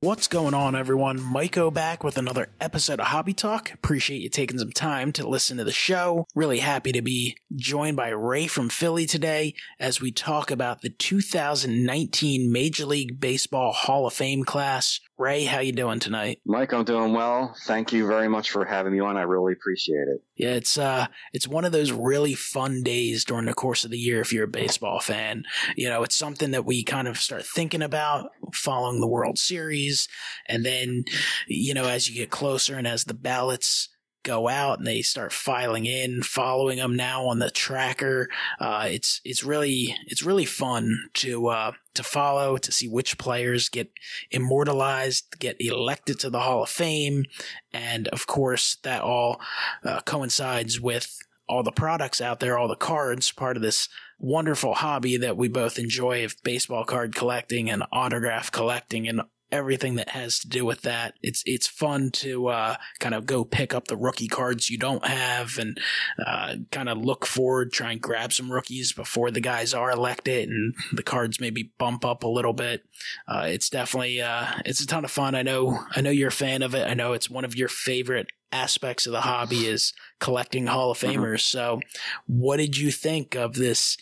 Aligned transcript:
What's 0.00 0.28
going 0.28 0.54
on, 0.54 0.76
everyone? 0.76 1.18
Maiko 1.18 1.74
back 1.74 2.04
with 2.04 2.16
another 2.16 2.50
episode 2.60 3.00
of 3.00 3.08
Hobby 3.08 3.34
Talk. 3.34 3.72
Appreciate 3.72 4.22
you 4.22 4.28
taking 4.28 4.56
some 4.56 4.70
time 4.70 5.10
to 5.14 5.28
listen 5.28 5.56
to 5.56 5.64
the 5.64 5.72
show. 5.72 6.24
Really 6.36 6.60
happy 6.60 6.92
to 6.92 7.02
be 7.02 7.36
joined 7.56 7.96
by 7.96 8.10
Ray 8.10 8.46
from 8.46 8.68
Philly 8.68 9.06
today 9.06 9.54
as 9.80 10.00
we 10.00 10.12
talk 10.12 10.52
about 10.52 10.82
the 10.82 10.90
2019 10.90 12.52
Major 12.52 12.86
League 12.86 13.18
Baseball 13.18 13.72
Hall 13.72 14.06
of 14.06 14.12
Fame 14.12 14.44
class. 14.44 15.00
Ray, 15.18 15.42
how 15.46 15.58
you 15.58 15.72
doing 15.72 15.98
tonight? 15.98 16.40
Mike, 16.46 16.72
I'm 16.72 16.84
doing 16.84 17.12
well. 17.12 17.56
Thank 17.64 17.92
you 17.92 18.06
very 18.06 18.28
much 18.28 18.50
for 18.50 18.64
having 18.64 18.92
me 18.92 19.00
on. 19.00 19.16
I 19.16 19.22
really 19.22 19.52
appreciate 19.52 20.06
it. 20.06 20.22
Yeah, 20.36 20.50
it's 20.50 20.78
uh 20.78 21.08
it's 21.32 21.48
one 21.48 21.64
of 21.64 21.72
those 21.72 21.90
really 21.90 22.34
fun 22.34 22.84
days 22.84 23.24
during 23.24 23.46
the 23.46 23.54
course 23.54 23.84
of 23.84 23.90
the 23.90 23.98
year 23.98 24.20
if 24.20 24.32
you're 24.32 24.44
a 24.44 24.48
baseball 24.48 25.00
fan. 25.00 25.42
You 25.74 25.88
know, 25.88 26.04
it's 26.04 26.14
something 26.14 26.52
that 26.52 26.64
we 26.64 26.84
kind 26.84 27.08
of 27.08 27.18
start 27.18 27.44
thinking 27.44 27.82
about 27.82 28.30
following 28.54 29.00
the 29.00 29.06
World 29.06 29.38
Series 29.38 30.08
and 30.46 30.64
then 30.64 31.04
you 31.46 31.74
know 31.74 31.84
as 31.84 32.08
you 32.08 32.14
get 32.14 32.30
closer 32.30 32.76
and 32.76 32.86
as 32.86 33.04
the 33.04 33.14
ballots 33.14 33.88
go 34.28 34.48
out 34.48 34.78
and 34.78 34.86
they 34.86 35.00
start 35.00 35.32
filing 35.32 35.86
in, 35.86 36.22
following 36.22 36.76
them 36.78 36.94
now 36.94 37.24
on 37.26 37.38
the 37.38 37.50
tracker. 37.50 38.28
Uh, 38.60 38.86
it's 38.90 39.20
it's 39.24 39.42
really 39.42 39.96
it's 40.06 40.22
really 40.22 40.44
fun 40.44 41.08
to 41.14 41.48
uh, 41.48 41.72
to 41.94 42.02
follow 42.02 42.58
to 42.58 42.70
see 42.70 42.88
which 42.88 43.16
players 43.16 43.70
get 43.70 43.90
immortalized, 44.30 45.38
get 45.38 45.56
elected 45.58 46.20
to 46.20 46.30
the 46.30 46.40
Hall 46.40 46.62
of 46.62 46.68
Fame, 46.68 47.24
and 47.72 48.06
of 48.08 48.26
course 48.26 48.76
that 48.82 49.02
all 49.02 49.40
uh, 49.82 50.00
coincides 50.00 50.80
with 50.80 51.18
all 51.48 51.62
the 51.62 51.72
products 51.72 52.20
out 52.20 52.40
there, 52.40 52.58
all 52.58 52.68
the 52.68 52.76
cards, 52.76 53.32
part 53.32 53.56
of 53.56 53.62
this 53.62 53.88
wonderful 54.18 54.74
hobby 54.74 55.16
that 55.16 55.36
we 55.36 55.48
both 55.48 55.78
enjoy 55.78 56.24
of 56.24 56.34
baseball 56.42 56.84
card 56.84 57.14
collecting 57.14 57.70
and 57.70 57.84
autograph 57.92 58.50
collecting 58.50 59.08
and 59.08 59.22
everything 59.50 59.94
that 59.96 60.10
has 60.10 60.38
to 60.40 60.48
do 60.48 60.64
with 60.64 60.82
that. 60.82 61.14
It's 61.22 61.42
it's 61.46 61.66
fun 61.66 62.10
to 62.12 62.48
uh, 62.48 62.76
kind 62.98 63.14
of 63.14 63.26
go 63.26 63.44
pick 63.44 63.74
up 63.74 63.88
the 63.88 63.96
rookie 63.96 64.28
cards 64.28 64.70
you 64.70 64.78
don't 64.78 65.06
have 65.06 65.58
and 65.58 65.78
uh, 66.24 66.56
kind 66.70 66.88
of 66.88 66.98
look 66.98 67.26
forward, 67.26 67.72
try 67.72 67.92
and 67.92 68.00
grab 68.00 68.32
some 68.32 68.52
rookies 68.52 68.92
before 68.92 69.30
the 69.30 69.40
guys 69.40 69.74
are 69.74 69.90
elected 69.90 70.48
and 70.48 70.74
the 70.92 71.02
cards 71.02 71.40
maybe 71.40 71.72
bump 71.78 72.04
up 72.04 72.22
a 72.22 72.28
little 72.28 72.52
bit. 72.52 72.84
Uh, 73.26 73.46
it's 73.46 73.70
definitely 73.70 74.20
uh, 74.20 74.46
it's 74.64 74.80
a 74.80 74.86
ton 74.86 75.04
of 75.04 75.10
fun. 75.10 75.34
I 75.34 75.42
know 75.42 75.80
I 75.94 76.00
know 76.00 76.10
you're 76.10 76.28
a 76.28 76.32
fan 76.32 76.62
of 76.62 76.74
it. 76.74 76.86
I 76.88 76.94
know 76.94 77.12
it's 77.12 77.30
one 77.30 77.44
of 77.44 77.56
your 77.56 77.68
favorite 77.68 78.28
aspects 78.52 79.06
of 79.06 79.12
the 79.12 79.22
hobby 79.22 79.66
is 79.66 79.92
collecting 80.20 80.66
Hall 80.66 80.90
of 80.90 80.98
mm-hmm. 80.98 81.20
Famers. 81.20 81.40
So, 81.40 81.80
what 82.26 82.58
did 82.58 82.76
you 82.76 82.90
think 82.90 83.34
of 83.34 83.54
this 83.54 83.96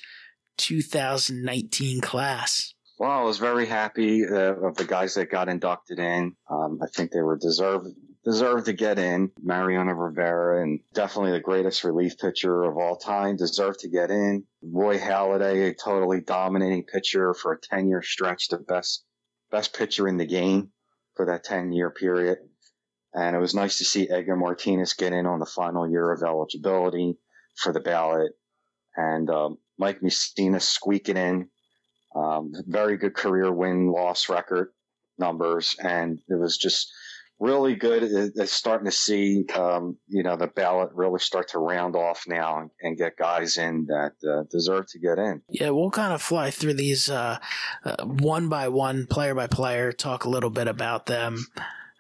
2019 0.59 2.01
class? 2.01 2.75
Well, 2.99 3.11
I 3.11 3.23
was 3.23 3.37
very 3.39 3.67
happy 3.67 4.25
uh, 4.25 4.55
of 4.55 4.77
the 4.77 4.87
guys 4.87 5.15
that 5.15 5.31
got 5.31 5.51
inducted 5.51 5.99
in. 5.99 6.35
Um, 6.49 6.79
I 6.83 6.87
think 6.87 7.11
they 7.11 7.21
were 7.21 7.37
deserved 7.37 7.89
deserved 8.25 8.67
to 8.67 8.73
get 8.73 8.99
in. 8.99 9.31
Mariano 9.41 9.93
Rivera 9.93 10.63
and 10.63 10.81
definitely 10.95 11.31
the 11.31 11.41
greatest 11.41 11.85
relief 11.85 12.19
pitcher 12.19 12.65
of 12.65 12.77
all 12.77 12.97
time 12.97 13.37
deserved 13.37 13.81
to 13.81 13.89
get 13.89 14.11
in. 14.11 14.45
Roy 14.63 14.99
Halladay, 14.99 15.71
a 15.71 15.75
totally 15.75 16.23
dominating 16.23 16.85
pitcher 16.85 17.35
for 17.35 17.53
a 17.53 17.61
10 17.61 17.89
year 17.89 18.03
stretch, 18.03 18.49
the 18.49 18.59
best 18.59 19.05
best 19.51 19.77
pitcher 19.77 20.09
in 20.09 20.17
the 20.17 20.27
game 20.27 20.71
for 21.15 21.27
that 21.27 21.45
10 21.45 21.73
year 21.73 21.91
period. 21.91 22.39
And 23.15 23.37
it 23.37 23.39
was 23.39 23.55
nice 23.55 23.79
to 23.79 23.85
see 23.85 24.09
Edgar 24.09 24.37
Martinez 24.37 24.95
get 24.95 25.13
in 25.13 25.27
on 25.27 25.39
the 25.39 25.47
final 25.47 25.89
year 25.89 26.11
of 26.11 26.23
eligibility 26.23 27.19
for 27.57 27.73
the 27.73 27.81
ballot. 27.81 28.33
And 28.97 29.31
um, 29.31 29.59
Mike 29.79 30.01
Mussina 30.01 30.61
squeaking 30.61 31.17
in 31.17 31.49
um, 32.17 32.53
very 32.67 32.97
good 32.97 33.15
career 33.15 33.53
win 33.53 33.89
loss 33.89 34.29
record 34.29 34.73
numbers, 35.19 35.77
and 35.83 36.21
it 36.29 36.39
was 36.39 36.57
just 36.57 36.91
really 37.39 37.75
good. 37.75 38.03
It's 38.03 38.53
starting 38.53 38.87
to 38.87 38.93
see, 38.93 39.45
um, 39.55 39.99
you 40.09 40.23
know, 40.23 40.37
the 40.37 40.47
ballot 40.47 40.91
really 40.95 41.21
start 41.21 41.49
to 41.49 41.59
round 41.59 41.95
off 41.95 42.25
now 42.27 42.61
and, 42.61 42.71
and 42.81 42.97
get 42.97 43.17
guys 43.19 43.59
in 43.59 43.87
that 43.87 44.13
uh, 44.27 44.45
deserve 44.51 44.87
to 44.93 44.99
get 44.99 45.19
in. 45.19 45.43
Yeah, 45.51 45.71
we'll 45.71 45.91
kind 45.91 46.15
of 46.15 46.23
fly 46.23 46.51
through 46.51 46.75
these 46.75 47.11
uh, 47.11 47.39
uh, 47.85 48.05
one 48.05 48.49
by 48.49 48.69
one, 48.69 49.07
player 49.07 49.35
by 49.35 49.47
player, 49.47 49.93
talk 49.93 50.25
a 50.25 50.31
little 50.31 50.51
bit 50.51 50.69
about 50.69 51.07
them. 51.07 51.47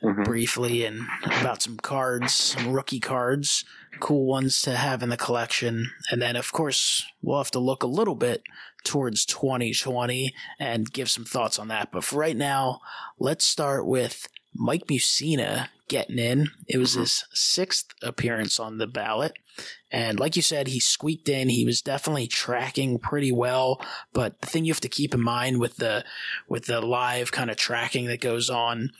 Mm-hmm. 0.05 0.25
briefly 0.25 0.85
and 0.85 1.01
about 1.25 1.63
some 1.63 1.79
cards, 1.79 2.35
some 2.35 2.71
rookie 2.71 3.01
cards, 3.01 3.65
cool 4.01 4.27
ones 4.27 4.61
to 4.62 4.77
have 4.77 5.03
in 5.03 5.09
the 5.09 5.17
collection. 5.17 5.91
And 6.11 6.21
then, 6.21 6.37
of 6.37 6.53
course, 6.53 7.05
we'll 7.23 7.39
have 7.39 7.51
to 7.53 7.59
look 7.59 7.83
a 7.83 7.89
little 7.89 8.15
bit 8.15 8.43
towards 8.84 9.27
2020 9.27 10.34
and 10.59 10.93
give 10.93 11.11
some 11.11 11.25
thoughts 11.25 11.59
on 11.59 11.69
that. 11.69 11.91
But 11.93 12.05
for 12.05 12.19
right 12.19 12.37
now, 12.37 12.81
let's 13.19 13.45
start 13.45 13.87
with 13.87 14.29
Mike 14.59 14.87
Mussina 14.87 15.69
getting 15.89 16.19
in. 16.19 16.50
It 16.69 16.78
was 16.78 16.93
mm-hmm. 16.93 17.03
his 17.03 17.25
sixth 17.33 17.87
appearance 18.03 18.59
on 18.59 18.78
the 18.78 18.87
ballot. 18.87 19.33
And 19.91 20.19
like 20.19 20.37
you 20.37 20.43
said, 20.43 20.67
he 20.67 20.81
squeaked 20.81 21.28
in. 21.28 21.49
He 21.49 21.65
was 21.65 21.81
definitely 21.81 22.27
tracking 22.27 22.99
pretty 22.99 23.33
well. 23.33 23.81
But 24.12 24.41
the 24.41 24.47
thing 24.49 24.65
you 24.65 24.72
have 24.72 24.81
to 24.81 24.89
keep 24.89 25.15
in 25.15 25.22
mind 25.22 25.61
with 25.61 25.77
the 25.77 26.05
with 26.49 26.66
the 26.66 26.81
live 26.81 27.33
kind 27.33 27.50
of 27.50 27.56
tracking 27.56 28.06
that 28.06 28.21
goes 28.21 28.50
on, 28.50 28.91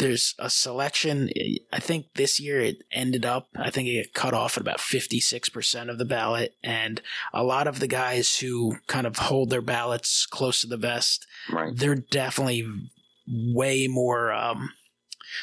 there's 0.00 0.34
a 0.38 0.50
selection. 0.50 1.30
I 1.72 1.78
think 1.78 2.06
this 2.14 2.40
year 2.40 2.60
it 2.60 2.82
ended 2.90 3.24
up, 3.24 3.48
I 3.54 3.70
think 3.70 3.86
it 3.88 4.14
cut 4.14 4.34
off 4.34 4.56
at 4.56 4.62
about 4.62 4.78
56% 4.78 5.90
of 5.90 5.98
the 5.98 6.04
ballot. 6.06 6.56
And 6.64 7.00
a 7.32 7.44
lot 7.44 7.68
of 7.68 7.78
the 7.78 7.86
guys 7.86 8.38
who 8.38 8.78
kind 8.86 9.06
of 9.06 9.16
hold 9.16 9.50
their 9.50 9.60
ballots 9.60 10.26
close 10.26 10.62
to 10.62 10.66
the 10.66 10.78
vest, 10.78 11.26
right. 11.52 11.76
they're 11.76 11.94
definitely 11.94 12.66
way 13.28 13.86
more, 13.86 14.32
um, 14.32 14.72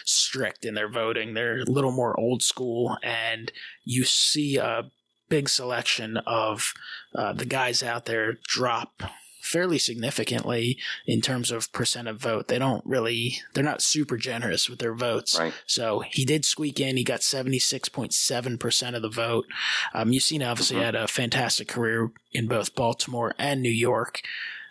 strict 0.06 0.66
in 0.66 0.74
their 0.74 0.90
voting. 0.90 1.34
They're 1.34 1.62
a 1.62 1.66
little 1.66 1.92
more 1.92 2.18
old 2.20 2.44
school, 2.44 2.98
and 3.03 3.52
you 3.84 4.03
see 4.03 4.58
a 4.58 4.90
big 5.30 5.50
selection 5.50 6.18
of 6.25 6.74
uh, 7.14 7.34
the 7.34 7.46
guys 7.46 7.84
out 7.84 8.06
there 8.06 8.38
drop 8.48 9.03
fairly 9.48 9.78
significantly 9.78 10.78
in 11.06 11.22
terms 11.22 11.52
of 11.52 11.72
percent 11.72 12.08
of 12.08 12.20
vote. 12.20 12.50
They 12.50 12.59
don't 12.59 12.86
really, 12.86 13.40
they're 13.53 13.64
not 13.64 13.81
super 13.81 14.18
generous 14.18 14.70
with 14.70 14.80
their 14.80 14.94
votes. 14.94 15.40
Right. 15.40 15.53
So 15.66 16.04
he 16.12 16.25
did 16.25 16.44
squeak 16.44 16.80
in. 16.80 16.98
He 16.98 17.04
got 17.04 17.22
76.7% 17.22 18.96
of 18.96 19.02
the 19.02 19.09
vote. 19.09 19.46
Um, 19.94 20.12
Mussina 20.12 20.52
obviously 20.52 20.75
mm-hmm. 20.75 20.86
had 20.86 20.96
a 20.96 21.08
fantastic 21.08 21.69
career 21.69 22.12
in 22.34 22.48
both 22.48 22.75
Baltimore 22.75 23.34
and 23.40 23.62
New 23.62 23.69
York. 23.69 24.22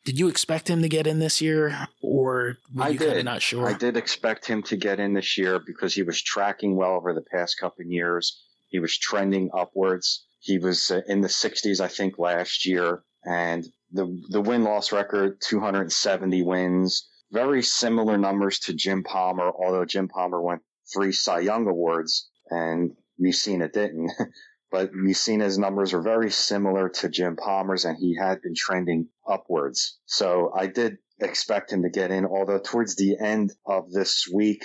Did 0.07 0.21
you 0.21 0.29
expect 0.29 0.71
him 0.71 0.83
to 0.83 0.89
get 0.89 1.09
in 1.09 1.19
this 1.19 1.41
year, 1.41 1.89
or 2.01 2.59
were 2.73 2.83
I 2.85 2.91
you 2.91 2.99
did. 2.99 3.25
not 3.25 3.43
sure? 3.43 3.67
I 3.67 3.73
did 3.73 3.97
expect 3.97 4.47
him 4.47 4.63
to 4.63 4.77
get 4.77 5.01
in 5.01 5.15
this 5.15 5.37
year 5.37 5.59
because 5.59 5.95
he 5.95 6.05
was 6.05 6.23
tracking 6.23 6.77
well 6.77 6.93
over 6.93 7.13
the 7.13 7.25
past 7.33 7.59
couple 7.59 7.83
of 7.83 7.91
years. 7.91 8.41
He 8.69 8.79
was 8.79 8.97
trending 8.97 9.51
upwards. 9.53 10.25
He 10.39 10.59
was 10.59 10.93
uh, 10.93 11.01
in 11.09 11.23
the 11.23 11.29
60s, 11.29 11.81
I 11.81 11.89
think, 11.89 12.21
last 12.21 12.65
year, 12.65 13.03
and 13.25 13.67
the 13.91 14.07
the 14.29 14.41
win 14.41 14.63
loss 14.63 14.93
record 14.93 15.41
270 15.41 16.41
wins, 16.43 17.09
very 17.33 17.65
similar 17.65 18.17
numbers 18.17 18.61
to 18.61 18.75
Jim 18.75 19.03
Palmer, 19.03 19.51
although 19.59 19.85
Jim 19.85 20.07
Palmer 20.07 20.41
won 20.41 20.61
three 20.95 21.11
Cy 21.11 21.41
Young 21.41 21.67
awards 21.67 22.31
and 22.49 22.93
Mussina 23.21 23.73
didn't. 23.73 24.13
but 24.71 24.91
Mussina's 24.93 25.59
numbers 25.59 25.93
are 25.95 26.03
very 26.03 26.31
similar 26.31 26.89
to 26.89 27.09
Jim 27.09 27.37
Palmer's, 27.37 27.85
and 27.85 27.97
he 27.99 28.17
had 28.17 28.43
been 28.43 28.55
trending 28.57 29.09
upwards. 29.29 29.99
So 30.07 30.53
I 30.55 30.67
did 30.67 30.99
expect 31.21 31.73
him 31.73 31.83
to 31.83 31.91
get 31.91 32.11
in, 32.11 32.27
although 32.27 32.59
towards 32.59 32.97
the 32.97 33.17
end 33.21 33.53
of 33.67 33.91
this 33.91 34.27
week, 34.33 34.65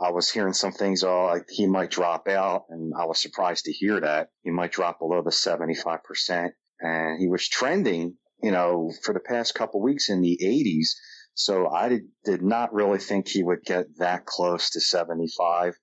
I 0.00 0.10
was 0.10 0.30
hearing 0.30 0.54
some 0.54 0.72
things, 0.72 1.04
oh, 1.04 1.26
like 1.26 1.44
he 1.48 1.66
might 1.66 1.90
drop 1.90 2.26
out, 2.26 2.64
and 2.70 2.92
I 2.98 3.04
was 3.04 3.20
surprised 3.20 3.66
to 3.66 3.72
hear 3.72 4.00
that. 4.00 4.28
He 4.42 4.50
might 4.50 4.72
drop 4.72 4.98
below 4.98 5.22
the 5.22 5.30
75%. 5.30 6.52
And 6.80 7.20
he 7.20 7.28
was 7.28 7.46
trending, 7.46 8.16
you 8.42 8.50
know, 8.50 8.90
for 9.02 9.12
the 9.12 9.20
past 9.20 9.54
couple 9.54 9.82
weeks 9.82 10.08
in 10.08 10.22
the 10.22 10.38
80s. 10.42 10.88
So 11.34 11.68
I 11.68 11.90
did, 11.90 12.02
did 12.24 12.42
not 12.42 12.72
really 12.72 12.98
think 12.98 13.28
he 13.28 13.42
would 13.42 13.62
get 13.62 13.86
that 13.98 14.24
close 14.24 14.70
to 14.70 14.80
75 14.80 15.74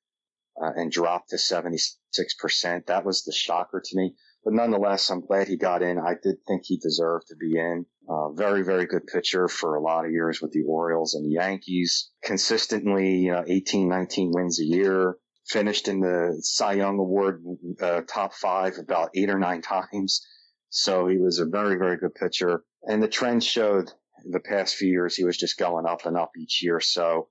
uh, 0.62 0.72
and 0.76 0.92
drop 0.92 1.28
to 1.28 1.36
76%. 1.36 2.86
That 2.88 3.06
was 3.06 3.24
the 3.24 3.32
shocker 3.32 3.82
to 3.84 3.98
me. 3.98 4.16
But 4.44 4.54
nonetheless, 4.54 5.10
I'm 5.10 5.26
glad 5.26 5.48
he 5.48 5.58
got 5.58 5.82
in. 5.82 5.98
I 5.98 6.14
did 6.24 6.38
think 6.48 6.64
he 6.66 6.78
deserved 6.78 7.28
to 7.28 7.36
be 7.36 7.58
in. 7.58 7.86
Uh, 8.10 8.32
very, 8.32 8.64
very 8.64 8.86
good 8.86 9.06
pitcher 9.06 9.48
for 9.50 9.76
a 9.76 9.82
lot 9.82 10.06
of 10.06 10.12
years 10.12 10.42
with 10.42 10.52
the 10.52 10.64
Orioles 10.64 11.16
and 11.16 11.26
the 11.26 11.32
Yankees. 11.32 12.10
Consistently, 12.24 13.18
you 13.18 13.34
know, 13.34 13.44
18, 13.46 13.90
19 13.90 14.32
wins 14.34 14.60
a 14.62 14.64
year. 14.64 15.18
Finished 15.48 15.88
in 15.88 16.00
the 16.00 16.38
Cy 16.42 16.74
Young 16.74 16.98
Award 17.00 17.44
uh, 17.82 18.02
top 18.08 18.34
five 18.34 18.78
about 18.78 19.10
eight 19.16 19.30
or 19.30 19.40
nine 19.40 19.62
times. 19.92 20.26
So 20.70 21.08
he 21.08 21.18
was 21.18 21.40
a 21.40 21.46
very, 21.46 21.76
very 21.78 21.98
good 21.98 22.16
pitcher. 22.16 22.64
And 22.84 23.04
the 23.04 23.08
trend 23.08 23.44
showed 23.44 23.92
the 24.30 24.40
past 24.40 24.76
few 24.76 24.90
years 24.90 25.16
he 25.16 25.26
was 25.26 25.38
just 25.38 25.58
going 25.58 25.86
up 25.86 26.06
and 26.06 26.18
up 26.18 26.32
each 26.38 26.64
year. 26.64 26.80
So 26.80 27.30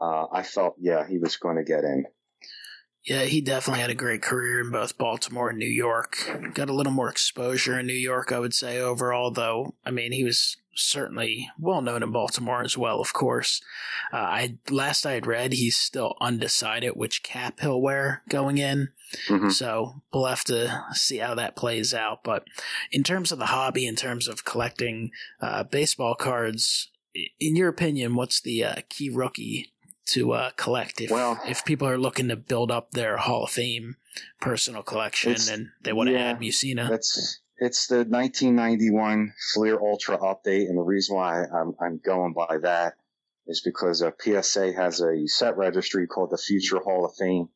uh, 0.00 0.26
I 0.32 0.42
felt, 0.42 0.76
yeah, 0.78 1.06
he 1.06 1.18
was 1.18 1.36
going 1.36 1.56
to 1.56 1.64
get 1.64 1.84
in. 1.84 2.04
Yeah, 3.04 3.24
he 3.24 3.42
definitely 3.42 3.82
had 3.82 3.90
a 3.90 3.94
great 3.94 4.22
career 4.22 4.60
in 4.60 4.70
both 4.70 4.96
Baltimore 4.96 5.50
and 5.50 5.58
New 5.58 5.66
York. 5.66 6.16
Got 6.54 6.70
a 6.70 6.74
little 6.74 6.92
more 6.92 7.10
exposure 7.10 7.78
in 7.78 7.86
New 7.86 7.92
York, 7.92 8.32
I 8.32 8.38
would 8.38 8.54
say, 8.54 8.78
overall, 8.80 9.30
though. 9.30 9.74
I 9.84 9.90
mean, 9.90 10.12
he 10.12 10.24
was 10.24 10.56
certainly 10.74 11.50
well 11.58 11.82
known 11.82 12.02
in 12.02 12.12
Baltimore 12.12 12.62
as 12.62 12.78
well, 12.78 13.00
of 13.00 13.12
course. 13.12 13.60
Uh, 14.12 14.16
I 14.16 14.58
last 14.70 15.04
I 15.04 15.12
had 15.12 15.26
read, 15.26 15.52
he's 15.52 15.76
still 15.76 16.16
undecided 16.20 16.92
which 16.94 17.22
cap 17.22 17.60
he'll 17.60 17.80
wear 17.80 18.22
going 18.28 18.58
in, 18.58 18.88
mm-hmm. 19.28 19.50
so 19.50 20.02
we'll 20.12 20.24
have 20.24 20.44
to 20.44 20.84
see 20.92 21.18
how 21.18 21.34
that 21.34 21.56
plays 21.56 21.92
out. 21.92 22.24
But 22.24 22.44
in 22.90 23.02
terms 23.02 23.32
of 23.32 23.38
the 23.38 23.46
hobby, 23.46 23.86
in 23.86 23.96
terms 23.96 24.28
of 24.28 24.44
collecting 24.44 25.10
uh, 25.40 25.64
baseball 25.64 26.14
cards, 26.14 26.90
in 27.38 27.54
your 27.54 27.68
opinion, 27.68 28.14
what's 28.14 28.40
the 28.40 28.64
uh, 28.64 28.74
key 28.88 29.10
rookie 29.10 29.73
to 30.06 30.32
uh, 30.32 30.50
collect 30.56 31.00
if 31.00 31.10
well, 31.10 31.40
if 31.46 31.64
people 31.64 31.88
are 31.88 31.98
looking 31.98 32.28
to 32.28 32.36
build 32.36 32.70
up 32.70 32.90
their 32.90 33.16
Hall 33.16 33.44
of 33.44 33.50
Fame 33.50 33.96
personal 34.40 34.82
collection 34.82 35.36
and 35.50 35.70
they 35.82 35.92
want 35.92 36.08
to 36.08 36.12
yeah, 36.12 36.30
add 36.30 36.40
Mussina? 36.40 36.88
That's 36.88 37.40
it's 37.58 37.86
the 37.86 38.04
1991 38.04 39.32
Fleer 39.54 39.78
Ultra 39.80 40.18
update, 40.18 40.68
and 40.68 40.76
the 40.76 40.82
reason 40.82 41.16
why 41.16 41.44
I'm, 41.44 41.74
I'm 41.80 42.00
going 42.04 42.32
by 42.34 42.58
that 42.62 42.94
is 43.46 43.60
because 43.60 44.02
a 44.02 44.12
PSA 44.20 44.72
has 44.72 45.00
a 45.00 45.26
set 45.26 45.56
registry 45.56 46.06
called 46.06 46.30
the 46.30 46.38
Future 46.38 46.78
Hall 46.78 47.04
of 47.04 47.14
Fame 47.18 47.48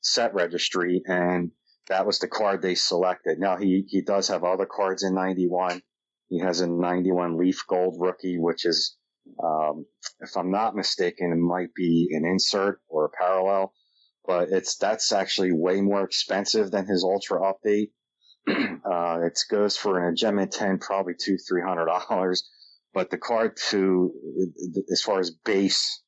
set 0.00 0.34
registry, 0.34 1.02
and 1.06 1.50
that 1.88 2.06
was 2.06 2.18
the 2.18 2.28
card 2.28 2.62
they 2.62 2.74
selected. 2.74 3.38
Now 3.38 3.56
he 3.56 3.84
he 3.88 4.02
does 4.02 4.28
have 4.28 4.44
other 4.44 4.66
cards 4.66 5.02
in 5.02 5.14
91. 5.14 5.82
He 6.28 6.38
has 6.38 6.60
a 6.60 6.68
91 6.68 7.36
Leaf 7.36 7.64
Gold 7.66 7.96
rookie, 7.98 8.38
which 8.38 8.64
is, 8.64 8.96
um, 9.42 9.86
if 10.20 10.36
I'm 10.36 10.50
not 10.50 10.76
mistaken, 10.76 11.32
it 11.32 11.36
might 11.36 11.74
be 11.74 12.08
an 12.12 12.24
insert 12.24 12.80
or 12.88 13.06
a 13.06 13.10
parallel, 13.10 13.72
but 14.26 14.48
it's 14.50 14.76
that's 14.76 15.12
actually 15.12 15.52
way 15.52 15.80
more 15.80 16.04
expensive 16.04 16.70
than 16.70 16.86
his 16.86 17.04
Ultra 17.04 17.40
update 17.40 17.90
uh, 18.48 19.20
it 19.22 19.38
goes 19.50 19.76
for 19.76 20.06
an 20.06 20.16
Gem 20.16 20.38
10, 20.46 20.78
probably 20.78 21.14
two, 21.18 21.36
three 21.48 21.62
hundred 21.62 21.86
dollars. 21.86 22.48
But 22.92 23.10
the 23.10 23.18
card 23.18 23.56
to, 23.68 24.12
as 24.90 25.02
far 25.02 25.20
as 25.20 25.30
base 25.30 26.02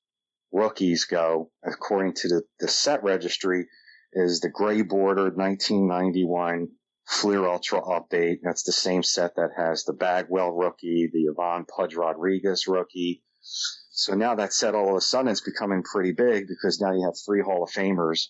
rookies 0.50 1.04
go, 1.04 1.50
according 1.64 2.14
to 2.14 2.28
the, 2.28 2.42
the 2.58 2.68
set 2.68 3.04
registry, 3.04 3.66
is 4.14 4.40
the 4.40 4.50
gray 4.50 4.82
bordered 4.82 5.36
1991 5.36 6.68
Fleer 7.06 7.46
Ultra 7.46 7.80
update. 7.82 8.38
That's 8.42 8.62
the 8.62 8.72
same 8.72 9.02
set 9.02 9.34
that 9.36 9.50
has 9.56 9.84
the 9.84 9.92
Bagwell 9.92 10.52
rookie, 10.52 11.10
the 11.12 11.28
Ivan 11.28 11.64
Pudge 11.64 11.94
Rodriguez 11.94 12.66
rookie. 12.66 13.22
So 13.90 14.14
now 14.14 14.34
that 14.36 14.52
set 14.52 14.74
all 14.74 14.90
of 14.90 14.96
a 14.96 15.00
sudden 15.00 15.30
is 15.30 15.40
becoming 15.40 15.82
pretty 15.82 16.12
big 16.12 16.46
because 16.48 16.80
now 16.80 16.92
you 16.92 17.04
have 17.04 17.14
three 17.24 17.42
Hall 17.42 17.64
of 17.64 17.70
Famers 17.70 18.28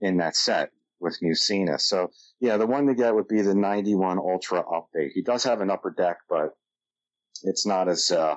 in 0.00 0.18
that 0.18 0.36
set 0.36 0.70
with 1.00 1.18
Mussina. 1.22 1.80
So 1.80 2.10
yeah, 2.40 2.56
the 2.56 2.66
one 2.66 2.86
to 2.86 2.94
get 2.94 3.14
would 3.14 3.28
be 3.28 3.42
the 3.42 3.54
91 3.54 4.18
Ultra 4.18 4.64
update. 4.64 5.10
He 5.12 5.22
does 5.22 5.44
have 5.44 5.60
an 5.60 5.70
upper 5.70 5.90
deck, 5.90 6.18
but 6.28 6.50
it's 7.42 7.66
not 7.66 7.88
as, 7.88 8.10
uh, 8.10 8.36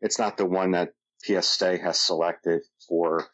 it's 0.00 0.18
not 0.18 0.36
the 0.36 0.46
one 0.46 0.70
that 0.72 0.92
PSA 1.24 1.78
has 1.78 2.00
selected 2.00 2.62
for 2.88 3.26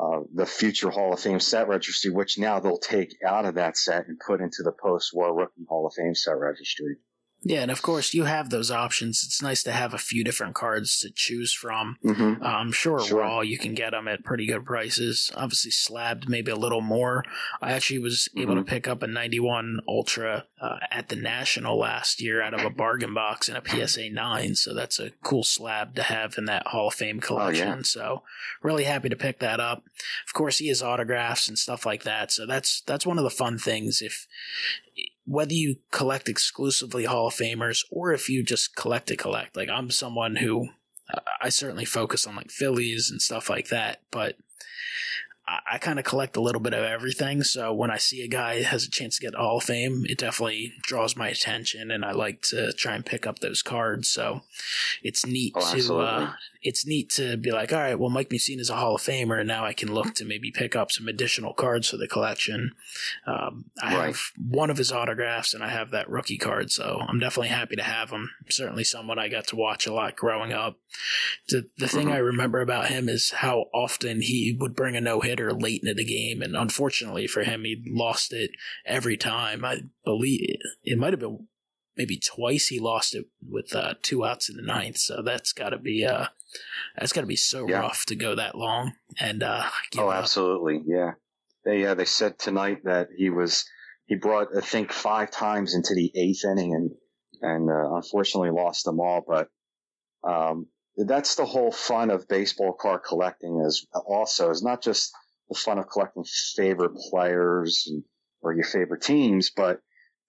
uh, 0.00 0.20
the 0.34 0.46
future 0.46 0.90
Hall 0.90 1.12
of 1.12 1.20
Fame 1.20 1.40
set 1.40 1.68
registry, 1.68 2.10
which 2.10 2.38
now 2.38 2.58
they'll 2.58 2.78
take 2.78 3.16
out 3.26 3.44
of 3.44 3.56
that 3.56 3.76
set 3.76 4.06
and 4.06 4.18
put 4.24 4.40
into 4.40 4.62
the 4.62 4.72
post-war 4.72 5.34
rookie 5.34 5.66
Hall 5.68 5.86
of 5.86 5.92
Fame 5.94 6.14
set 6.14 6.38
registry. 6.38 6.96
Yeah, 7.42 7.62
and 7.62 7.70
of 7.70 7.80
course 7.80 8.12
you 8.12 8.24
have 8.24 8.50
those 8.50 8.70
options. 8.70 9.22
It's 9.24 9.40
nice 9.40 9.62
to 9.62 9.72
have 9.72 9.94
a 9.94 9.98
few 9.98 10.22
different 10.22 10.54
cards 10.54 10.98
to 11.00 11.10
choose 11.10 11.54
from. 11.54 11.96
Mm-hmm. 12.04 12.42
Um, 12.42 12.70
sure, 12.70 13.00
sure, 13.00 13.20
raw 13.20 13.40
you 13.40 13.56
can 13.56 13.74
get 13.74 13.92
them 13.92 14.08
at 14.08 14.24
pretty 14.24 14.46
good 14.46 14.66
prices. 14.66 15.30
Obviously, 15.34 15.70
slabbed 15.70 16.28
maybe 16.28 16.50
a 16.50 16.56
little 16.56 16.82
more. 16.82 17.24
I 17.62 17.72
actually 17.72 18.00
was 18.00 18.28
mm-hmm. 18.28 18.42
able 18.42 18.54
to 18.56 18.60
mm-hmm. 18.60 18.68
pick 18.68 18.86
up 18.86 19.02
a 19.02 19.06
91 19.06 19.80
Ultra 19.88 20.44
uh, 20.60 20.76
at 20.90 21.08
the 21.08 21.16
National 21.16 21.78
last 21.78 22.20
year 22.20 22.42
out 22.42 22.52
of 22.52 22.60
a 22.60 22.70
bargain 22.70 23.14
box 23.14 23.48
in 23.48 23.56
a 23.56 23.62
PSA 23.66 24.10
9, 24.10 24.54
so 24.54 24.74
that's 24.74 24.98
a 25.00 25.10
cool 25.22 25.42
slab 25.42 25.94
to 25.94 26.02
have 26.02 26.36
in 26.36 26.44
that 26.44 26.66
Hall 26.66 26.88
of 26.88 26.94
Fame 26.94 27.20
collection. 27.20 27.68
Oh, 27.68 27.76
yeah. 27.76 27.82
So 27.82 28.22
really 28.62 28.84
happy 28.84 29.08
to 29.08 29.16
pick 29.16 29.38
that 29.40 29.60
up. 29.60 29.84
Of 30.26 30.34
course, 30.34 30.58
he 30.58 30.68
has 30.68 30.82
autographs 30.82 31.48
and 31.48 31.58
stuff 31.58 31.86
like 31.86 32.02
that, 32.02 32.30
so 32.30 32.44
that's 32.44 32.82
that's 32.82 33.06
one 33.06 33.16
of 33.16 33.24
the 33.24 33.30
fun 33.30 33.56
things. 33.56 34.02
If 34.02 34.26
whether 35.24 35.52
you 35.52 35.76
collect 35.90 36.28
exclusively 36.28 37.04
Hall 37.04 37.28
of 37.28 37.34
Famers 37.34 37.84
or 37.90 38.12
if 38.12 38.28
you 38.28 38.42
just 38.42 38.76
collect 38.76 39.08
to 39.08 39.16
collect. 39.16 39.56
Like 39.56 39.68
I'm 39.68 39.90
someone 39.90 40.36
who 40.36 40.68
uh, 41.12 41.20
I 41.40 41.48
certainly 41.48 41.84
focus 41.84 42.26
on 42.26 42.36
like 42.36 42.50
Phillies 42.50 43.10
and 43.10 43.20
stuff 43.20 43.50
like 43.50 43.68
that, 43.68 44.02
but 44.10 44.36
I, 45.46 45.74
I 45.74 45.78
kind 45.78 45.98
of 45.98 46.04
collect 46.04 46.36
a 46.36 46.40
little 46.40 46.60
bit 46.60 46.74
of 46.74 46.84
everything. 46.84 47.42
So 47.42 47.72
when 47.74 47.90
I 47.90 47.98
see 47.98 48.22
a 48.22 48.28
guy 48.28 48.62
has 48.62 48.84
a 48.84 48.90
chance 48.90 49.16
to 49.16 49.22
get 49.22 49.34
Hall 49.34 49.58
of 49.58 49.64
Fame, 49.64 50.04
it 50.08 50.18
definitely 50.18 50.74
draws 50.82 51.16
my 51.16 51.28
attention, 51.28 51.90
and 51.90 52.04
I 52.04 52.12
like 52.12 52.42
to 52.42 52.72
try 52.72 52.94
and 52.94 53.04
pick 53.04 53.26
up 53.26 53.40
those 53.40 53.62
cards. 53.62 54.08
So 54.08 54.42
it's 55.02 55.26
neat 55.26 55.54
oh, 55.56 55.74
to 55.74 55.98
uh, 55.98 56.32
it's 56.62 56.86
neat 56.86 57.10
to 57.10 57.36
be 57.36 57.50
like, 57.52 57.72
all 57.72 57.78
right, 57.78 57.98
well, 57.98 58.10
Mike 58.10 58.28
Mussina 58.28 58.60
is 58.60 58.70
a 58.70 58.76
Hall 58.76 58.94
of 58.94 59.00
Famer, 59.00 59.38
and 59.38 59.48
now 59.48 59.64
I 59.64 59.72
can 59.72 59.94
look 59.94 60.14
to 60.14 60.24
maybe 60.24 60.50
pick 60.50 60.76
up 60.76 60.92
some 60.92 61.08
additional 61.08 61.54
cards 61.54 61.88
for 61.88 61.96
the 61.96 62.08
collection. 62.08 62.72
Um, 63.26 63.66
I 63.82 63.96
right. 63.96 64.06
have 64.06 64.20
one 64.36 64.70
of 64.70 64.76
his 64.76 64.92
autographs, 64.92 65.54
and 65.54 65.64
I 65.64 65.68
have 65.68 65.90
that 65.90 66.10
rookie 66.10 66.36
card, 66.36 66.70
so 66.70 67.00
I'm 67.08 67.18
definitely 67.18 67.48
happy 67.48 67.76
to 67.76 67.82
have 67.82 68.10
him. 68.10 68.30
Certainly 68.48 68.84
someone 68.84 69.18
I 69.18 69.28
got 69.28 69.46
to 69.48 69.56
watch 69.56 69.86
a 69.86 69.94
lot 69.94 70.16
growing 70.16 70.52
up. 70.52 70.76
The, 71.48 71.66
the 71.78 71.88
thing 71.88 72.06
mm-hmm. 72.06 72.16
I 72.16 72.18
remember 72.18 72.60
about 72.60 72.88
him 72.88 73.08
is 73.08 73.30
how 73.30 73.66
often 73.72 74.20
he 74.20 74.56
would 74.58 74.76
bring 74.76 74.96
a 74.96 75.00
no 75.00 75.20
hitter 75.20 75.52
late 75.52 75.82
into 75.82 75.94
the 75.94 76.04
game, 76.04 76.42
and 76.42 76.54
unfortunately 76.54 77.26
for 77.26 77.42
him, 77.42 77.64
he 77.64 77.82
lost 77.86 78.32
it 78.32 78.50
every 78.84 79.16
time. 79.16 79.64
I 79.64 79.82
believe 80.04 80.58
it 80.84 80.98
might 80.98 81.12
have 81.12 81.20
been 81.20 81.46
maybe 82.00 82.18
twice 82.18 82.68
he 82.68 82.78
lost 82.78 83.14
it 83.14 83.26
with 83.46 83.76
uh, 83.76 83.92
two 84.00 84.24
outs 84.24 84.48
in 84.48 84.56
the 84.56 84.62
ninth. 84.62 84.96
So 84.96 85.20
that's 85.20 85.52
got 85.52 85.70
to 85.70 85.78
be 85.78 86.06
uh, 86.06 86.26
that's 86.96 87.12
got 87.12 87.20
to 87.20 87.26
be 87.26 87.36
so 87.36 87.68
yeah. 87.68 87.80
rough 87.80 88.06
to 88.06 88.14
go 88.14 88.34
that 88.36 88.54
long. 88.54 88.94
And 89.18 89.42
uh, 89.42 89.64
oh, 89.98 90.10
absolutely, 90.10 90.80
yeah. 90.86 91.12
They 91.66 91.84
uh, 91.84 91.94
they 91.94 92.06
said 92.06 92.38
tonight 92.38 92.84
that 92.84 93.08
he 93.14 93.28
was 93.28 93.66
he 94.06 94.14
brought 94.14 94.48
I 94.56 94.62
think 94.62 94.92
five 94.92 95.30
times 95.30 95.74
into 95.74 95.94
the 95.94 96.10
eighth 96.14 96.46
inning 96.46 96.74
and 96.74 96.90
and 97.42 97.70
uh, 97.70 97.96
unfortunately 97.96 98.50
lost 98.50 98.86
them 98.86 98.98
all. 98.98 99.22
But 99.26 99.48
um, 100.26 100.68
that's 100.96 101.34
the 101.34 101.44
whole 101.44 101.70
fun 101.70 102.08
of 102.08 102.28
baseball 102.28 102.72
card 102.72 103.02
collecting 103.06 103.62
is 103.66 103.86
also 104.06 104.48
is 104.48 104.62
not 104.62 104.82
just 104.82 105.12
the 105.50 105.54
fun 105.54 105.78
of 105.78 105.90
collecting 105.90 106.24
favorite 106.56 106.94
players 107.10 107.84
and, 107.88 108.02
or 108.40 108.54
your 108.54 108.64
favorite 108.64 109.02
teams, 109.02 109.50
but 109.54 109.80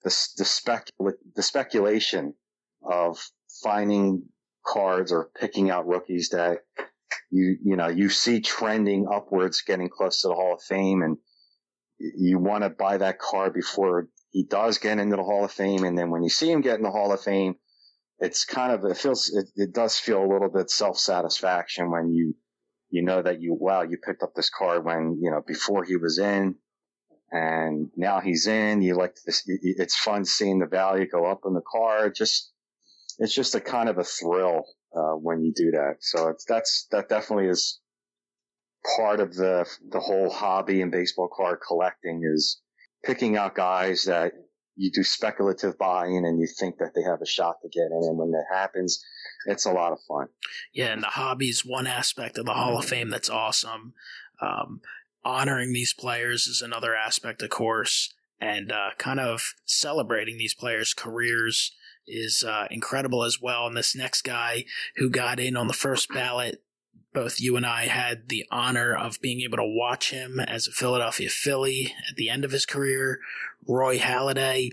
the 0.03 0.09
the, 0.37 1.13
the 1.35 1.43
speculation 1.43 2.33
of 2.83 3.17
finding 3.63 4.23
cards 4.65 5.11
or 5.11 5.29
picking 5.39 5.69
out 5.69 5.87
rookies 5.87 6.29
that 6.29 6.59
you 7.29 7.57
you 7.63 7.75
know 7.75 7.87
you 7.87 8.09
see 8.09 8.41
trending 8.41 9.07
upwards, 9.11 9.63
getting 9.65 9.89
close 9.89 10.21
to 10.21 10.27
the 10.27 10.35
Hall 10.35 10.55
of 10.55 10.61
Fame, 10.61 11.01
and 11.01 11.17
you 11.99 12.39
want 12.39 12.63
to 12.63 12.69
buy 12.69 12.97
that 12.97 13.19
card 13.19 13.53
before 13.53 14.07
he 14.31 14.43
does 14.43 14.77
get 14.77 14.97
into 14.97 15.15
the 15.15 15.23
Hall 15.23 15.45
of 15.45 15.51
Fame, 15.51 15.83
and 15.83 15.97
then 15.97 16.09
when 16.09 16.23
you 16.23 16.29
see 16.29 16.51
him 16.51 16.61
get 16.61 16.77
in 16.77 16.83
the 16.83 16.91
Hall 16.91 17.11
of 17.11 17.21
Fame, 17.21 17.55
it's 18.19 18.45
kind 18.45 18.71
of 18.71 18.85
it 18.89 18.97
feels 18.97 19.29
it, 19.29 19.47
it 19.55 19.73
does 19.73 19.97
feel 19.97 20.23
a 20.23 20.31
little 20.31 20.49
bit 20.49 20.69
self 20.69 20.97
satisfaction 20.97 21.91
when 21.91 22.11
you 22.13 22.35
you 22.89 23.03
know 23.03 23.21
that 23.21 23.41
you 23.41 23.55
wow 23.59 23.81
you 23.83 23.97
picked 23.97 24.23
up 24.23 24.33
this 24.35 24.49
card 24.49 24.85
when 24.85 25.17
you 25.21 25.31
know 25.31 25.41
before 25.45 25.83
he 25.83 25.95
was 25.95 26.19
in 26.19 26.55
and 27.31 27.89
now 27.95 28.19
he's 28.19 28.47
in. 28.47 28.81
You 28.81 28.95
like 28.95 29.15
this. 29.25 29.43
It's 29.47 29.97
fun 29.97 30.25
seeing 30.25 30.59
the 30.59 30.65
value 30.65 31.07
go 31.07 31.25
up 31.25 31.41
in 31.45 31.53
the 31.53 31.61
car. 31.61 32.09
Just 32.09 32.51
it's 33.19 33.33
just 33.33 33.55
a 33.55 33.61
kind 33.61 33.89
of 33.89 33.97
a 33.97 34.03
thrill 34.03 34.65
uh, 34.95 35.13
when 35.13 35.43
you 35.43 35.53
do 35.55 35.71
that. 35.71 35.97
So 35.99 36.29
it's 36.29 36.45
that's 36.45 36.87
that 36.91 37.09
definitely 37.09 37.47
is 37.47 37.79
part 38.97 39.19
of 39.19 39.33
the 39.33 39.65
the 39.89 39.99
whole 39.99 40.29
hobby 40.29 40.81
and 40.81 40.91
baseball 40.91 41.29
card 41.35 41.59
collecting 41.65 42.23
is 42.23 42.61
picking 43.03 43.37
out 43.37 43.55
guys 43.55 44.05
that 44.05 44.33
you 44.75 44.91
do 44.91 45.03
speculative 45.03 45.77
buying 45.77 46.25
and 46.25 46.39
you 46.39 46.47
think 46.59 46.77
that 46.79 46.93
they 46.95 47.03
have 47.03 47.21
a 47.21 47.25
shot 47.25 47.57
to 47.61 47.69
get 47.69 47.85
in 47.85 48.07
and 48.07 48.17
when 48.17 48.31
that 48.31 48.45
happens 48.51 49.03
it's 49.45 49.65
a 49.65 49.71
lot 49.71 49.91
of 49.91 49.99
fun 50.07 50.27
yeah 50.73 50.93
and 50.93 51.03
the 51.03 51.07
hobby 51.07 51.47
is 51.47 51.65
one 51.65 51.85
aspect 51.85 52.37
of 52.37 52.45
the 52.45 52.53
hall 52.53 52.77
of 52.77 52.85
fame 52.85 53.09
that's 53.09 53.29
awesome 53.29 53.93
um, 54.41 54.81
honoring 55.23 55.73
these 55.73 55.93
players 55.93 56.47
is 56.47 56.61
another 56.61 56.95
aspect, 56.95 57.41
of 57.41 57.49
course, 57.49 58.13
and 58.39 58.71
uh, 58.71 58.89
kind 58.97 59.19
of 59.19 59.53
celebrating 59.65 60.37
these 60.37 60.53
players' 60.53 60.93
careers 60.93 61.73
is 62.07 62.43
uh, 62.43 62.67
incredible 62.71 63.23
as 63.23 63.39
well. 63.41 63.67
And 63.67 63.77
this 63.77 63.95
next 63.95 64.23
guy 64.23 64.65
who 64.95 65.09
got 65.09 65.39
in 65.39 65.55
on 65.55 65.67
the 65.67 65.73
first 65.73 66.09
ballot, 66.09 66.63
both 67.13 67.41
you 67.41 67.55
and 67.57 67.65
I 67.65 67.85
had 67.87 68.29
the 68.29 68.45
honor 68.51 68.95
of 68.95 69.21
being 69.21 69.41
able 69.41 69.57
to 69.57 69.65
watch 69.65 70.11
him 70.11 70.39
as 70.39 70.67
a 70.67 70.71
Philadelphia 70.71 71.29
Philly 71.29 71.93
at 72.09 72.15
the 72.15 72.29
end 72.29 72.45
of 72.45 72.51
his 72.51 72.65
career. 72.65 73.19
Roy 73.67 73.99
Halladay, 73.99 74.71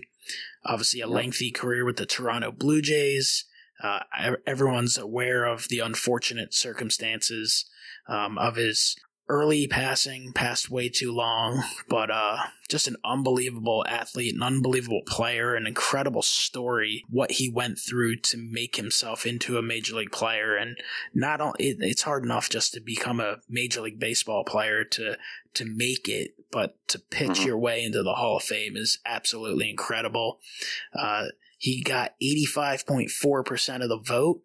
obviously 0.65 1.01
a 1.01 1.07
lengthy 1.07 1.51
career 1.51 1.85
with 1.85 1.97
the 1.97 2.05
Toronto 2.05 2.51
Blue 2.51 2.81
Jays. 2.81 3.45
Uh, 3.81 3.99
everyone's 4.45 4.97
aware 4.97 5.45
of 5.45 5.67
the 5.69 5.79
unfortunate 5.79 6.53
circumstances 6.53 7.65
um, 8.07 8.37
of 8.37 8.55
his 8.55 8.97
early 9.29 9.67
passing, 9.67 10.33
passed 10.33 10.71
way 10.71 10.89
too 10.89 11.13
long, 11.13 11.63
but 11.87 12.09
uh, 12.09 12.37
just 12.67 12.87
an 12.87 12.97
unbelievable 13.05 13.85
athlete, 13.87 14.33
an 14.33 14.41
unbelievable 14.41 15.03
player, 15.05 15.53
an 15.55 15.67
incredible 15.67 16.23
story. 16.23 17.03
What 17.09 17.33
he 17.33 17.49
went 17.49 17.77
through 17.77 18.17
to 18.17 18.37
make 18.37 18.75
himself 18.75 19.27
into 19.27 19.57
a 19.57 19.61
major 19.61 19.95
league 19.95 20.11
player, 20.11 20.55
and 20.55 20.77
not 21.13 21.39
only 21.39 21.69
it, 21.69 21.77
it's 21.79 22.01
hard 22.01 22.23
enough 22.23 22.49
just 22.49 22.73
to 22.73 22.81
become 22.81 23.19
a 23.19 23.37
major 23.47 23.81
league 23.81 23.99
baseball 23.99 24.43
player 24.43 24.83
to 24.83 25.15
to 25.53 25.65
make 25.65 26.09
it, 26.09 26.31
but 26.51 26.75
to 26.87 26.99
pitch 26.99 27.29
mm-hmm. 27.29 27.47
your 27.47 27.57
way 27.57 27.83
into 27.83 28.01
the 28.01 28.15
Hall 28.15 28.37
of 28.37 28.43
Fame 28.43 28.75
is 28.75 28.99
absolutely 29.05 29.69
incredible. 29.69 30.39
Uh, 30.93 31.25
he 31.57 31.83
got 31.83 32.13
85.4% 32.23 33.83
of 33.83 33.89
the 33.89 33.97
vote, 33.97 34.41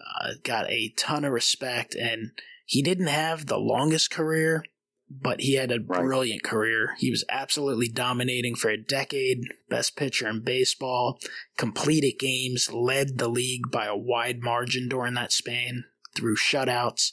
uh, 0.00 0.32
got 0.42 0.70
a 0.70 0.90
ton 0.90 1.24
of 1.24 1.32
respect, 1.32 1.94
and 1.94 2.32
he 2.68 2.82
didn't 2.82 3.06
have 3.06 3.46
the 3.46 3.56
longest 3.56 4.10
career, 4.10 4.62
but 5.10 5.40
he 5.40 5.54
had 5.54 5.72
a 5.72 5.80
right. 5.80 6.02
brilliant 6.02 6.42
career. 6.42 6.94
He 6.98 7.10
was 7.10 7.24
absolutely 7.30 7.88
dominating 7.88 8.56
for 8.56 8.68
a 8.68 8.76
decade, 8.76 9.38
best 9.70 9.96
pitcher 9.96 10.28
in 10.28 10.44
baseball, 10.44 11.18
completed 11.56 12.18
games, 12.18 12.70
led 12.70 13.16
the 13.16 13.28
league 13.28 13.70
by 13.70 13.86
a 13.86 13.96
wide 13.96 14.42
margin 14.42 14.86
during 14.86 15.14
that 15.14 15.32
span 15.32 15.84
through 16.14 16.36
shutouts, 16.36 17.12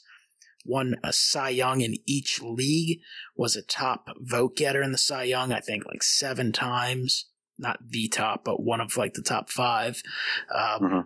won 0.66 0.96
a 1.06 1.14
Cy 1.14 1.52
Young 1.52 1.80
in 1.80 1.96
each 2.06 2.42
league, 2.42 3.00
was 3.38 3.56
a 3.56 3.62
top 3.62 4.10
vote 4.20 4.58
getter 4.58 4.82
in 4.82 4.92
the 4.92 4.98
Cy 4.98 5.24
Young, 5.24 5.54
I 5.54 5.62
think 5.62 5.86
like 5.86 6.04
seven 6.04 6.52
times. 6.52 7.30
Not 7.58 7.80
the 7.88 8.10
top, 8.10 8.44
but 8.44 8.62
one 8.62 8.82
of 8.82 8.98
like 8.98 9.14
the 9.14 9.22
top 9.22 9.50
five. 9.50 10.04
Um, 10.54 10.82
mm-hmm. 10.82 11.00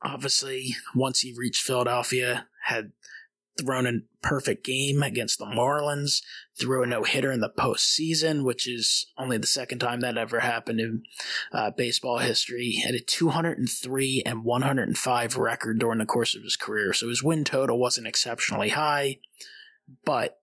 Obviously, 0.00 0.76
once 0.94 1.18
he 1.22 1.34
reached 1.36 1.62
Philadelphia, 1.62 2.46
had 2.66 2.92
thrown 3.58 3.86
a 3.86 4.00
perfect 4.20 4.64
game 4.64 5.02
against 5.02 5.38
the 5.38 5.44
Marlins, 5.44 6.22
threw 6.58 6.82
a 6.82 6.86
no 6.86 7.04
hitter 7.04 7.30
in 7.30 7.40
the 7.40 7.50
postseason, 7.50 8.44
which 8.44 8.68
is 8.68 9.06
only 9.16 9.38
the 9.38 9.46
second 9.46 9.78
time 9.78 10.00
that 10.00 10.18
ever 10.18 10.40
happened 10.40 10.80
in 10.80 11.02
uh, 11.52 11.70
baseball 11.70 12.18
history. 12.18 12.80
Had 12.84 12.94
a 12.94 13.00
203 13.00 14.22
and 14.26 14.44
105 14.44 15.36
record 15.36 15.78
during 15.78 15.98
the 15.98 16.06
course 16.06 16.34
of 16.34 16.42
his 16.42 16.56
career, 16.56 16.92
so 16.92 17.08
his 17.08 17.22
win 17.22 17.44
total 17.44 17.78
wasn't 17.78 18.06
exceptionally 18.06 18.70
high, 18.70 19.18
but 20.04 20.40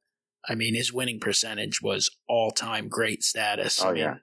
I 0.47 0.55
mean 0.55 0.73
his 0.73 0.93
winning 0.93 1.19
percentage 1.19 1.81
was 1.81 2.09
all 2.27 2.51
time 2.51 2.87
great 2.87 3.23
status. 3.23 3.81
Oh 3.83 3.89
I 3.89 3.93
mean, 3.93 4.01
yeah 4.01 4.15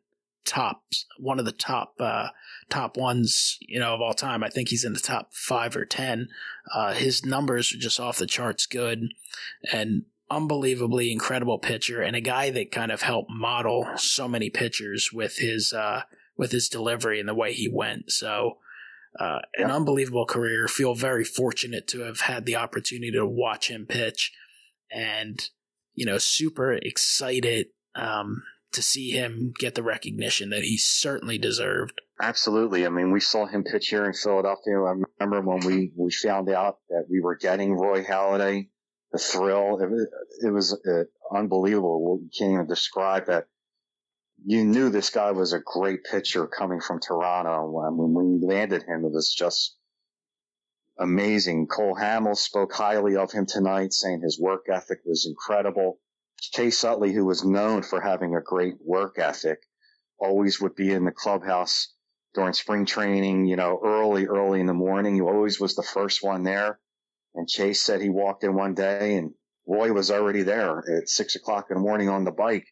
top 0.49 0.83
one 1.19 1.39
of 1.39 1.45
the 1.45 1.53
top 1.53 1.95
uh, 2.01 2.29
top 2.71 2.97
ones 2.97 3.59
you 3.61 3.79
know 3.79 3.95
of 3.95 4.01
all 4.01 4.15
time. 4.15 4.43
I 4.43 4.49
think 4.49 4.71
he's 4.71 4.85
in 4.85 4.95
the 4.95 4.99
top 4.99 5.35
five 5.35 5.77
or 5.77 5.85
ten. 5.85 6.29
Uh, 6.75 6.95
his 6.95 7.25
numbers 7.25 7.73
are 7.75 7.79
just 7.79 8.01
off 8.01 8.19
the 8.19 8.27
charts 8.27 8.67
good, 8.67 9.09
and 9.73 10.05
unbelievably 10.31 11.13
incredible 11.13 11.59
pitcher, 11.59 12.01
and 12.01 12.17
a 12.17 12.21
guy 12.21 12.51
that 12.51 12.73
kind 12.73 12.91
of 12.91 13.03
helped 13.03 13.31
model 13.31 13.87
so 13.97 14.27
many 14.27 14.49
pitchers 14.49 15.11
with 15.13 15.37
his 15.37 15.73
uh, 15.73 16.03
with 16.37 16.51
his 16.51 16.69
delivery 16.69 17.21
and 17.21 17.29
the 17.29 17.35
way 17.35 17.53
he 17.53 17.69
went. 17.69 18.11
So. 18.11 18.59
Uh. 19.19 19.41
An 19.57 19.71
unbelievable 19.71 20.27
career. 20.27 20.69
Feel 20.69 20.95
very 20.95 21.25
fortunate 21.25 21.89
to 21.89 22.01
have 22.01 22.21
had 22.21 22.45
the 22.45 22.55
opportunity 22.57 23.11
to 23.13 23.27
watch 23.27 23.69
him 23.69 23.87
pitch, 23.87 24.33
and 24.93 25.49
you 25.95 26.05
know, 26.05 26.19
super 26.19 26.75
excited 26.75 27.69
um, 27.97 28.45
to 28.73 28.83
see 28.83 29.11
him 29.11 29.53
get 29.59 29.75
the 29.75 29.83
recognition 29.83 30.51
that 30.51 30.63
he 30.63 30.77
certainly 30.77 31.39
deserved. 31.39 32.01
Absolutely. 32.21 32.85
I 32.85 32.91
mean, 32.91 33.13
we 33.13 33.21
saw 33.21 33.47
him 33.47 33.65
pitch 33.65 33.89
here 33.89 34.05
in 34.05 34.13
Philadelphia. 34.13 34.81
I 34.83 34.95
remember 35.21 35.41
when 35.49 35.67
we, 35.67 35.93
we 35.97 36.11
found 36.11 36.51
out 36.51 36.79
that 36.91 37.07
we 37.09 37.21
were 37.21 37.37
getting 37.37 37.73
Roy 37.75 38.03
Halladay, 38.05 38.69
the 39.13 39.19
thrill. 39.19 39.81
It, 39.81 39.91
was, 39.91 40.09
it 40.43 40.51
was 40.53 40.81
uh, 40.87 41.37
unbelievable. 41.37 42.21
We 42.21 42.29
can't 42.37 42.53
even 42.53 42.67
describe 42.67 43.27
that. 43.27 43.47
You 44.45 44.65
knew 44.65 44.89
this 44.89 45.11
guy 45.11 45.33
was 45.33 45.53
a 45.53 45.61
great 45.65 46.05
pitcher 46.05 46.47
coming 46.47 46.81
from 46.81 47.01
Toronto. 47.01 47.71
When 47.91 48.15
we 48.15 48.47
landed 48.47 48.83
him, 48.83 49.05
it 49.05 49.13
was 49.13 49.35
just 49.37 49.77
amazing. 50.99 51.67
Cole 51.67 51.97
Hamels 51.97 52.39
spoke 52.39 52.73
highly 52.73 53.17
of 53.17 53.33
him 53.33 53.47
tonight, 53.47 53.93
saying 53.93 54.21
his 54.21 54.39
work 54.41 54.67
ethic 54.73 55.01
was 55.05 55.27
incredible. 55.27 55.99
Chase 56.41 56.85
Utley, 56.85 57.13
who 57.13 57.25
was 57.25 57.45
known 57.45 57.83
for 57.83 58.01
having 58.01 58.35
a 58.35 58.41
great 58.41 58.77
work 58.81 59.19
ethic, 59.19 59.59
always 60.19 60.61
would 60.61 60.75
be 60.75 60.91
in 60.93 61.05
the 61.05 61.13
clubhouse 61.13 61.93
during 62.35 62.53
spring 62.53 62.85
training, 62.85 63.47
you 63.47 63.57
know, 63.57 63.81
early, 63.85 64.27
early 64.27 64.61
in 64.61 64.67
the 64.67 64.75
morning. 64.75 65.17
He 65.17 65.21
always 65.21 65.61
was 65.61 65.75
the 65.75 65.83
first 65.83 66.23
one 66.23 66.43
there. 66.43 66.79
And 67.35 67.49
Chase 67.49 67.81
said 67.81 68.01
he 68.01 68.09
walked 68.09 68.45
in 68.45 68.55
one 68.55 68.75
day 68.75 69.17
and 69.17 69.33
Roy 69.67 69.93
was 69.93 70.11
already 70.11 70.43
there 70.43 70.83
at 70.97 71.09
six 71.09 71.35
o'clock 71.35 71.67
in 71.71 71.77
the 71.77 71.83
morning 71.83 72.09
on 72.09 72.25
the 72.25 72.33
bike. 72.33 72.67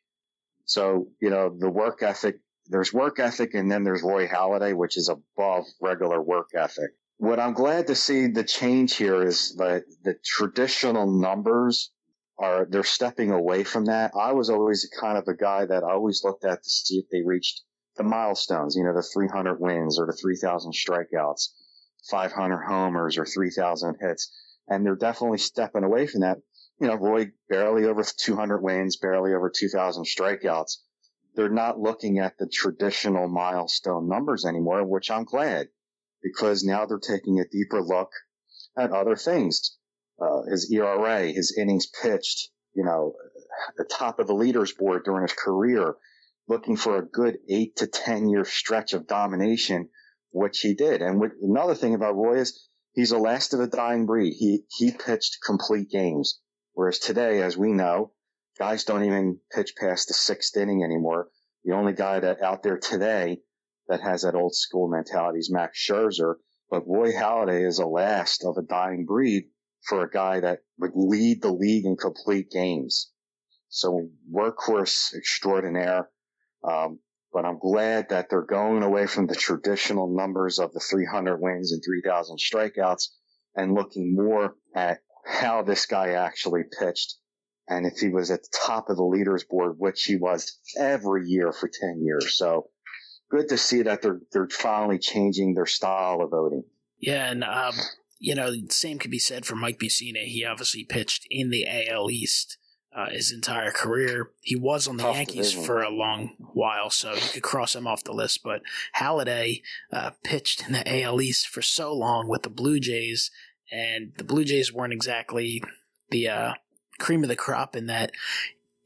So, 0.65 1.09
you 1.21 1.31
know, 1.31 1.55
the 1.57 1.71
work 1.71 2.03
ethic, 2.03 2.37
there's 2.67 2.93
work 2.93 3.19
ethic 3.19 3.55
and 3.55 3.71
then 3.71 3.85
there's 3.85 4.03
Roy 4.03 4.27
Halladay, 4.27 4.75
which 4.75 4.97
is 4.97 5.09
above 5.09 5.65
regular 5.81 6.23
work 6.23 6.51
ethic. 6.55 6.91
What 7.19 7.41
I'm 7.41 7.53
glad 7.53 7.87
to 7.89 7.95
see 7.95 8.27
the 8.27 8.45
change 8.45 8.97
here 8.97 9.23
is 9.23 9.55
that 9.57 9.85
the 10.03 10.15
traditional 10.25 11.11
numbers 11.11 11.93
are 12.39 12.67
they're 12.67 12.85
stepping 12.85 13.31
away 13.31 13.65
from 13.65 13.87
that. 13.87 14.13
I 14.15 14.33
was 14.33 14.51
always 14.51 14.89
kind 15.01 15.17
of 15.17 15.27
a 15.29 15.35
guy 15.35 15.65
that 15.65 15.83
I 15.83 15.93
always 15.93 16.23
looked 16.23 16.45
at 16.45 16.63
to 16.63 16.69
see 16.69 16.99
if 16.99 17.09
they 17.11 17.23
reached 17.23 17.63
the 17.97 18.05
milestones, 18.05 18.77
you 18.77 18.85
know, 18.85 18.95
the 18.95 19.03
300 19.03 19.59
wins 19.59 19.99
or 19.99 20.07
the 20.07 20.13
3,000 20.13 20.73
strikeouts, 20.73 21.49
500 22.11 22.63
homers 22.65 23.17
or 23.17 23.25
3,000 23.25 23.97
hits. 24.01 24.31
And 24.69 24.85
they're 24.85 24.97
definitely 24.97 25.39
stepping 25.39 25.85
away 25.85 26.07
from 26.07 26.21
that. 26.21 26.39
You 26.79 26.89
know, 26.89 26.97
Roy 26.97 27.33
barely 27.49 27.87
over 27.87 28.03
200 28.03 28.61
wins, 28.61 28.97
barely 28.97 29.33
over 29.33 29.49
2,000 29.49 30.05
strikeouts. 30.05 30.77
They're 31.35 31.49
not 31.49 31.81
looking 31.81 32.19
at 32.19 32.37
the 32.39 32.47
traditional 32.47 33.29
milestone 33.29 34.09
numbers 34.09 34.45
anymore, 34.45 34.85
which 34.85 35.11
I'm 35.11 35.25
glad 35.25 35.69
because 36.23 36.65
now 36.65 36.85
they're 36.85 36.99
taking 36.99 37.41
a 37.41 37.49
deeper 37.49 37.83
look 37.83 38.11
at 38.77 38.91
other 38.91 39.17
things 39.17 39.79
uh, 40.19 40.43
his 40.51 40.71
ERA, 40.73 41.27
his 41.27 41.57
innings 41.59 41.87
pitched, 41.87 42.51
you 42.75 42.85
know, 42.85 43.15
the 43.77 43.85
top 43.85 44.19
of 44.19 44.27
the 44.27 44.35
leaders 44.35 44.73
board 44.73 45.05
during 45.05 45.23
his 45.23 45.33
career, 45.33 45.97
looking 46.49 46.77
for 46.77 46.97
a 46.97 47.07
good 47.07 47.39
eight 47.49 47.77
to 47.77 47.87
10 47.87 48.29
year 48.29 48.45
stretch 48.45 48.93
of 48.93 49.07
domination, 49.07 49.89
which 50.31 50.61
he 50.61 50.75
did. 50.75 51.03
And 51.03 51.23
another 51.43 51.75
thing 51.75 51.95
about 51.95 52.17
Roy 52.17 52.39
is 52.39 52.69
he's 52.93 53.11
the 53.11 53.19
last 53.19 53.55
of 53.55 53.61
a 53.61 53.67
dying 53.67 54.07
breed. 54.07 54.35
He, 54.39 54.65
he 54.71 54.93
pitched 54.93 55.39
complete 55.45 55.91
games. 55.91 56.41
Whereas 56.73 56.99
today, 56.99 57.43
as 57.43 57.57
we 57.57 57.73
know, 57.73 58.13
guys 58.59 58.85
don't 58.85 59.05
even 59.05 59.41
pitch 59.55 59.75
past 59.77 60.09
the 60.09 60.15
sixth 60.15 60.57
inning 60.57 60.83
anymore. 60.83 61.29
The 61.65 61.75
only 61.75 61.95
guy 61.95 62.21
that 62.21 62.43
out 62.43 62.63
there 62.63 62.79
today 62.79 63.41
that 63.89 64.01
has 64.01 64.23
that 64.23 64.35
old 64.35 64.55
school 64.55 64.89
mentality 64.89 65.39
is 65.39 65.51
Max 65.51 65.79
Scherzer. 65.79 66.37
But 66.69 66.87
Roy 66.87 67.13
Halladay 67.13 67.67
is 67.67 67.79
the 67.79 67.87
last 67.87 68.45
of 68.45 68.57
a 68.57 68.63
dying 68.63 69.07
breed 69.07 69.45
for 69.89 70.03
a 70.03 70.11
guy 70.11 70.41
that 70.41 70.61
would 70.79 70.93
lead 70.95 71.43
the 71.43 71.53
league 71.53 71.85
in 71.85 71.97
complete 71.97 72.51
games. 72.51 73.11
So 73.69 74.09
workhorse 74.33 75.15
extraordinaire. 75.15 76.09
Um, 76.65 77.01
but 77.33 77.45
I'm 77.45 77.59
glad 77.59 78.09
that 78.11 78.31
they're 78.31 78.43
going 78.43 78.83
away 78.83 79.07
from 79.07 79.27
the 79.27 79.35
traditional 79.35 80.09
numbers 80.15 80.59
of 80.59 80.73
the 80.73 80.81
300 80.81 81.37
wins 81.39 81.73
and 81.73 81.83
3,000 81.85 82.39
strikeouts 82.39 83.09
and 83.55 83.75
looking 83.75 84.15
more 84.15 84.55
at 84.75 85.01
how 85.27 85.63
this 85.63 85.87
guy 85.87 86.13
actually 86.13 86.63
pitched. 86.79 87.17
And 87.69 87.85
if 87.85 87.99
he 87.99 88.09
was 88.09 88.31
at 88.31 88.43
the 88.43 88.59
top 88.65 88.89
of 88.89 88.97
the 88.97 89.05
leaders 89.05 89.45
board, 89.45 89.75
which 89.77 90.05
he 90.05 90.17
was 90.17 90.59
every 90.79 91.27
year 91.27 91.53
for 91.53 91.69
10 91.69 92.03
years. 92.03 92.39
So 92.39 92.71
good 93.31 93.49
to 93.49 93.59
see 93.59 93.83
that 93.83 94.03
they're, 94.03 94.21
they're 94.33 94.49
finally 94.49 94.99
changing 94.99 95.55
their 95.55 95.67
style 95.67 96.23
of 96.23 96.31
voting. 96.31 96.65
Yeah. 97.01 97.31
And, 97.31 97.45
um, 97.45 97.75
you 98.19 98.35
know, 98.35 98.53
same 98.71 98.99
could 98.99 99.11
be 99.11 99.19
said 99.19 99.45
for 99.45 99.57
Mike 99.57 99.79
Mussina. 99.79 100.25
He 100.25 100.45
obviously 100.45 100.85
pitched 100.85 101.27
in 101.31 101.51
the 101.51 101.67
AL 101.69 102.11
East 102.11 102.59
uh, 102.97 103.11
his 103.11 103.31
entire 103.31 103.71
career. 103.71 104.31
He 104.41 104.57
was 104.57 104.89
on 104.89 104.97
the 104.97 105.03
Tough 105.03 105.17
Yankees 105.17 105.51
division. 105.51 105.65
for 105.65 105.83
a 105.83 105.91
long 105.91 106.31
while, 106.55 106.89
so 106.89 107.13
you 107.13 107.29
could 107.35 107.43
cross 107.43 107.75
him 107.75 107.87
off 107.87 108.05
the 108.05 108.13
list. 108.13 108.43
But 108.43 108.63
Halladay 108.99 109.63
uh, 109.93 110.13
pitched 110.25 110.67
in 110.67 110.73
the 110.73 111.03
AL 111.03 111.21
East 111.21 111.47
for 111.47 111.61
so 111.61 111.93
long 111.93 112.27
with 112.27 112.43
the 112.43 112.51
Blue 112.51 112.81
Jays, 112.81 113.31
and 113.71 114.13
the 114.17 114.25
Blue 114.25 114.45
Jays 114.45 114.73
weren't 114.73 114.95
exactly 114.95 115.63
the 116.11 116.29
uh, 116.29 116.55
cream 116.99 117.23
of 117.23 117.29
the 117.29 117.37
crop 117.37 117.77
in 117.77 117.87
that 117.87 118.13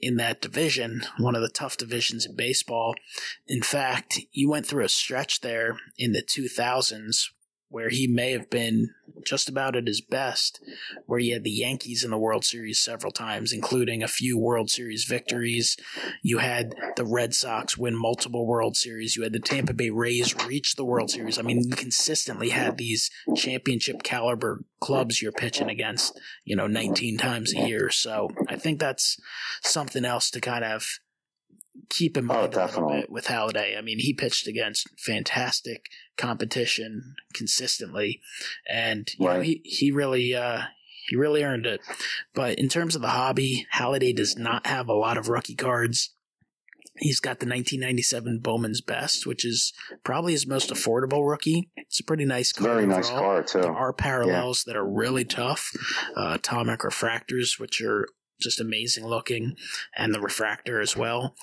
in 0.02 0.16
that 0.16 0.40
division, 0.40 1.02
one 1.18 1.37
of 1.37 1.42
the 1.42 1.50
tough 1.50 1.76
divisions 1.76 2.25
in 2.25 2.34
baseball. 2.34 2.94
In 3.46 3.62
fact, 3.62 4.20
you 4.32 4.49
went 4.49 4.66
through 4.66 4.84
a 4.84 4.88
stretch 4.88 5.42
there 5.42 5.76
in 5.99 6.12
the 6.12 6.22
2000s 6.22 7.26
where 7.71 7.89
he 7.89 8.07
may 8.07 8.33
have 8.33 8.50
been 8.50 8.91
just 9.25 9.49
about 9.49 9.77
at 9.77 9.87
his 9.87 10.00
best, 10.00 10.61
where 11.07 11.21
he 11.21 11.31
had 11.31 11.45
the 11.45 11.50
Yankees 11.50 12.05
in 12.05 12.11
the 12.11 12.19
World 12.19 12.45
Series 12.45 12.79
several 12.79 13.12
times, 13.12 13.53
including 13.53 14.03
a 14.03 14.09
few 14.09 14.37
World 14.37 14.71
Series 14.71 15.05
victories. 15.05 15.77
You 16.23 16.39
had 16.39 16.75
the 16.97 17.05
Red 17.05 17.35
Sox 17.35 17.79
win 17.79 17.95
multiple 17.97 18.47
World 18.47 18.77
Series. 18.77 19.17
You 19.17 19.23
had 19.23 19.33
the 19.33 19.39
Tampa 19.39 19.73
Bay 19.73 19.91
Rays 19.91 20.35
reach 20.47 20.75
the 20.75 20.85
World 20.85 21.11
Series. 21.11 21.39
I 21.39 21.43
mean, 21.43 21.62
you 21.69 21.77
consistently 21.77 22.50
had 22.50 22.77
these 22.77 23.11
championship 23.37 24.03
caliber 24.03 24.65
clubs 24.81 25.23
you're 25.23 25.33
pitching 25.33 25.69
against, 25.69 26.19
you 26.45 26.57
know, 26.57 26.67
19 26.67 27.19
times 27.19 27.55
a 27.55 27.69
year. 27.69 27.91
So 27.91 28.31
I 28.49 28.57
think 28.57 28.81
that's 28.81 29.17
something 29.62 30.05
else 30.05 30.31
to 30.31 30.41
kind 30.41 30.65
of 30.65 30.99
keep 31.89 32.17
in 32.17 32.25
mind 32.25 32.55
oh, 32.57 32.65
a 32.65 32.67
little 32.67 32.89
bit 32.89 33.11
with 33.11 33.27
Halladay. 33.27 33.77
I 33.77 33.81
mean, 33.81 33.99
he 33.99 34.12
pitched 34.12 34.47
against 34.47 34.89
fantastic 34.99 35.87
competition 36.17 37.15
consistently, 37.35 38.21
and 38.69 39.09
you 39.19 39.27
right. 39.27 39.37
know 39.37 39.43
he 39.43 39.61
he 39.65 39.91
really 39.91 40.35
uh, 40.35 40.62
he 41.09 41.17
really 41.17 41.43
earned 41.43 41.67
it. 41.67 41.81
But 42.35 42.59
in 42.59 42.69
terms 42.69 42.95
of 42.95 43.03
the 43.03 43.09
hobby, 43.09 43.67
Halladay 43.75 44.15
does 44.15 44.37
not 44.37 44.67
have 44.67 44.89
a 44.89 44.95
lot 44.95 45.19
of 45.19 45.29
rookie 45.29 45.57
cards. 45.57 46.15
He's 46.97 47.21
got 47.21 47.41
the 47.41 47.47
1997 47.47 48.41
Bowman's 48.41 48.83
Best, 48.83 49.27
which 49.27 49.45
is 49.45 49.73
probably 50.05 50.33
his 50.33 50.47
most 50.47 50.71
affordable 50.71 51.27
rookie. 51.27 51.71
It's 51.77 52.00
a 52.00 52.05
pretty 52.05 52.27
nice 52.27 52.53
card. 52.53 52.71
Very 52.71 52.87
nice 52.87 53.09
card 53.09 53.47
too. 53.47 53.62
There 53.62 53.75
are 53.75 53.93
parallels 53.93 54.65
yeah. 54.67 54.73
that 54.73 54.79
are 54.79 54.87
really 54.87 55.25
tough. 55.25 55.71
Uh, 56.15 56.33
atomic 56.35 56.81
refractors, 56.81 57.59
which 57.59 57.81
are 57.81 58.07
just 58.40 58.61
amazing 58.61 59.06
looking, 59.06 59.56
and 59.97 60.14
the 60.14 60.20
refractor 60.20 60.80
as 60.80 60.97
well. 60.97 61.35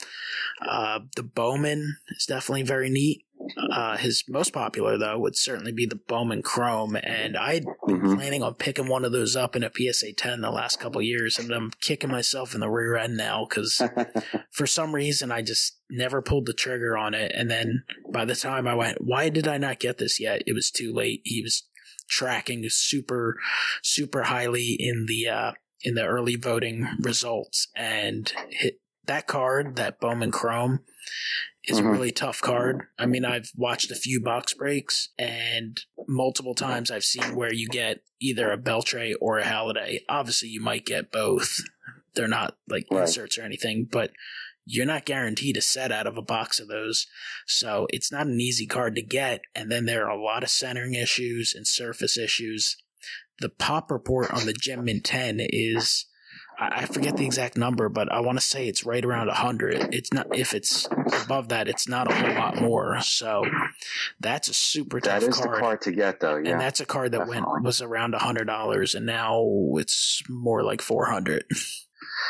Uh, 0.62 1.00
the 1.16 1.24
Bowman 1.24 1.98
is 2.12 2.26
definitely 2.26 2.64
very 2.64 2.90
neat. 2.90 3.24
Uh, 3.72 3.98
his 3.98 4.24
most 4.28 4.52
popular 4.52 4.98
though 4.98 5.18
would 5.18 5.36
certainly 5.36 5.72
be 5.72 5.86
the 5.86 6.00
Bowman 6.08 6.42
Chrome, 6.42 6.96
and 6.96 7.38
I'd 7.38 7.66
been 7.86 8.00
mm-hmm. 8.00 8.16
planning 8.16 8.44
on 8.44 8.56
picking 8.56 8.88
one 8.88 9.06
of 9.06 9.12
those 9.12 9.36
up 9.36 9.56
in 9.56 9.64
a 9.64 9.72
PSA 9.72 10.14
10 10.14 10.42
the 10.42 10.52
last 10.52 10.80
couple 10.80 11.02
years, 11.02 11.38
and 11.38 11.52
I'm 11.52 11.72
kicking 11.82 12.12
myself 12.12 12.54
in 12.54 12.62
the 12.62 12.70
rear 12.70 12.98
end 12.98 13.16
now 13.16 13.46
because 13.48 13.82
for 14.52 14.66
some 14.66 14.94
reason 14.94 15.32
I 15.32 15.44
just 15.44 15.78
never 15.90 16.22
pulled 16.22 16.48
the 16.48 16.54
trigger 16.54 16.98
on 16.98 17.14
it, 17.14 17.32
and 17.34 17.50
then 17.50 17.84
by 18.12 18.26
the 18.26 18.36
time 18.36 18.68
I 18.68 18.76
went, 18.76 19.04
why 19.04 19.30
did 19.30 19.48
I 19.48 19.58
not 19.58 19.80
get 19.80 19.98
this 19.98 20.20
yet? 20.20 20.42
It 20.48 20.54
was 20.54 20.72
too 20.72 20.92
late. 20.94 21.22
He 21.24 21.42
was 21.42 21.64
tracking 22.08 22.66
super, 22.70 23.38
super 23.84 24.24
highly 24.24 24.76
in 24.80 25.06
the 25.08 25.28
uh, 25.28 25.52
in 25.82 25.96
the 25.96 26.06
early 26.06 26.36
voting 26.36 26.88
results 27.00 27.68
and 27.76 28.32
hit 28.50 28.80
that 29.06 29.28
card, 29.28 29.76
that 29.78 30.00
Bowman 30.00 30.32
Chrome, 30.32 30.82
is 31.64 31.78
mm-hmm. 31.78 31.88
a 31.88 31.92
really 31.92 32.12
tough 32.12 32.42
card. 32.42 32.84
I 32.98 33.06
mean, 33.06 33.26
I've 33.26 33.52
watched 33.56 33.92
a 33.92 33.96
few 33.96 34.22
box 34.22 34.54
breaks, 34.54 35.10
and 35.18 35.80
multiple 36.08 36.56
times 36.56 36.92
I've 36.92 37.04
seen 37.04 37.36
where 37.36 37.54
you 37.54 37.68
get 37.68 38.02
either 38.20 38.52
a 38.52 38.58
Beltre 38.58 39.14
or 39.20 39.40
a 39.40 39.44
Halladay. 39.44 40.00
Obviously, 40.10 40.50
you 40.50 40.62
might 40.62 40.86
get 40.86 41.12
both. 41.12 41.56
They're 42.16 42.28
not 42.28 42.58
like 42.68 42.86
right. 42.92 43.02
inserts 43.02 43.38
or 43.38 43.44
anything, 43.44 43.88
but 43.90 44.12
you're 44.66 44.86
not 44.86 45.06
guaranteed 45.06 45.56
a 45.56 45.62
set 45.62 45.92
out 45.92 46.08
of 46.08 46.18
a 46.18 46.22
box 46.22 46.60
of 46.60 46.68
those. 46.68 47.08
So 47.46 47.88
it's 47.90 48.12
not 48.12 48.28
an 48.28 48.42
easy 48.42 48.66
card 48.66 48.96
to 48.96 49.02
get. 49.02 49.42
And 49.56 49.72
then 49.72 49.86
there 49.86 50.06
are 50.06 50.18
a 50.18 50.22
lot 50.22 50.44
of 50.44 50.50
centering 50.50 50.94
issues 50.94 51.54
and 51.56 51.66
surface 51.66 52.18
issues 52.18 52.76
the 53.40 53.50
pop 53.50 53.92
report 53.92 54.32
on 54.34 54.46
the 54.46 54.54
Gem 54.54 54.86
Mint 54.86 55.04
10 55.04 55.40
is 55.40 56.06
I 56.60 56.88
forget 56.88 57.18
the 57.18 57.26
exact 57.26 57.56
number, 57.56 57.88
but 57.88 58.12
I 58.12 58.20
want 58.22 58.40
to 58.40 58.44
say 58.44 58.68
it's 58.68 58.84
right 58.84 59.06
around 59.06 59.28
100. 59.28 59.94
It's 59.94 60.12
not 60.12 60.36
if 60.36 60.56
it's 60.56 60.88
above 61.24 61.50
that, 61.50 61.68
it's 61.68 61.88
not 61.88 62.12
a 62.12 62.16
whole 62.16 62.34
lot 62.34 62.60
more. 62.60 63.00
So 63.02 63.44
that's 64.20 64.48
a 64.48 64.56
super 64.56 65.00
tough 65.00 65.22
That 65.22 65.30
is 65.30 65.36
card. 65.38 65.52
the 65.56 65.60
card 65.60 65.82
to 65.84 65.92
get 65.92 66.20
though, 66.20 66.38
yeah. 66.38 66.54
And 66.54 66.62
that's 66.62 66.80
a 66.80 66.86
card 66.86 67.12
that 67.12 67.20
Definitely. 67.28 67.52
went 67.52 67.64
was 67.64 67.82
around 67.82 68.16
$100 68.16 68.96
and 68.96 69.06
now 69.06 69.44
it's 69.76 70.24
more 70.30 70.64
like 70.64 70.82
400. 70.82 71.44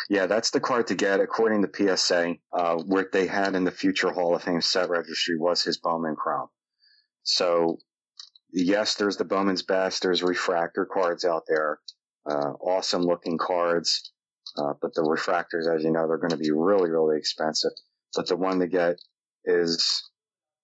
Yeah, 0.09 0.25
that's 0.25 0.51
the 0.51 0.59
card 0.59 0.87
to 0.87 0.95
get 0.95 1.19
according 1.19 1.65
to 1.65 1.97
PSA. 1.97 2.35
Uh, 2.53 2.75
what 2.75 3.11
they 3.11 3.27
had 3.27 3.55
in 3.55 3.63
the 3.65 3.71
future 3.71 4.09
Hall 4.11 4.35
of 4.35 4.43
Fame 4.43 4.61
set 4.61 4.89
registry 4.89 5.37
was 5.37 5.63
his 5.63 5.77
Bowman 5.77 6.15
Chrome. 6.15 6.47
So 7.23 7.77
yes, 8.51 8.95
there's 8.95 9.17
the 9.17 9.25
Bowman's 9.25 9.63
Best. 9.63 10.01
There's 10.01 10.23
refractor 10.23 10.85
cards 10.85 11.25
out 11.25 11.43
there. 11.47 11.79
Uh, 12.29 12.53
awesome 12.61 13.03
looking 13.03 13.37
cards. 13.37 14.11
Uh, 14.57 14.73
but 14.81 14.93
the 14.93 15.01
refractors, 15.01 15.73
as 15.73 15.83
you 15.83 15.91
know, 15.91 16.07
they're 16.07 16.17
going 16.17 16.31
to 16.31 16.37
be 16.37 16.51
really, 16.51 16.89
really 16.89 17.17
expensive. 17.17 17.71
But 18.15 18.27
the 18.27 18.35
one 18.35 18.59
to 18.59 18.67
get 18.67 18.95
is 19.45 20.09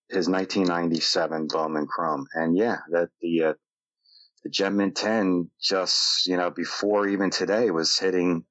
his 0.10 0.28
1997 0.28 1.48
Bowman 1.52 1.88
Chrome. 1.88 2.26
And 2.34 2.58
yeah, 2.58 2.78
that 2.92 3.10
the, 3.22 3.44
uh, 3.44 3.54
the 4.44 4.50
Gem 4.50 4.78
Mint 4.78 4.96
10 4.96 5.50
just, 5.62 6.28
you 6.28 6.38
know, 6.38 6.50
before 6.50 7.08
even 7.08 7.30
today 7.30 7.72
was 7.72 7.98
hitting, 7.98 8.46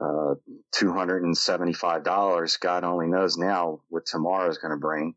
uh, 0.00 0.34
$275. 0.74 2.60
God 2.60 2.84
only 2.84 3.06
knows 3.06 3.36
now 3.36 3.80
what 3.88 4.06
tomorrow 4.06 4.48
is 4.48 4.58
going 4.58 4.72
to 4.72 4.78
bring. 4.78 5.14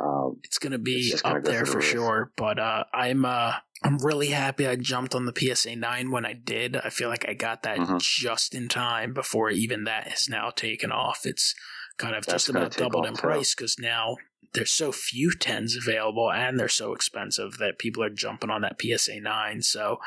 Um, 0.00 0.38
it's 0.44 0.58
going 0.58 0.72
to 0.72 0.78
be 0.78 1.14
up 1.24 1.44
there 1.44 1.66
for 1.66 1.80
sure. 1.80 2.32
But 2.36 2.58
uh, 2.58 2.84
I'm 2.92 3.24
uh, 3.24 3.54
I'm 3.82 3.98
really 3.98 4.28
happy 4.28 4.66
I 4.66 4.76
jumped 4.76 5.14
on 5.14 5.26
the 5.26 5.34
PSA 5.36 5.76
9 5.76 6.10
when 6.10 6.24
I 6.24 6.32
did. 6.32 6.76
I 6.76 6.90
feel 6.90 7.08
like 7.08 7.28
I 7.28 7.34
got 7.34 7.62
that 7.62 7.78
mm-hmm. 7.78 7.98
just 8.00 8.54
in 8.54 8.68
time 8.68 9.12
before 9.12 9.50
even 9.50 9.84
that 9.84 10.08
has 10.08 10.28
now 10.28 10.50
taken 10.50 10.92
off. 10.92 11.20
It's 11.24 11.54
kind 11.98 12.14
of 12.14 12.26
That's 12.26 12.44
just 12.44 12.48
about 12.48 12.76
doubled 12.76 13.06
in 13.06 13.14
price 13.14 13.54
because 13.54 13.78
now 13.78 14.16
there's 14.56 14.72
so 14.72 14.90
few 14.90 15.30
tens 15.32 15.76
available 15.76 16.32
and 16.32 16.58
they're 16.58 16.68
so 16.68 16.94
expensive 16.94 17.58
that 17.58 17.78
people 17.78 18.02
are 18.02 18.10
jumping 18.10 18.50
on 18.50 18.62
that 18.62 18.80
PSA 18.80 19.20
nine. 19.20 19.62
So 19.62 19.98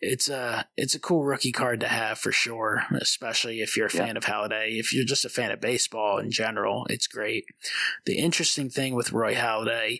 it's 0.00 0.28
a 0.28 0.66
it's 0.76 0.94
a 0.94 1.00
cool 1.00 1.24
rookie 1.24 1.52
card 1.52 1.80
to 1.80 1.88
have 1.88 2.18
for 2.18 2.30
sure, 2.30 2.84
especially 3.00 3.60
if 3.60 3.76
you're 3.76 3.86
a 3.86 3.90
fan 3.90 4.08
yeah. 4.08 4.18
of 4.18 4.24
Halladay. 4.26 4.78
If 4.78 4.92
you're 4.92 5.04
just 5.04 5.24
a 5.24 5.30
fan 5.30 5.50
of 5.50 5.60
baseball 5.60 6.18
in 6.18 6.30
general, 6.30 6.86
it's 6.90 7.06
great. 7.06 7.46
The 8.04 8.18
interesting 8.18 8.68
thing 8.68 8.94
with 8.94 9.12
Roy 9.12 9.34
Halladay 9.34 9.98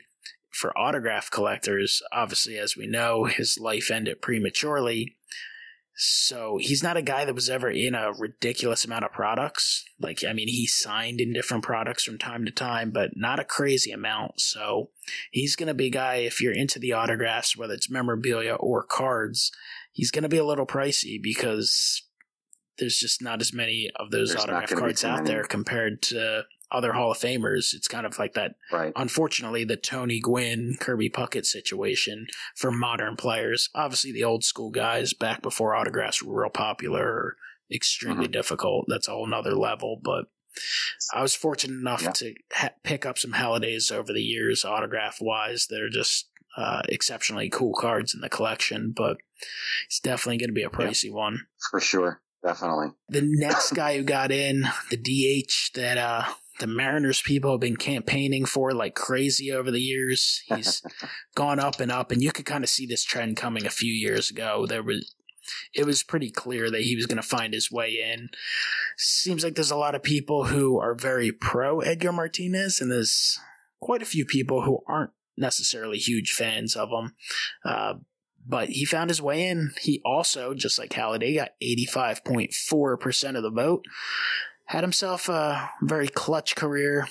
for 0.50 0.76
autograph 0.76 1.30
collectors, 1.30 2.02
obviously, 2.12 2.58
as 2.58 2.76
we 2.76 2.86
know, 2.86 3.24
his 3.24 3.58
life 3.58 3.90
ended 3.90 4.20
prematurely. 4.20 5.16
So 6.00 6.58
he's 6.60 6.80
not 6.80 6.96
a 6.96 7.02
guy 7.02 7.24
that 7.24 7.34
was 7.34 7.50
ever 7.50 7.68
in 7.68 7.96
a 7.96 8.12
ridiculous 8.12 8.84
amount 8.84 9.04
of 9.04 9.10
products. 9.10 9.84
Like, 10.00 10.22
I 10.22 10.32
mean, 10.32 10.46
he 10.46 10.64
signed 10.64 11.20
in 11.20 11.32
different 11.32 11.64
products 11.64 12.04
from 12.04 12.18
time 12.18 12.44
to 12.44 12.52
time, 12.52 12.92
but 12.92 13.16
not 13.16 13.40
a 13.40 13.44
crazy 13.44 13.90
amount. 13.90 14.40
So 14.40 14.90
he's 15.32 15.56
going 15.56 15.66
to 15.66 15.74
be 15.74 15.86
a 15.86 15.90
guy, 15.90 16.16
if 16.16 16.40
you're 16.40 16.52
into 16.54 16.78
the 16.78 16.92
autographs, 16.92 17.56
whether 17.56 17.74
it's 17.74 17.90
memorabilia 17.90 18.54
or 18.54 18.84
cards, 18.84 19.50
he's 19.90 20.12
going 20.12 20.22
to 20.22 20.28
be 20.28 20.38
a 20.38 20.46
little 20.46 20.66
pricey 20.66 21.20
because 21.20 22.04
there's 22.78 22.98
just 22.98 23.20
not 23.20 23.40
as 23.40 23.52
many 23.52 23.90
of 23.96 24.12
those 24.12 24.30
there's 24.30 24.44
autograph 24.44 24.70
cards 24.70 25.04
out 25.04 25.24
there 25.24 25.42
compared 25.42 26.00
to 26.02 26.44
other 26.70 26.92
Hall 26.92 27.10
of 27.10 27.18
Famers. 27.18 27.74
It's 27.74 27.88
kind 27.88 28.06
of 28.06 28.18
like 28.18 28.34
that, 28.34 28.56
right. 28.72 28.92
unfortunately, 28.96 29.64
the 29.64 29.76
Tony 29.76 30.20
Gwynn, 30.20 30.76
Kirby 30.78 31.10
Puckett 31.10 31.46
situation 31.46 32.26
for 32.54 32.70
modern 32.70 33.16
players. 33.16 33.70
Obviously, 33.74 34.12
the 34.12 34.24
old 34.24 34.44
school 34.44 34.70
guys 34.70 35.12
back 35.12 35.42
before 35.42 35.74
autographs 35.74 36.22
were 36.22 36.42
real 36.42 36.50
popular 36.50 37.36
extremely 37.72 38.24
mm-hmm. 38.24 38.32
difficult. 38.32 38.86
That's 38.88 39.08
a 39.08 39.12
whole 39.12 39.26
nother 39.26 39.54
level. 39.54 40.00
But 40.02 40.26
I 41.12 41.22
was 41.22 41.34
fortunate 41.34 41.78
enough 41.78 42.02
yeah. 42.02 42.12
to 42.12 42.34
ha- 42.52 42.70
pick 42.82 43.06
up 43.06 43.18
some 43.18 43.32
Halladays 43.32 43.92
over 43.92 44.12
the 44.12 44.22
years, 44.22 44.64
autograph 44.64 45.18
wise. 45.20 45.66
They're 45.68 45.90
just 45.90 46.28
uh, 46.56 46.82
exceptionally 46.88 47.48
cool 47.48 47.74
cards 47.74 48.14
in 48.14 48.20
the 48.20 48.28
collection, 48.28 48.92
but 48.96 49.18
it's 49.86 50.00
definitely 50.00 50.38
going 50.38 50.48
to 50.48 50.54
be 50.54 50.64
a 50.64 50.70
pricey 50.70 51.06
yeah. 51.06 51.12
one. 51.12 51.46
For 51.70 51.80
sure. 51.80 52.20
Definitely. 52.42 52.88
The 53.08 53.22
next 53.24 53.72
guy 53.72 53.96
who 53.96 54.04
got 54.04 54.30
in, 54.30 54.64
the 54.90 54.96
DH 54.96 55.74
that 55.74 55.98
uh, 55.98 56.22
the 56.58 56.66
Mariners 56.66 57.22
people 57.22 57.52
have 57.52 57.60
been 57.60 57.76
campaigning 57.76 58.44
for 58.44 58.72
like 58.72 58.94
crazy 58.94 59.52
over 59.52 59.70
the 59.70 59.80
years. 59.80 60.42
He's 60.46 60.82
gone 61.34 61.58
up 61.58 61.80
and 61.80 61.90
up, 61.90 62.10
and 62.10 62.22
you 62.22 62.32
could 62.32 62.46
kind 62.46 62.64
of 62.64 62.70
see 62.70 62.86
this 62.86 63.04
trend 63.04 63.36
coming 63.36 63.66
a 63.66 63.70
few 63.70 63.92
years 63.92 64.30
ago. 64.30 64.66
There 64.66 64.82
was 64.82 65.14
it 65.74 65.86
was 65.86 66.02
pretty 66.02 66.30
clear 66.30 66.70
that 66.70 66.82
he 66.82 66.94
was 66.94 67.06
going 67.06 67.16
to 67.16 67.22
find 67.22 67.54
his 67.54 67.70
way 67.70 67.90
in. 67.90 68.28
Seems 68.96 69.42
like 69.42 69.54
there's 69.54 69.70
a 69.70 69.76
lot 69.76 69.94
of 69.94 70.02
people 70.02 70.46
who 70.46 70.78
are 70.78 70.94
very 70.94 71.32
pro 71.32 71.80
Edgar 71.80 72.12
Martinez, 72.12 72.80
and 72.80 72.90
there's 72.90 73.38
quite 73.80 74.02
a 74.02 74.06
few 74.06 74.24
people 74.24 74.62
who 74.62 74.80
aren't 74.86 75.10
necessarily 75.36 75.98
huge 75.98 76.32
fans 76.32 76.76
of 76.76 76.90
him. 76.90 77.14
Uh, 77.64 77.94
but 78.46 78.70
he 78.70 78.84
found 78.84 79.10
his 79.10 79.20
way 79.20 79.46
in. 79.46 79.72
He 79.80 80.00
also, 80.04 80.54
just 80.54 80.78
like 80.78 80.90
Halladay, 80.90 81.36
got 81.36 81.50
85.4% 81.62 83.36
of 83.36 83.42
the 83.42 83.50
vote 83.50 83.84
had 84.68 84.84
himself 84.84 85.30
a 85.30 85.70
very 85.80 86.08
clutch 86.08 86.54
career, 86.54 87.08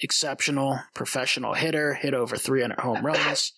exceptional 0.00 0.78
professional 0.94 1.54
hitter, 1.54 1.94
hit 1.94 2.14
over 2.14 2.36
300 2.36 2.78
home 2.78 3.04
runs, 3.04 3.52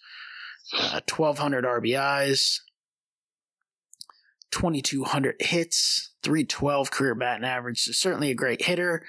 uh, 0.73 1.01
1,200 1.15 1.65
RBIs, 1.65 2.61
2,200 4.51 5.37
hits, 5.41 6.15
312 6.23 6.91
career 6.91 7.15
batting 7.15 7.45
average. 7.45 7.83
So 7.83 7.93
certainly 7.93 8.31
a 8.31 8.35
great 8.35 8.63
hitter. 8.63 9.05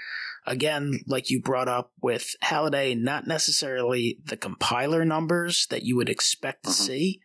Again, 0.45 1.00
like 1.08 1.30
you 1.30 1.41
brought 1.41 1.69
up 1.69 1.93
with 2.02 2.36
Halladay, 2.43 3.00
not 3.00 3.26
necessarily 3.26 4.19
the 4.26 4.38
compiler 4.38 5.06
numbers 5.06 5.65
that 5.69 5.84
you 5.84 5.95
would 5.95 6.10
expect 6.10 6.63
to 6.63 6.71
mm-hmm. 6.71 6.84
see, 6.84 7.21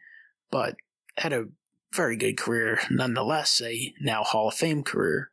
but 0.52 0.76
had 1.16 1.32
a 1.32 1.46
very 1.92 2.16
good 2.16 2.38
career, 2.38 2.78
nonetheless, 2.88 3.60
a 3.60 3.92
now 4.00 4.22
Hall 4.22 4.48
of 4.48 4.54
Fame 4.54 4.84
career. 4.84 5.32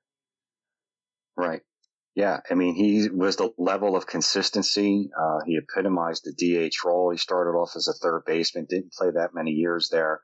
Right. 1.35 1.61
Yeah, 2.17 2.39
I 2.49 2.55
mean, 2.55 2.73
he 2.73 3.09
was 3.09 3.35
the 3.35 3.51
level 3.59 3.95
of 3.95 4.07
consistency. 4.07 5.07
Uh, 5.15 5.37
he 5.45 5.55
epitomized 5.55 6.23
the 6.25 6.33
DH 6.33 6.73
role. 6.83 7.11
He 7.11 7.17
started 7.19 7.51
off 7.51 7.75
as 7.75 7.87
a 7.87 7.93
third 7.93 8.23
baseman, 8.25 8.65
didn't 8.67 8.93
play 8.93 9.11
that 9.11 9.35
many 9.35 9.51
years 9.51 9.89
there, 9.91 10.21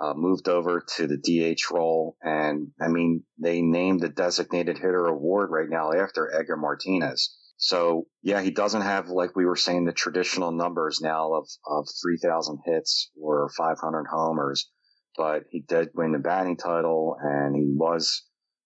uh, 0.00 0.12
moved 0.16 0.48
over 0.48 0.84
to 0.96 1.06
the 1.06 1.18
DH 1.18 1.70
role. 1.72 2.16
And 2.20 2.72
I 2.80 2.88
mean, 2.88 3.22
they 3.38 3.62
named 3.62 4.00
the 4.00 4.08
designated 4.08 4.78
hitter 4.78 5.06
award 5.06 5.50
right 5.52 5.68
now 5.70 5.92
after 5.92 6.34
Edgar 6.36 6.56
Martinez. 6.56 7.38
So 7.58 8.08
yeah, 8.24 8.40
he 8.42 8.50
doesn't 8.50 8.82
have, 8.82 9.08
like 9.08 9.36
we 9.36 9.46
were 9.46 9.54
saying, 9.54 9.84
the 9.84 9.92
traditional 9.92 10.50
numbers 10.50 10.98
now 11.00 11.34
of, 11.34 11.46
of 11.64 11.86
3,000 12.02 12.58
hits 12.66 13.08
or 13.22 13.48
500 13.56 14.06
homers, 14.10 14.68
but 15.16 15.44
he 15.50 15.60
did 15.60 15.90
win 15.94 16.10
the 16.10 16.18
batting 16.18 16.56
title 16.56 17.16
and 17.22 17.54
he 17.54 17.70
was 17.72 18.24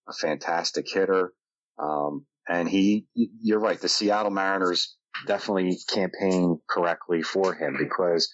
a 0.08 0.14
fantastic 0.14 0.86
hitter. 0.90 1.34
Um, 1.78 2.24
and 2.48 2.68
he, 2.68 3.06
you're 3.14 3.60
right. 3.60 3.80
The 3.80 3.88
Seattle 3.88 4.30
Mariners 4.30 4.96
definitely 5.26 5.78
campaigned 5.88 6.58
correctly 6.68 7.22
for 7.22 7.54
him 7.54 7.76
because 7.78 8.32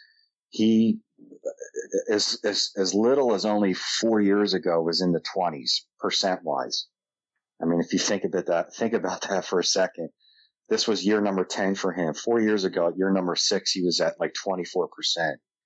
he, 0.49 0.99
uh, 1.20 2.14
as, 2.14 2.38
as, 2.44 2.70
as 2.77 2.94
little 2.94 3.35
as 3.35 3.44
only 3.44 3.75
four 3.75 4.20
years 4.20 4.55
ago 4.55 4.81
was 4.83 5.01
in 5.01 5.12
the 5.12 5.23
twenties 5.35 5.87
percent 6.01 6.40
wise. 6.42 6.87
I 7.62 7.66
mean, 7.66 7.81
if 7.81 7.92
you 7.92 7.99
think 7.99 8.25
about 8.25 8.46
that, 8.46 8.75
think 8.75 8.94
about 8.94 9.23
that 9.29 9.44
for 9.44 9.61
a 9.61 9.64
second. 9.64 10.11
This 10.68 10.87
was 10.87 11.05
year 11.05 11.20
number 11.20 11.44
10 11.44 11.75
for 11.75 11.92
him. 11.92 12.14
Four 12.14 12.40
years 12.40 12.64
ago, 12.64 12.92
year 12.96 13.11
number 13.11 13.35
six, 13.35 13.73
he 13.73 13.83
was 13.83 14.01
at 14.01 14.20
like 14.20 14.33
24%. 14.46 14.87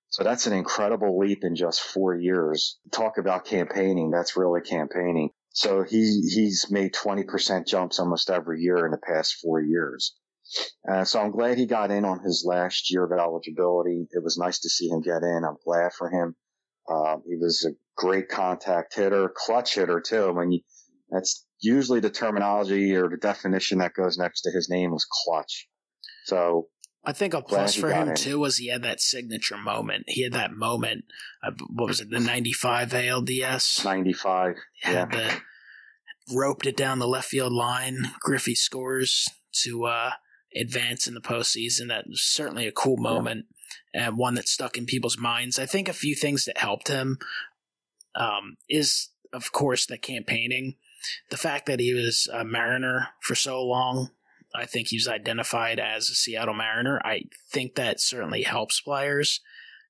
So 0.08 0.24
that's 0.24 0.46
an 0.46 0.54
incredible 0.54 1.18
leap 1.18 1.40
in 1.42 1.54
just 1.56 1.80
four 1.80 2.16
years. 2.16 2.78
Talk 2.90 3.18
about 3.18 3.44
campaigning. 3.44 4.10
That's 4.10 4.36
really 4.36 4.62
campaigning. 4.62 5.30
So 5.54 5.84
he 5.84 6.20
he's 6.34 6.66
made 6.68 6.92
20% 6.92 7.66
jumps 7.66 8.00
almost 8.00 8.28
every 8.28 8.60
year 8.60 8.84
in 8.84 8.90
the 8.90 8.98
past 8.98 9.36
four 9.40 9.60
years. 9.60 10.16
Uh, 10.90 11.04
so 11.04 11.20
I'm 11.20 11.30
glad 11.30 11.56
he 11.58 11.66
got 11.66 11.92
in 11.92 12.04
on 12.04 12.20
his 12.24 12.44
last 12.46 12.90
year 12.90 13.04
of 13.04 13.12
eligibility. 13.12 14.08
It 14.10 14.22
was 14.22 14.36
nice 14.36 14.58
to 14.60 14.68
see 14.68 14.88
him 14.88 15.00
get 15.00 15.22
in. 15.22 15.44
I'm 15.44 15.56
glad 15.64 15.92
for 15.92 16.10
him. 16.10 16.34
Uh, 16.88 17.16
he 17.26 17.36
was 17.36 17.64
a 17.64 17.74
great 17.96 18.28
contact 18.28 18.94
hitter, 18.96 19.32
clutch 19.34 19.76
hitter 19.76 20.00
too. 20.00 20.32
When 20.32 20.50
you, 20.50 20.60
that's 21.10 21.46
usually 21.60 22.00
the 22.00 22.10
terminology 22.10 22.94
or 22.94 23.08
the 23.08 23.16
definition 23.16 23.78
that 23.78 23.94
goes 23.94 24.18
next 24.18 24.42
to 24.42 24.50
his 24.50 24.68
name 24.68 24.90
was 24.90 25.06
clutch. 25.24 25.68
So 26.26 26.66
I 27.06 27.12
think 27.12 27.34
a 27.34 27.42
plus 27.42 27.74
for 27.74 27.90
him 27.92 28.14
too 28.14 28.38
was 28.38 28.56
he 28.56 28.68
had 28.68 28.82
that 28.82 29.00
signature 29.00 29.58
moment. 29.58 30.04
He 30.08 30.22
had 30.22 30.32
that 30.32 30.52
moment. 30.52 31.04
Uh, 31.42 31.52
what 31.68 31.88
was 31.88 32.00
it? 32.00 32.10
The 32.10 32.20
'95 32.20 32.90
ALDS. 32.90 33.84
'95. 33.84 34.56
Yeah. 34.84 35.04
The, 35.06 35.40
roped 36.32 36.66
it 36.66 36.76
down 36.76 36.98
the 36.98 37.08
left 37.08 37.28
field 37.28 37.52
line. 37.52 38.12
Griffey 38.20 38.54
scores 38.54 39.28
to 39.62 39.84
uh, 39.84 40.12
advance 40.56 41.06
in 41.06 41.14
the 41.14 41.20
postseason. 41.20 41.88
That 41.88 42.06
was 42.08 42.22
certainly 42.22 42.66
a 42.66 42.72
cool 42.72 42.96
moment 42.96 43.46
yeah. 43.92 44.08
and 44.08 44.18
one 44.18 44.34
that 44.34 44.48
stuck 44.48 44.78
in 44.78 44.86
people's 44.86 45.18
minds. 45.18 45.58
I 45.58 45.66
think 45.66 45.88
a 45.88 45.94
few 45.94 46.14
things 46.14 46.44
that 46.44 46.58
helped 46.58 46.88
him 46.88 47.18
um, 48.14 48.56
is, 48.68 49.10
of 49.32 49.52
course, 49.52 49.86
the 49.86 49.98
campaigning. 49.98 50.76
The 51.30 51.36
fact 51.36 51.66
that 51.66 51.80
he 51.80 51.92
was 51.92 52.28
a 52.32 52.44
Mariner 52.44 53.08
for 53.20 53.34
so 53.34 53.62
long 53.62 54.10
I 54.54 54.66
think 54.66 54.88
he's 54.88 55.08
identified 55.08 55.80
as 55.80 56.08
a 56.08 56.14
Seattle 56.14 56.54
Mariner. 56.54 57.00
I 57.04 57.24
think 57.50 57.74
that 57.74 58.00
certainly 58.00 58.42
helps 58.42 58.80
players 58.80 59.40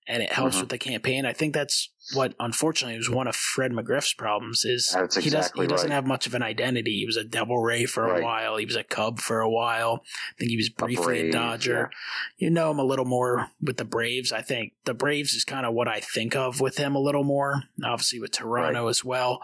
and 0.06 0.22
it 0.22 0.32
helps 0.32 0.56
mm-hmm. 0.56 0.62
with 0.62 0.70
the 0.70 0.78
campaign. 0.78 1.24
I 1.24 1.32
think 1.32 1.54
that's 1.54 1.90
what 2.12 2.34
unfortunately 2.38 2.98
was 2.98 3.08
one 3.08 3.26
of 3.26 3.34
Fred 3.34 3.72
McGriff's 3.72 4.12
problems 4.12 4.64
is 4.64 4.90
that's 4.92 5.16
he 5.16 5.30
does 5.30 5.50
he 5.54 5.66
doesn't 5.66 5.90
have 5.90 6.06
much 6.06 6.26
of 6.26 6.34
an 6.34 6.42
identity. 6.42 6.98
He 6.98 7.06
was 7.06 7.16
a 7.16 7.24
Devil 7.24 7.58
Ray 7.58 7.86
for 7.86 8.04
right. 8.04 8.20
a 8.20 8.24
while. 8.24 8.56
He 8.58 8.66
was 8.66 8.76
a 8.76 8.84
Cub 8.84 9.20
for 9.20 9.40
a 9.40 9.48
while. 9.48 10.02
I 10.04 10.38
think 10.38 10.50
he 10.50 10.56
was 10.56 10.68
briefly 10.68 11.20
a, 11.20 11.22
Brave, 11.22 11.28
a 11.30 11.32
Dodger. 11.32 11.90
Yeah. 12.38 12.46
You 12.46 12.50
know 12.50 12.70
him 12.70 12.78
a 12.78 12.84
little 12.84 13.06
more 13.06 13.48
with 13.62 13.78
the 13.78 13.86
Braves. 13.86 14.32
I 14.32 14.42
think 14.42 14.74
the 14.84 14.94
Braves 14.94 15.32
is 15.32 15.44
kind 15.44 15.64
of 15.64 15.72
what 15.72 15.88
I 15.88 16.00
think 16.00 16.36
of 16.36 16.60
with 16.60 16.76
him 16.76 16.94
a 16.94 17.00
little 17.00 17.24
more. 17.24 17.62
Obviously 17.82 18.20
with 18.20 18.32
Toronto 18.32 18.84
right. 18.84 18.90
as 18.90 19.04
well. 19.04 19.40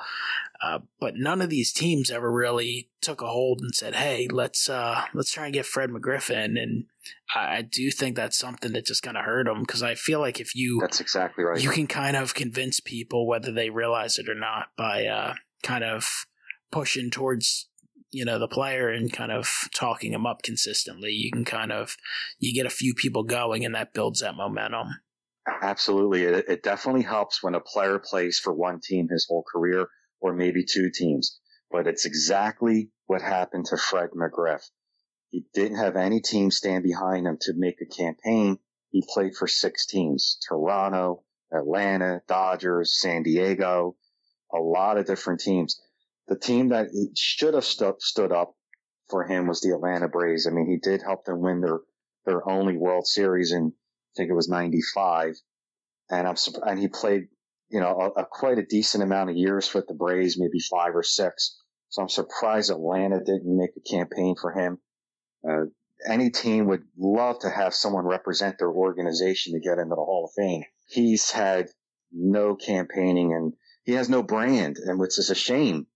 Uh, 0.62 0.80
but 0.98 1.14
none 1.16 1.40
of 1.40 1.48
these 1.48 1.72
teams 1.72 2.10
ever 2.10 2.30
really 2.30 2.90
took 3.00 3.22
a 3.22 3.26
hold 3.26 3.62
and 3.62 3.74
said, 3.74 3.94
"Hey, 3.94 4.28
let's 4.30 4.68
uh, 4.68 5.04
let's 5.14 5.32
try 5.32 5.46
and 5.46 5.54
get 5.54 5.64
Fred 5.64 5.88
McGriff 5.88 6.28
in." 6.28 6.58
And 6.58 6.84
I, 7.34 7.58
I 7.58 7.62
do 7.62 7.90
think 7.90 8.16
that's 8.16 8.38
something 8.38 8.72
that 8.72 8.86
just 8.86 9.02
kind 9.02 9.16
of 9.16 9.24
hurt 9.24 9.46
them 9.46 9.60
because 9.60 9.82
I 9.82 9.94
feel 9.94 10.20
like 10.20 10.40
if 10.40 10.54
you 10.54 10.78
that's 10.80 11.00
exactly 11.00 11.44
right, 11.44 11.62
you 11.62 11.70
can 11.70 11.86
kind 11.86 12.16
of 12.16 12.34
convince 12.34 12.80
people 12.80 13.26
whether 13.26 13.52
they 13.52 13.70
realize 13.70 14.18
it 14.18 14.28
or 14.28 14.34
not 14.34 14.68
by 14.76 15.06
uh, 15.06 15.34
kind 15.62 15.84
of 15.84 16.26
pushing 16.70 17.10
towards 17.10 17.68
you 18.10 18.24
know 18.24 18.38
the 18.38 18.48
player 18.48 18.88
and 18.88 19.12
kind 19.12 19.32
of 19.32 19.48
talking 19.74 20.12
them 20.12 20.26
up 20.26 20.42
consistently. 20.42 21.10
You 21.10 21.30
can 21.30 21.44
kind 21.44 21.72
of 21.72 21.96
you 22.38 22.54
get 22.54 22.66
a 22.66 22.70
few 22.70 22.94
people 22.94 23.24
going, 23.24 23.64
and 23.64 23.74
that 23.74 23.94
builds 23.94 24.20
that 24.20 24.36
momentum. 24.36 24.88
Absolutely, 25.62 26.24
it, 26.24 26.44
it 26.48 26.62
definitely 26.62 27.02
helps 27.02 27.42
when 27.42 27.54
a 27.54 27.60
player 27.60 27.98
plays 27.98 28.38
for 28.38 28.52
one 28.52 28.80
team 28.82 29.08
his 29.08 29.26
whole 29.28 29.44
career 29.50 29.88
or 30.20 30.32
maybe 30.32 30.64
two 30.64 30.90
teams. 30.90 31.38
But 31.70 31.86
it's 31.86 32.04
exactly 32.04 32.90
what 33.06 33.22
happened 33.22 33.66
to 33.66 33.76
Fred 33.76 34.10
McGriff. 34.10 34.62
He 35.30 35.44
didn't 35.54 35.78
have 35.78 35.96
any 35.96 36.20
team 36.20 36.50
stand 36.50 36.84
behind 36.84 37.26
him 37.26 37.38
to 37.42 37.54
make 37.54 37.80
a 37.80 37.86
campaign. 37.86 38.58
He 38.90 39.04
played 39.08 39.34
for 39.34 39.46
six 39.46 39.86
teams, 39.86 40.38
Toronto, 40.46 41.22
Atlanta, 41.52 42.22
Dodgers, 42.26 43.00
San 43.00 43.22
Diego, 43.22 43.96
a 44.52 44.58
lot 44.58 44.98
of 44.98 45.06
different 45.06 45.40
teams. 45.40 45.80
The 46.28 46.38
team 46.38 46.68
that 46.68 46.88
should 47.16 47.54
have 47.54 47.64
stood 47.64 48.32
up 48.32 48.54
for 49.08 49.24
him 49.24 49.46
was 49.46 49.60
the 49.60 49.70
Atlanta 49.70 50.08
Braves. 50.08 50.46
I 50.46 50.50
mean, 50.50 50.68
he 50.68 50.78
did 50.78 51.02
help 51.02 51.24
them 51.24 51.40
win 51.40 51.60
their, 51.60 51.80
their 52.26 52.48
only 52.48 52.76
World 52.76 53.06
Series 53.06 53.52
in, 53.52 53.72
I 53.72 54.12
think 54.16 54.30
it 54.30 54.34
was 54.34 54.48
95. 54.48 55.36
And 56.10 56.26
I'm, 56.26 56.36
and 56.66 56.78
he 56.78 56.88
played 56.88 57.28
you 57.70 57.78
know, 57.78 58.12
a, 58.16 58.22
a, 58.22 58.26
quite 58.26 58.58
a 58.58 58.66
decent 58.66 59.02
amount 59.02 59.30
of 59.30 59.36
years 59.36 59.72
with 59.72 59.86
the 59.86 59.94
Braves, 59.94 60.38
maybe 60.38 60.58
five 60.58 60.94
or 60.94 61.04
six. 61.04 61.56
So 61.88 62.02
I'm 62.02 62.08
surprised 62.08 62.70
Atlanta 62.70 63.20
didn't 63.20 63.56
make 63.56 63.70
a 63.76 63.88
campaign 63.88 64.34
for 64.40 64.52
him. 64.52 64.78
Uh, 65.48 65.66
any 66.08 66.30
team 66.30 66.66
would 66.66 66.84
love 66.96 67.40
to 67.40 67.50
have 67.50 67.74
someone 67.74 68.06
represent 68.06 68.58
their 68.58 68.70
organization 68.70 69.52
to 69.52 69.60
get 69.60 69.78
into 69.78 69.94
the 69.94 69.96
Hall 69.96 70.24
of 70.24 70.32
Fame. 70.32 70.64
He's 70.86 71.30
had 71.30 71.68
no 72.12 72.56
campaigning 72.56 73.32
and 73.32 73.52
he 73.84 73.92
has 73.92 74.08
no 74.08 74.22
brand, 74.22 74.76
and 74.78 74.98
which 74.98 75.18
is 75.18 75.30
a 75.30 75.34
shame. 75.34 75.86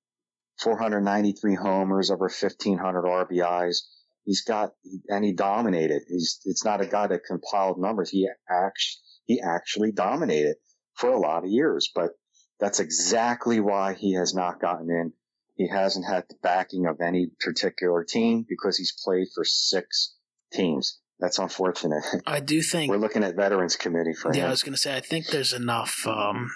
493 0.61 1.55
homers, 1.55 2.11
over 2.11 2.25
1500 2.25 3.03
RBIs. 3.03 3.83
He's 4.25 4.43
got, 4.43 4.73
and 5.09 5.25
he 5.25 5.33
dominated. 5.33 6.03
He's, 6.09 6.41
it's 6.45 6.65
not 6.65 6.81
a 6.81 6.87
guy 6.87 7.07
that 7.09 7.25
compiled 7.25 7.79
numbers. 7.79 8.11
He 8.11 8.29
actually, 8.49 9.01
he 9.27 9.41
actually 9.41 9.93
dominated 9.93 10.57
for 10.95 11.11
a 11.11 11.19
lot 11.19 11.45
of 11.45 11.51
years, 11.51 11.91
but 11.95 12.11
that's 12.59 12.81
exactly 12.81 13.61
why 13.61 13.95
he 13.95 14.15
has 14.15 14.35
not 14.35 14.61
gotten 14.61 14.89
in. 14.91 15.13
He 15.57 15.69
hasn't 15.69 16.07
had 16.07 16.25
the 16.29 16.37
backing 16.43 16.87
of 16.87 17.01
any 17.01 17.31
particular 17.41 18.05
team 18.05 18.45
because 18.49 18.77
he's 18.77 18.93
played 19.05 19.29
for 19.35 19.45
six 19.45 20.15
teams. 20.53 20.99
That's 21.21 21.39
unfortunate. 21.39 22.05
I 22.27 22.41
do 22.41 22.61
think 22.61 22.91
we're 22.91 22.99
looking 22.99 23.23
at 23.23 23.37
veterans 23.37 23.77
committee 23.77 24.15
for 24.15 24.33
yeah, 24.33 24.35
him. 24.35 24.43
Yeah, 24.43 24.47
I 24.49 24.51
was 24.51 24.63
going 24.63 24.75
to 24.75 24.79
say 24.79 24.97
I 24.97 25.01
think 25.01 25.29
there's 25.29 25.53
enough 25.53 26.07
um, 26.07 26.51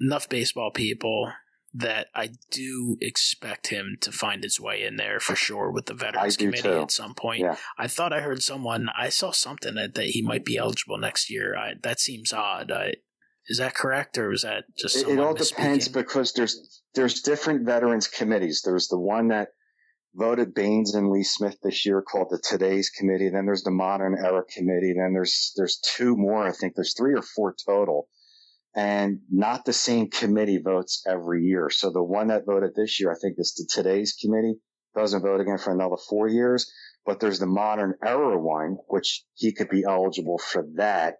enough 0.00 0.28
baseball 0.28 0.70
people 0.70 1.30
that 1.74 2.06
I 2.14 2.30
do 2.50 2.96
expect 3.00 3.68
him 3.68 3.98
to 4.00 4.10
find 4.10 4.42
his 4.42 4.58
way 4.58 4.82
in 4.82 4.96
there 4.96 5.20
for 5.20 5.36
sure 5.36 5.70
with 5.70 5.86
the 5.86 5.94
veterans 5.94 6.36
committee 6.36 6.62
too. 6.62 6.80
at 6.80 6.90
some 6.90 7.14
point. 7.14 7.40
Yeah. 7.40 7.56
I 7.76 7.88
thought 7.88 8.12
I 8.12 8.20
heard 8.20 8.42
someone 8.42 8.88
I 8.96 9.10
saw 9.10 9.32
something 9.32 9.74
that, 9.74 9.94
that 9.94 10.06
he 10.06 10.22
might 10.22 10.46
be 10.46 10.56
eligible 10.56 10.96
next 10.96 11.30
year. 11.30 11.54
I, 11.54 11.74
that 11.82 12.00
seems 12.00 12.32
odd. 12.32 12.72
I 12.72 12.94
is 13.48 13.58
that 13.58 13.74
correct, 13.74 14.18
or 14.18 14.32
is 14.32 14.42
that 14.42 14.64
just 14.76 14.96
it, 14.96 15.08
it 15.08 15.18
all 15.18 15.34
depends 15.34 15.88
because 15.88 16.32
there's 16.32 16.82
there's 16.94 17.22
different 17.22 17.64
veterans 17.64 18.06
committees. 18.06 18.62
There's 18.64 18.88
the 18.88 18.98
one 18.98 19.28
that 19.28 19.48
voted 20.14 20.54
Baines 20.54 20.94
and 20.94 21.10
Lee 21.10 21.24
Smith 21.24 21.56
this 21.62 21.86
year 21.86 22.02
called 22.02 22.28
the 22.30 22.42
Today's 22.42 22.90
Committee. 22.90 23.30
Then 23.30 23.46
there's 23.46 23.62
the 23.62 23.70
Modern 23.70 24.16
Era 24.22 24.42
Committee. 24.54 24.94
Then 24.96 25.12
there's 25.14 25.52
there's 25.56 25.80
two 25.96 26.16
more. 26.16 26.46
I 26.46 26.52
think 26.52 26.74
there's 26.74 26.94
three 26.94 27.14
or 27.14 27.22
four 27.22 27.54
total, 27.66 28.08
and 28.74 29.20
not 29.30 29.64
the 29.64 29.72
same 29.72 30.10
committee 30.10 30.60
votes 30.62 31.02
every 31.08 31.44
year. 31.44 31.70
So 31.70 31.90
the 31.90 32.02
one 32.02 32.28
that 32.28 32.46
voted 32.46 32.72
this 32.76 33.00
year, 33.00 33.10
I 33.10 33.16
think, 33.18 33.36
is 33.38 33.54
the 33.54 33.66
Today's 33.72 34.14
Committee. 34.20 34.56
Doesn't 34.94 35.22
vote 35.22 35.40
again 35.40 35.58
for 35.58 35.72
another 35.72 35.96
four 36.08 36.28
years. 36.28 36.70
But 37.06 37.20
there's 37.20 37.38
the 37.38 37.46
Modern 37.46 37.94
Era 38.04 38.38
one, 38.38 38.76
which 38.88 39.24
he 39.34 39.54
could 39.54 39.70
be 39.70 39.84
eligible 39.88 40.36
for 40.36 40.66
that 40.74 41.14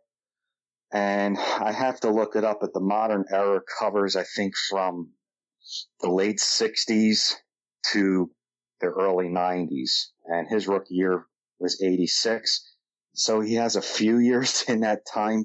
and 0.93 1.37
I 1.39 1.73
have 1.73 2.01
to 2.01 2.11
look 2.11 2.35
it 2.35 2.45
up, 2.45 2.59
but 2.61 2.73
the 2.73 2.81
modern 2.81 3.25
era 3.31 3.61
covers, 3.79 4.17
I 4.17 4.25
think, 4.25 4.55
from 4.57 5.11
the 6.01 6.11
late 6.11 6.39
60s 6.39 7.35
to 7.93 8.31
the 8.81 8.87
early 8.87 9.29
90s. 9.29 10.09
And 10.27 10.49
his 10.49 10.67
rookie 10.67 10.95
year 10.95 11.27
was 11.59 11.83
86. 11.83 12.75
So 13.15 13.41
he 13.41 13.55
has 13.55 13.77
a 13.77 13.83
few 13.83 14.19
years 14.31 14.65
in 14.69 14.81
that 14.81 15.07
time 15.13 15.45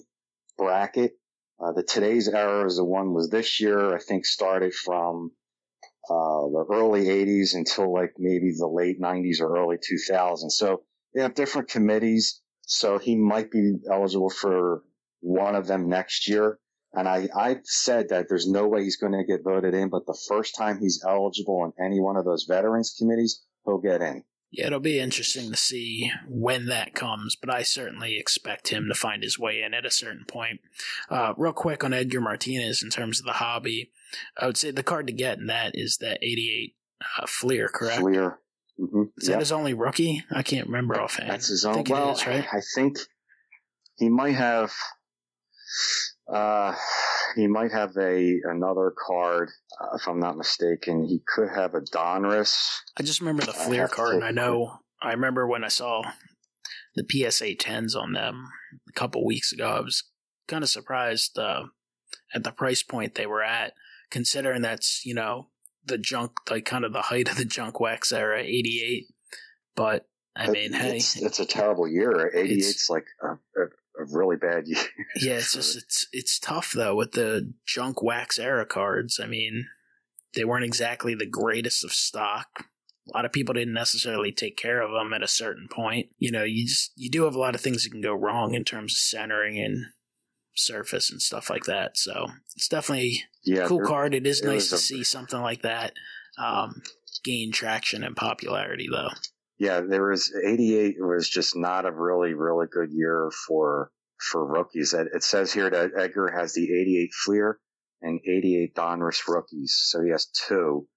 bracket. 0.57 1.17
Uh, 1.59 1.71
the 1.73 1.83
today's 1.83 2.27
era 2.27 2.65
is 2.65 2.77
the 2.77 2.85
one 2.85 3.13
was 3.13 3.29
this 3.29 3.59
year. 3.59 3.93
I 3.93 3.99
think 3.99 4.25
started 4.25 4.73
from 4.73 5.31
uh, 6.09 6.47
the 6.47 6.65
early 6.71 7.05
80s 7.05 7.53
until 7.53 7.93
like 7.93 8.13
maybe 8.17 8.51
the 8.57 8.67
late 8.67 8.99
90s 8.99 9.41
or 9.41 9.57
early 9.57 9.77
2000s. 9.77 10.51
So 10.51 10.83
they 11.13 11.21
have 11.21 11.35
different 11.35 11.69
committees. 11.69 12.41
So 12.65 12.97
he 12.97 13.15
might 13.15 13.51
be 13.51 13.75
eligible 13.89 14.29
for 14.29 14.83
one 15.23 15.55
of 15.55 15.67
them 15.67 15.89
next 15.89 16.27
year. 16.27 16.59
And 16.93 17.07
I, 17.07 17.27
I 17.35 17.57
said 17.63 18.09
that 18.09 18.27
there's 18.29 18.47
no 18.47 18.67
way 18.67 18.83
he's 18.83 18.97
going 18.97 19.13
to 19.13 19.23
get 19.23 19.43
voted 19.43 19.73
in, 19.73 19.89
but 19.89 20.05
the 20.05 20.19
first 20.27 20.55
time 20.55 20.77
he's 20.79 21.03
eligible 21.07 21.61
on 21.61 21.73
any 21.83 21.99
one 21.99 22.17
of 22.17 22.25
those 22.25 22.45
veterans 22.47 22.95
committees, 22.97 23.41
he'll 23.65 23.79
get 23.79 24.01
in. 24.01 24.23
Yeah, 24.51 24.67
it'll 24.67 24.79
be 24.79 24.99
interesting 24.99 25.49
to 25.49 25.57
see 25.57 26.11
when 26.27 26.67
that 26.67 26.93
comes, 26.93 27.35
but 27.35 27.49
I 27.49 27.63
certainly 27.63 28.19
expect 28.19 28.67
him 28.67 28.87
to 28.87 28.93
find 28.93 29.23
his 29.23 29.39
way 29.39 29.63
in 29.63 29.73
at 29.73 29.87
a 29.87 29.89
certain 29.89 30.25
point. 30.27 30.59
Uh, 31.09 31.33
real 31.35 31.53
quick 31.53 31.83
on 31.83 31.91
Edgar 31.91 32.21
Martinez 32.21 32.83
in 32.83 32.91
terms 32.91 33.19
of 33.19 33.25
the 33.25 33.33
hobby, 33.33 33.91
I 34.37 34.45
would 34.45 34.57
say 34.57 34.69
the 34.69 34.83
card 34.83 35.07
to 35.07 35.13
get 35.13 35.39
in 35.39 35.47
that 35.47 35.71
is 35.73 35.97
that 36.01 36.19
88 36.21 36.75
uh, 37.01 37.25
Fleer, 37.25 37.67
correct? 37.67 38.01
Fleer. 38.01 38.37
Mm-hmm. 38.79 39.03
Is 39.17 39.27
yep. 39.27 39.35
that 39.35 39.39
his 39.39 39.51
only 39.51 39.73
rookie? 39.73 40.23
I 40.31 40.43
can't 40.43 40.67
remember 40.67 41.01
offhand. 41.01 41.31
That's 41.31 41.47
his 41.47 41.65
own. 41.65 41.79
I 41.79 41.83
well, 41.89 42.11
is, 42.11 42.27
right? 42.27 42.45
I 42.51 42.61
think 42.75 42.97
he 43.97 44.09
might 44.09 44.35
have. 44.35 44.71
Uh, 46.31 46.75
he 47.35 47.47
might 47.47 47.71
have 47.71 47.95
a 47.97 48.39
another 48.43 48.93
card, 48.97 49.49
uh, 49.81 49.95
if 49.95 50.07
I'm 50.07 50.19
not 50.19 50.37
mistaken. 50.37 51.03
He 51.03 51.21
could 51.27 51.49
have 51.49 51.73
a 51.73 51.81
Donruss. 51.81 52.55
I 52.97 53.03
just 53.03 53.19
remember 53.19 53.43
the 53.43 53.53
Fleer 53.53 53.87
card, 53.87 54.15
and 54.15 54.23
I 54.23 54.31
know 54.31 54.79
I 55.01 55.11
remember 55.11 55.47
when 55.47 55.63
I 55.63 55.69
saw 55.69 56.03
the 56.95 57.05
PSA 57.09 57.55
tens 57.55 57.95
on 57.95 58.13
them 58.13 58.49
a 58.87 58.93
couple 58.93 59.25
weeks 59.25 59.51
ago. 59.51 59.67
I 59.67 59.79
was 59.81 60.03
kind 60.47 60.63
of 60.63 60.69
surprised 60.69 61.37
uh, 61.37 61.63
at 62.33 62.43
the 62.43 62.51
price 62.51 62.83
point 62.83 63.15
they 63.15 63.25
were 63.25 63.43
at, 63.43 63.73
considering 64.09 64.61
that's 64.61 65.05
you 65.05 65.13
know 65.13 65.49
the 65.85 65.97
junk, 65.97 66.31
like 66.49 66.65
kind 66.65 66.85
of 66.85 66.93
the 66.93 67.01
height 67.01 67.29
of 67.29 67.37
the 67.37 67.45
junk 67.45 67.79
wax 67.79 68.11
era, 68.11 68.41
'88. 68.41 69.07
But 69.75 70.05
I 70.35 70.49
mean, 70.49 70.73
it's, 70.73 71.13
hey, 71.13 71.25
it's 71.25 71.39
a 71.39 71.45
terrible 71.45 71.87
year. 71.87 72.31
'88's 72.35 72.87
like 72.89 73.05
a, 73.21 73.33
a, 73.61 73.65
a 73.99 74.05
really 74.05 74.35
bad 74.35 74.63
year. 74.67 74.83
Yeah, 75.15 75.33
it's 75.33 75.53
just 75.53 75.77
it's 75.77 76.07
it's 76.11 76.39
tough 76.39 76.71
though 76.73 76.95
with 76.95 77.13
the 77.13 77.53
junk 77.65 78.01
wax 78.01 78.39
era 78.39 78.65
cards. 78.65 79.19
I 79.21 79.27
mean, 79.27 79.67
they 80.35 80.45
weren't 80.45 80.65
exactly 80.65 81.15
the 81.15 81.25
greatest 81.25 81.83
of 81.83 81.93
stock. 81.93 82.65
A 83.13 83.17
lot 83.17 83.25
of 83.25 83.33
people 83.33 83.53
didn't 83.53 83.73
necessarily 83.73 84.31
take 84.31 84.55
care 84.55 84.81
of 84.81 84.91
them 84.91 85.11
at 85.13 85.23
a 85.23 85.27
certain 85.27 85.67
point. 85.69 86.07
You 86.19 86.31
know, 86.31 86.43
you 86.43 86.65
just 86.65 86.91
you 86.95 87.09
do 87.09 87.23
have 87.23 87.35
a 87.35 87.39
lot 87.39 87.55
of 87.55 87.61
things 87.61 87.83
that 87.83 87.91
can 87.91 88.01
go 88.01 88.13
wrong 88.13 88.53
in 88.53 88.63
terms 88.63 88.93
of 88.93 88.97
centering 88.97 89.59
and 89.59 89.87
surface 90.55 91.11
and 91.11 91.21
stuff 91.21 91.49
like 91.49 91.65
that. 91.65 91.97
So 91.97 92.27
it's 92.55 92.67
definitely 92.67 93.23
yeah, 93.43 93.65
a 93.65 93.67
cool 93.67 93.85
card. 93.85 94.13
It 94.13 94.25
is 94.25 94.41
nice 94.41 94.69
to 94.69 94.75
a, 94.75 94.79
see 94.79 95.03
something 95.03 95.41
like 95.41 95.63
that 95.63 95.93
um, 96.37 96.81
gain 97.23 97.51
traction 97.51 98.03
and 98.03 98.15
popularity, 98.15 98.87
though 98.89 99.09
yeah, 99.57 99.81
there 99.81 100.09
was 100.09 100.33
88 100.35 100.95
was 100.99 101.29
just 101.29 101.55
not 101.55 101.85
a 101.85 101.91
really, 101.91 102.33
really 102.33 102.67
good 102.71 102.89
year 102.91 103.31
for, 103.47 103.91
for 104.17 104.45
rookies. 104.45 104.93
It 104.93 105.23
says 105.23 105.53
here 105.53 105.69
that 105.69 105.91
Edgar 105.97 106.31
has 106.31 106.53
the 106.53 106.63
88 106.63 107.09
Fleer 107.13 107.59
and 108.01 108.19
88 108.25 108.75
Donruss 108.75 109.27
rookies. 109.27 109.75
So 109.85 110.01
he 110.03 110.11
has 110.11 110.27
two, 110.47 110.87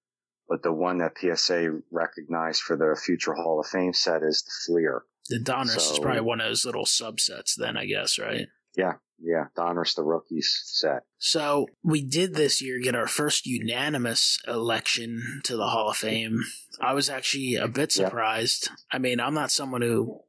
but 0.49 0.63
the 0.63 0.73
one 0.73 0.99
that 0.99 1.17
PSA 1.17 1.79
recognized 1.91 2.61
for 2.61 2.75
the 2.77 2.99
future 2.99 3.33
Hall 3.33 3.59
of 3.59 3.67
Fame 3.67 3.93
set 3.93 4.23
is 4.23 4.43
the 4.43 4.51
Fleer. 4.65 5.03
The 5.29 5.39
Donruss 5.39 5.81
so, 5.81 5.93
is 5.93 5.99
probably 5.99 6.21
one 6.21 6.41
of 6.41 6.47
those 6.47 6.65
little 6.65 6.85
subsets 6.85 7.55
then, 7.57 7.77
I 7.77 7.85
guess, 7.85 8.17
right? 8.17 8.47
Yeah, 8.77 8.93
yeah, 9.19 9.45
Donruss 9.57 9.95
the 9.95 10.03
rookies 10.03 10.61
set. 10.65 11.03
So 11.17 11.67
we 11.83 12.03
did 12.03 12.35
this 12.35 12.61
year 12.61 12.79
get 12.79 12.95
our 12.95 13.07
first 13.07 13.45
unanimous 13.45 14.39
election 14.47 15.41
to 15.45 15.57
the 15.57 15.67
Hall 15.67 15.89
of 15.89 15.97
Fame. 15.97 16.43
I 16.79 16.93
was 16.93 17.09
actually 17.09 17.55
a 17.55 17.67
bit 17.67 17.91
surprised. 17.91 18.67
Yep. 18.69 18.77
I 18.91 18.97
mean, 18.99 19.19
I'm 19.19 19.33
not 19.33 19.51
someone 19.51 19.81
who 19.81 20.19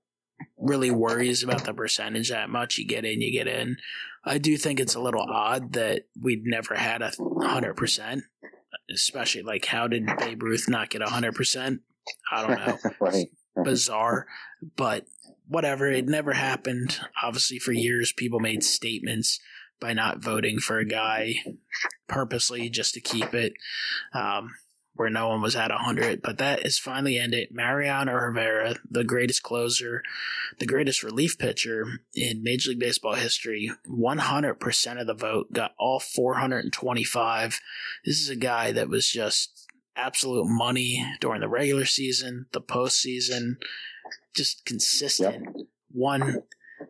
really 0.56 0.90
worries 0.90 1.42
about 1.42 1.64
the 1.64 1.74
percentage 1.74 2.30
that 2.30 2.48
much. 2.48 2.78
You 2.78 2.87
get 2.87 3.04
in, 3.04 3.20
you 3.20 3.32
get 3.32 3.46
in. 3.46 3.76
I 4.24 4.38
do 4.38 4.56
think 4.56 4.80
it's 4.80 4.94
a 4.94 5.00
little 5.00 5.22
odd 5.22 5.74
that 5.74 6.04
we'd 6.20 6.44
never 6.44 6.74
had 6.74 7.02
a 7.02 7.12
hundred 7.42 7.74
percent. 7.74 8.24
Especially 8.92 9.42
like, 9.42 9.66
how 9.66 9.87
did 9.87 10.06
Babe 10.18 10.42
Ruth 10.42 10.68
not 10.68 10.88
get 10.88 11.02
a 11.02 11.06
hundred 11.06 11.34
percent? 11.34 11.80
I 12.32 12.46
don't 12.46 12.66
know. 12.66 12.78
right. 13.00 13.28
Bizarre, 13.64 14.26
but 14.76 15.04
whatever. 15.48 15.90
It 15.90 16.06
never 16.06 16.34
happened. 16.34 17.00
Obviously, 17.22 17.58
for 17.58 17.72
years, 17.72 18.12
people 18.12 18.40
made 18.40 18.62
statements 18.62 19.40
by 19.80 19.92
not 19.92 20.22
voting 20.22 20.58
for 20.58 20.78
a 20.78 20.84
guy 20.84 21.37
purposely 22.08 22.68
just 22.68 22.94
to 22.94 23.00
keep 23.00 23.32
it 23.34 23.52
um, 24.12 24.54
where 24.94 25.11
no 25.11 25.28
one 25.28 25.40
was 25.40 25.54
at 25.54 25.70
100. 25.70 26.20
But 26.20 26.38
that 26.38 26.66
is 26.66 26.78
finally 26.78 27.18
ended. 27.18 27.48
Mariano 27.52 28.12
Rivera, 28.12 28.76
the 28.90 29.04
greatest 29.04 29.42
closer, 29.42 30.02
the 30.58 30.66
greatest 30.66 31.02
relief 31.02 31.38
pitcher 31.38 31.84
in 32.14 32.42
Major 32.42 32.70
League 32.70 32.80
Baseball 32.80 33.14
history, 33.14 33.70
100% 33.88 35.00
of 35.00 35.06
the 35.06 35.14
vote, 35.14 35.52
got 35.52 35.72
all 35.78 36.00
425. 36.00 37.61
This 38.04 38.20
is 38.20 38.28
a 38.28 38.37
guy 38.37 38.72
that 38.72 38.88
was 38.88 39.08
just 39.08 39.66
absolute 39.96 40.46
money 40.46 41.04
during 41.20 41.40
the 41.40 41.48
regular 41.48 41.84
season, 41.84 42.46
the 42.52 42.61
postseason 42.61 43.56
just 44.34 44.64
consistent. 44.64 45.44
Yep. 45.44 45.66
One 45.90 46.42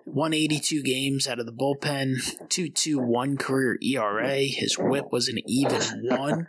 182 0.05 0.83
games 0.83 1.27
out 1.27 1.39
of 1.39 1.47
the 1.47 1.53
bullpen, 1.53 2.17
2.21 2.49 3.39
career 3.39 3.79
ERA. 3.83 4.41
His 4.41 4.77
whip 4.79 5.07
was 5.11 5.29
an 5.29 5.39
even 5.47 5.81
one. 6.05 6.49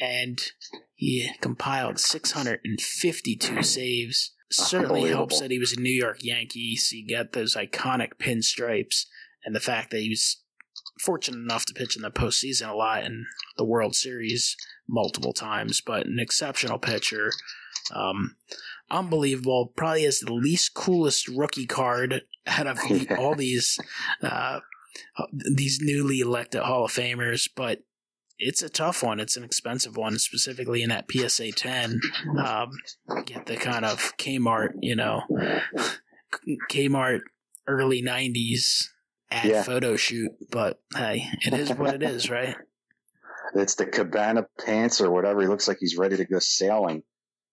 And 0.00 0.40
he 0.94 1.30
compiled 1.40 1.98
652 1.98 3.62
saves. 3.62 4.32
Certainly 4.50 5.10
helps 5.10 5.40
that 5.40 5.50
he 5.50 5.58
was 5.58 5.74
a 5.74 5.80
New 5.80 5.92
York 5.92 6.18
Yankee, 6.22 6.76
so 6.76 6.96
you 6.96 7.06
get 7.06 7.32
those 7.32 7.54
iconic 7.54 8.14
pinstripes 8.18 9.04
and 9.44 9.54
the 9.54 9.60
fact 9.60 9.90
that 9.90 10.00
he 10.00 10.08
was 10.08 10.42
fortunate 11.00 11.38
enough 11.38 11.64
to 11.66 11.74
pitch 11.74 11.96
in 11.96 12.02
the 12.02 12.10
postseason 12.10 12.68
a 12.68 12.74
lot 12.74 13.04
in 13.04 13.26
the 13.56 13.64
World 13.64 13.94
Series 13.94 14.56
multiple 14.88 15.32
times, 15.32 15.80
but 15.80 16.06
an 16.06 16.18
exceptional 16.18 16.78
pitcher. 16.78 17.30
Um, 17.94 18.36
unbelievable. 18.90 19.72
Probably 19.76 20.04
has 20.04 20.20
the 20.20 20.32
least 20.32 20.74
coolest 20.74 21.28
rookie 21.28 21.66
card 21.66 22.22
out 22.46 22.66
of 22.66 22.76
the, 22.76 23.16
all 23.18 23.34
these 23.34 23.78
uh, 24.22 24.60
these 25.32 25.80
newly 25.80 26.20
elected 26.20 26.62
Hall 26.62 26.84
of 26.84 26.92
Famers, 26.92 27.48
but 27.54 27.80
it's 28.38 28.62
a 28.62 28.68
tough 28.68 29.02
one. 29.02 29.18
It's 29.20 29.36
an 29.36 29.44
expensive 29.44 29.96
one, 29.96 30.18
specifically 30.18 30.82
in 30.82 30.90
that 30.90 31.06
PSA 31.10 31.52
10. 31.52 32.00
Um, 32.38 32.70
get 33.26 33.46
the 33.46 33.56
kind 33.56 33.84
of 33.84 34.16
Kmart, 34.16 34.74
you 34.80 34.94
know, 34.94 35.22
Kmart 36.70 37.20
early 37.66 38.02
90s 38.02 38.88
ad 39.30 39.44
yeah. 39.44 39.62
photo 39.62 39.96
shoot, 39.96 40.32
but 40.50 40.80
hey, 40.94 41.26
it 41.44 41.54
is 41.54 41.70
what 41.70 41.94
it 41.94 42.02
is, 42.02 42.30
right? 42.30 42.56
It's 43.54 43.76
the 43.76 43.86
cabana 43.86 44.46
pants 44.62 45.00
or 45.00 45.10
whatever. 45.10 45.40
He 45.40 45.46
looks 45.46 45.68
like 45.68 45.78
he's 45.80 45.96
ready 45.96 46.18
to 46.18 46.26
go 46.26 46.38
sailing 46.38 47.02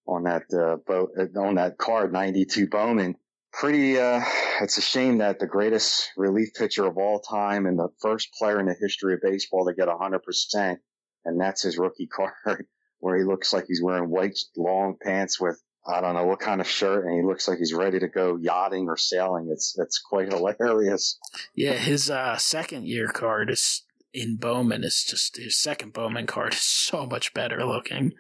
on 0.06 0.24
that 0.24 0.44
uh, 0.54 0.76
boat 0.86 1.12
uh, 1.18 1.40
on 1.40 1.56
that 1.56 1.78
card, 1.78 2.12
92 2.12 2.68
Bowman. 2.68 3.16
Pretty. 3.54 3.98
Uh, 3.98 4.22
it's 4.62 4.78
a 4.78 4.82
shame 4.82 5.20
that 5.20 5.40
the 5.40 5.48
greatest 5.48 6.12
relief 6.18 6.50
pitcher 6.54 6.86
of 6.86 6.98
all 6.98 7.22
time 7.22 7.66
and 7.66 7.80
the 7.80 7.88
first 8.02 8.34
player 8.38 8.60
in 8.60 8.66
the 8.66 8.76
history 8.78 9.14
of 9.14 9.22
baseball 9.22 9.66
to 9.66 9.74
get 9.74 9.88
100 9.88 10.20
percent, 10.22 10.80
and 11.24 11.40
that's 11.40 11.64
his 11.64 11.78
rookie 11.78 12.08
card, 12.46 12.66
where 13.00 13.18
he 13.18 13.24
looks 13.24 13.54
like 13.54 13.66
he's 13.68 13.82
wearing 13.82 14.10
white 14.10 14.38
long 14.58 14.98
pants 15.02 15.40
with 15.40 15.62
I 15.88 16.02
don't 16.02 16.16
know 16.16 16.26
what 16.26 16.40
kind 16.40 16.62
of 16.62 16.68
shirt, 16.68 17.06
and 17.06 17.16
he 17.16 17.26
looks 17.26 17.48
like 17.48 17.60
he's 17.60 17.74
ready 17.74 18.00
to 18.00 18.08
go 18.08 18.38
yachting 18.38 18.88
or 18.88 18.98
sailing. 18.98 19.50
It's 19.52 19.78
it's 19.78 20.00
quite 20.00 20.32
hilarious. 20.34 21.20
Yeah, 21.54 21.74
his 21.74 22.10
uh, 22.10 22.38
second 22.38 22.88
year 22.88 23.08
card 23.08 23.50
is 23.50 23.84
in 24.14 24.38
Bowman 24.38 24.84
is 24.84 25.04
just 25.04 25.38
his 25.38 25.58
second 25.58 25.94
Bowman 25.94 26.26
card 26.26 26.54
is 26.54 26.62
so 26.64 27.06
much 27.06 27.34
better 27.34 27.64
looking. 27.66 28.14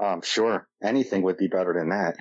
Um, 0.00 0.22
sure, 0.22 0.68
anything 0.80 1.22
would 1.22 1.38
be 1.38 1.48
better 1.48 1.74
than 1.76 1.88
that. 1.88 2.16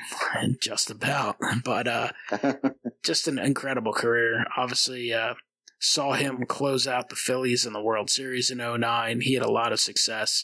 Just 0.60 0.90
about, 0.90 1.38
but 1.64 1.88
uh, 1.88 2.12
just 3.04 3.28
an 3.28 3.38
incredible 3.38 3.94
career. 3.94 4.46
Obviously, 4.58 5.14
uh, 5.14 5.36
saw 5.80 6.14
him 6.14 6.46
close 6.48 6.88
out 6.88 7.10
the 7.10 7.16
Phillies 7.16 7.68
in 7.68 7.74
the 7.74 7.82
World 7.82 8.10
Series 8.10 8.50
in 8.50 8.58
09. 8.58 9.22
He 9.22 9.36
had 9.36 9.44
a 9.44 9.52
lot 9.52 9.72
of 9.72 9.80
success. 9.80 10.44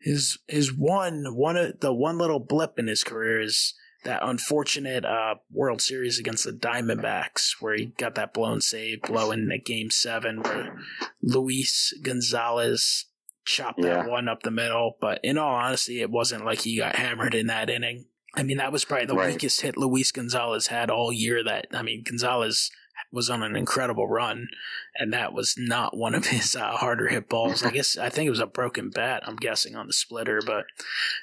His 0.00 0.38
his 0.48 0.72
one 0.72 1.34
one 1.34 1.74
the 1.80 1.92
one 1.92 2.18
little 2.18 2.40
blip 2.40 2.78
in 2.78 2.86
his 2.86 3.04
career 3.04 3.40
is 3.40 3.74
that 4.04 4.20
unfortunate 4.22 5.04
uh, 5.04 5.34
World 5.52 5.82
Series 5.82 6.18
against 6.18 6.44
the 6.44 6.52
Diamondbacks, 6.52 7.56
where 7.60 7.74
he 7.74 7.86
got 7.86 8.14
that 8.14 8.32
blown 8.32 8.60
save, 8.60 9.02
blowing 9.02 9.48
the 9.48 9.58
Game 9.58 9.90
Seven, 9.90 10.42
where 10.42 10.78
Luis 11.22 11.92
Gonzalez 12.02 13.06
chopped 13.44 13.80
yeah. 13.82 14.02
that 14.02 14.08
one 14.08 14.28
up 14.28 14.42
the 14.42 14.50
middle. 14.50 14.96
But 15.00 15.20
in 15.22 15.36
all 15.36 15.54
honesty, 15.54 16.00
it 16.00 16.10
wasn't 16.10 16.46
like 16.46 16.62
he 16.62 16.78
got 16.78 16.96
hammered 16.96 17.34
in 17.34 17.48
that 17.48 17.68
inning. 17.68 18.06
I 18.34 18.42
mean, 18.42 18.58
that 18.58 18.72
was 18.72 18.84
probably 18.84 19.06
the 19.06 19.14
right. 19.14 19.32
weakest 19.32 19.60
hit 19.60 19.76
Luis 19.76 20.12
Gonzalez 20.12 20.68
had 20.68 20.88
all 20.88 21.12
year. 21.12 21.44
That 21.44 21.66
I 21.72 21.82
mean, 21.82 22.02
Gonzalez 22.04 22.70
was 23.12 23.28
on 23.28 23.42
an 23.42 23.56
incredible 23.56 24.08
run, 24.08 24.48
and 24.94 25.12
that 25.12 25.32
was 25.32 25.54
not 25.58 25.96
one 25.96 26.14
of 26.14 26.26
his 26.26 26.54
uh, 26.54 26.76
harder 26.76 27.08
hit 27.08 27.28
balls. 27.28 27.62
I 27.62 27.70
guess 27.70 27.96
I 27.96 28.08
think 28.08 28.26
it 28.26 28.30
was 28.30 28.40
a 28.40 28.46
broken 28.46 28.90
bat. 28.90 29.22
I'm 29.26 29.36
guessing 29.36 29.76
on 29.76 29.86
the 29.86 29.92
splitter, 29.92 30.40
but 30.44 30.66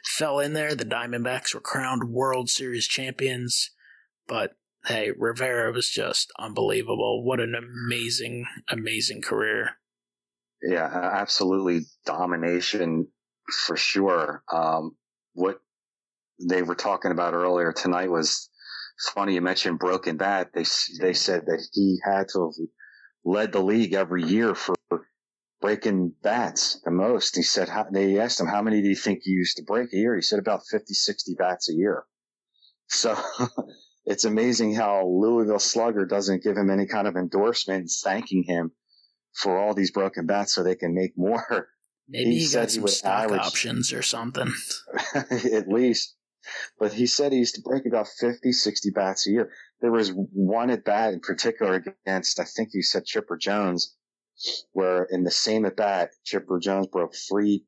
fell 0.03 0.39
in 0.39 0.53
there. 0.53 0.75
The 0.75 0.85
Diamondbacks 0.85 1.53
were 1.53 1.61
crowned 1.61 2.09
World 2.09 2.49
Series 2.49 2.87
champions, 2.87 3.71
but 4.27 4.55
hey, 4.85 5.11
Rivera 5.17 5.71
was 5.71 5.89
just 5.89 6.31
unbelievable. 6.39 7.23
What 7.23 7.39
an 7.39 7.55
amazing, 7.55 8.45
amazing 8.69 9.21
career. 9.21 9.71
Yeah, 10.61 10.87
absolutely 10.87 11.85
domination 12.05 13.07
for 13.65 13.77
sure. 13.77 14.43
Um, 14.51 14.95
what 15.33 15.59
they 16.39 16.61
were 16.61 16.75
talking 16.75 17.11
about 17.11 17.33
earlier 17.33 17.71
tonight 17.71 18.09
was 18.09 18.49
it's 18.97 19.09
funny 19.09 19.35
you 19.35 19.41
mentioned 19.41 19.77
broken 19.77 20.17
bat. 20.17 20.49
They 20.53 20.65
they 20.99 21.13
said 21.13 21.45
that 21.45 21.67
he 21.71 21.99
had 22.03 22.29
to 22.29 22.45
have 22.45 22.67
led 23.23 23.51
the 23.51 23.61
league 23.61 23.93
every 23.93 24.23
year 24.23 24.55
for 24.55 24.75
breaking 25.61 26.13
bats 26.23 26.81
the 26.83 26.89
most. 26.89 27.35
He 27.35 27.43
said 27.43 27.69
how, 27.69 27.85
they 27.91 28.19
asked 28.19 28.39
him 28.39 28.47
how 28.47 28.63
many 28.63 28.81
do 28.81 28.89
you 28.89 28.95
think 28.95 29.21
you 29.25 29.37
used 29.37 29.57
to 29.57 29.63
break 29.63 29.93
a 29.93 29.97
year? 29.97 30.15
He 30.15 30.21
said 30.21 30.39
about 30.39 30.61
50, 30.71 30.93
60 30.93 31.35
bats 31.37 31.69
a 31.69 31.73
year. 31.73 32.03
So 32.89 33.17
it's 34.05 34.23
amazing 34.23 34.73
how 34.73 35.05
Louisville 35.05 35.59
Slugger 35.59 36.05
doesn't 36.05 36.41
give 36.41 36.55
him 36.55 36.69
any 36.69 36.85
kind 36.85 37.05
of 37.05 37.17
endorsement 37.17 37.91
thanking 38.01 38.45
him 38.47 38.71
for 39.33 39.59
all 39.59 39.73
these 39.73 39.91
broken 39.91 40.25
bats 40.25 40.55
so 40.55 40.63
they 40.63 40.75
can 40.75 40.95
make 40.95 41.11
more. 41.17 41.67
Maybe 42.07 42.35
he, 42.35 42.45
he 42.45 42.53
got 42.53 42.71
some 42.71 42.87
stock 42.87 43.29
options 43.33 43.91
or 43.91 44.01
something. 44.01 44.53
at 45.13 45.67
least. 45.67 46.15
But 46.79 46.93
he 46.93 47.05
said 47.05 47.31
he 47.31 47.39
used 47.39 47.55
to 47.55 47.61
break 47.61 47.85
about 47.85 48.07
50, 48.07 48.51
60 48.51 48.89
bats 48.91 49.27
a 49.27 49.31
year. 49.31 49.51
There 49.81 49.91
was 49.91 50.11
one 50.11 50.69
at 50.69 50.83
bat 50.83 51.13
in 51.13 51.19
particular 51.19 51.83
against, 52.05 52.39
I 52.39 52.45
think 52.45 52.69
you 52.73 52.81
said 52.81 53.05
Chipper 53.05 53.37
Jones, 53.37 53.95
where 54.73 55.03
in 55.03 55.23
the 55.23 55.31
same 55.31 55.65
at 55.65 55.75
bat, 55.75 56.11
Chipper 56.23 56.59
Jones 56.59 56.87
broke 56.87 57.15
three, 57.15 57.65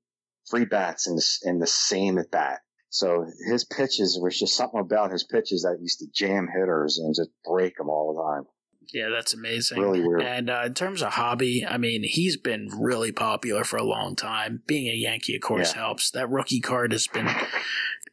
three 0.50 0.66
bats 0.66 1.08
in 1.08 1.16
the, 1.16 1.26
in 1.44 1.60
the 1.60 1.68
same 1.68 2.18
at 2.18 2.32
bat. 2.32 2.60
So 2.90 3.26
his 3.48 3.66
pitches 3.66 4.18
was 4.20 4.38
just 4.38 4.56
something 4.56 4.80
about 4.80 5.12
his 5.12 5.24
pitches 5.24 5.62
that 5.62 5.78
used 5.80 6.00
to 6.00 6.08
jam 6.14 6.48
hitters 6.48 6.98
and 6.98 7.14
just 7.16 7.30
break 7.46 7.78
them 7.78 7.90
all 7.90 8.14
the 8.14 8.22
time. 8.22 8.48
Yeah, 8.92 9.10
that's 9.10 9.34
amazing. 9.34 9.80
Really 9.80 10.02
weird. 10.02 10.24
And 10.24 10.50
uh, 10.50 10.64
in 10.66 10.74
terms 10.74 11.04
of 11.04 11.14
hobby, 11.14 11.66
I 11.66 11.78
mean, 11.78 12.04
he's 12.04 12.38
been 12.38 12.70
really 12.80 13.12
popular 13.12 13.64
for 13.64 13.78
a 13.78 13.84
long 13.84 14.16
time. 14.16 14.64
Being 14.66 14.88
a 14.88 14.96
Yankee, 14.96 15.36
of 15.36 15.42
course, 15.42 15.74
yeah. 15.74 15.82
helps. 15.82 16.10
That 16.12 16.30
rookie 16.30 16.60
card 16.60 16.92
has 16.92 17.06
been 17.06 17.30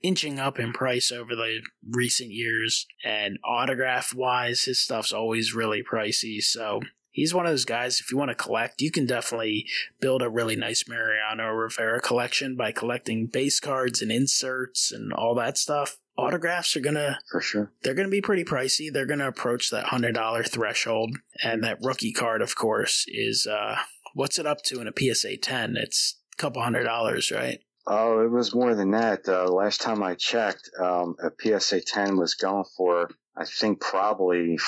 inching 0.03 0.39
up 0.39 0.59
in 0.59 0.73
price 0.73 1.11
over 1.13 1.35
the 1.35 1.61
recent 1.89 2.31
years. 2.31 2.87
And 3.05 3.39
autograph 3.45 4.15
wise, 4.15 4.63
his 4.65 4.79
stuff's 4.79 5.13
always 5.13 5.55
really 5.55 5.83
pricey. 5.83 6.43
So 6.43 6.81
he's 7.17 7.35
one 7.35 7.47
of 7.47 7.53
those 7.53 7.65
guys, 7.65 7.99
if 7.99 8.13
you 8.13 8.19
want 8.19 8.29
to 8.29 8.35
collect, 8.35 8.83
you 8.83 8.91
can 8.93 9.07
definitely 9.07 9.67
build 10.01 10.23
a 10.23 10.29
really 10.29 10.55
nice 10.55 10.85
Mariano 10.87 11.49
Rivera 11.49 12.01
collection 12.01 12.57
by 12.57 12.71
collecting 12.73 13.27
base 13.27 13.59
cards 13.59 14.03
and 14.03 14.13
inserts 14.13 14.93
and 14.93 15.13
all 15.13 15.35
that 15.35 15.59
stuff. 15.59 15.97
Autographs 16.19 16.77
are 16.77 16.81
gonna 16.81 17.19
for 17.31 17.43
sure. 17.43 17.73
They're 17.83 17.95
gonna 17.95 18.09
be 18.09 18.23
pretty 18.23 18.45
pricey. 18.45 18.91
They're 18.91 19.05
gonna 19.05 19.29
approach 19.29 19.71
that 19.71 19.87
hundred 19.87 20.15
dollar 20.15 20.45
threshold, 20.45 21.17
and 21.43 21.63
that 21.63 21.79
rookie 21.83 22.13
card, 22.13 22.41
of 22.41 22.57
course, 22.57 23.05
is 23.07 23.47
uh, 23.47 23.77
what's 24.15 24.39
it 24.39 24.47
up 24.47 24.63
to 24.65 24.81
in 24.81 24.89
a 24.89 24.93
PSA 25.15 25.37
ten? 25.39 25.77
It's 25.77 26.19
a 26.33 26.41
couple 26.41 26.63
hundred 26.63 26.85
dollars, 26.85 27.31
right? 27.31 27.59
Oh, 27.87 28.20
it 28.20 28.31
was 28.31 28.55
more 28.55 28.75
than 28.75 28.90
that. 28.92 29.29
Uh, 29.29 29.49
last 29.49 29.81
time 29.81 30.03
I 30.03 30.14
checked, 30.14 30.70
um, 30.81 31.14
a 31.22 31.31
PSA 31.40 31.83
10 31.83 32.16
was 32.16 32.35
going 32.35 32.64
for 32.77 33.09
I 33.37 33.44
think 33.44 33.81
probably 33.81 34.59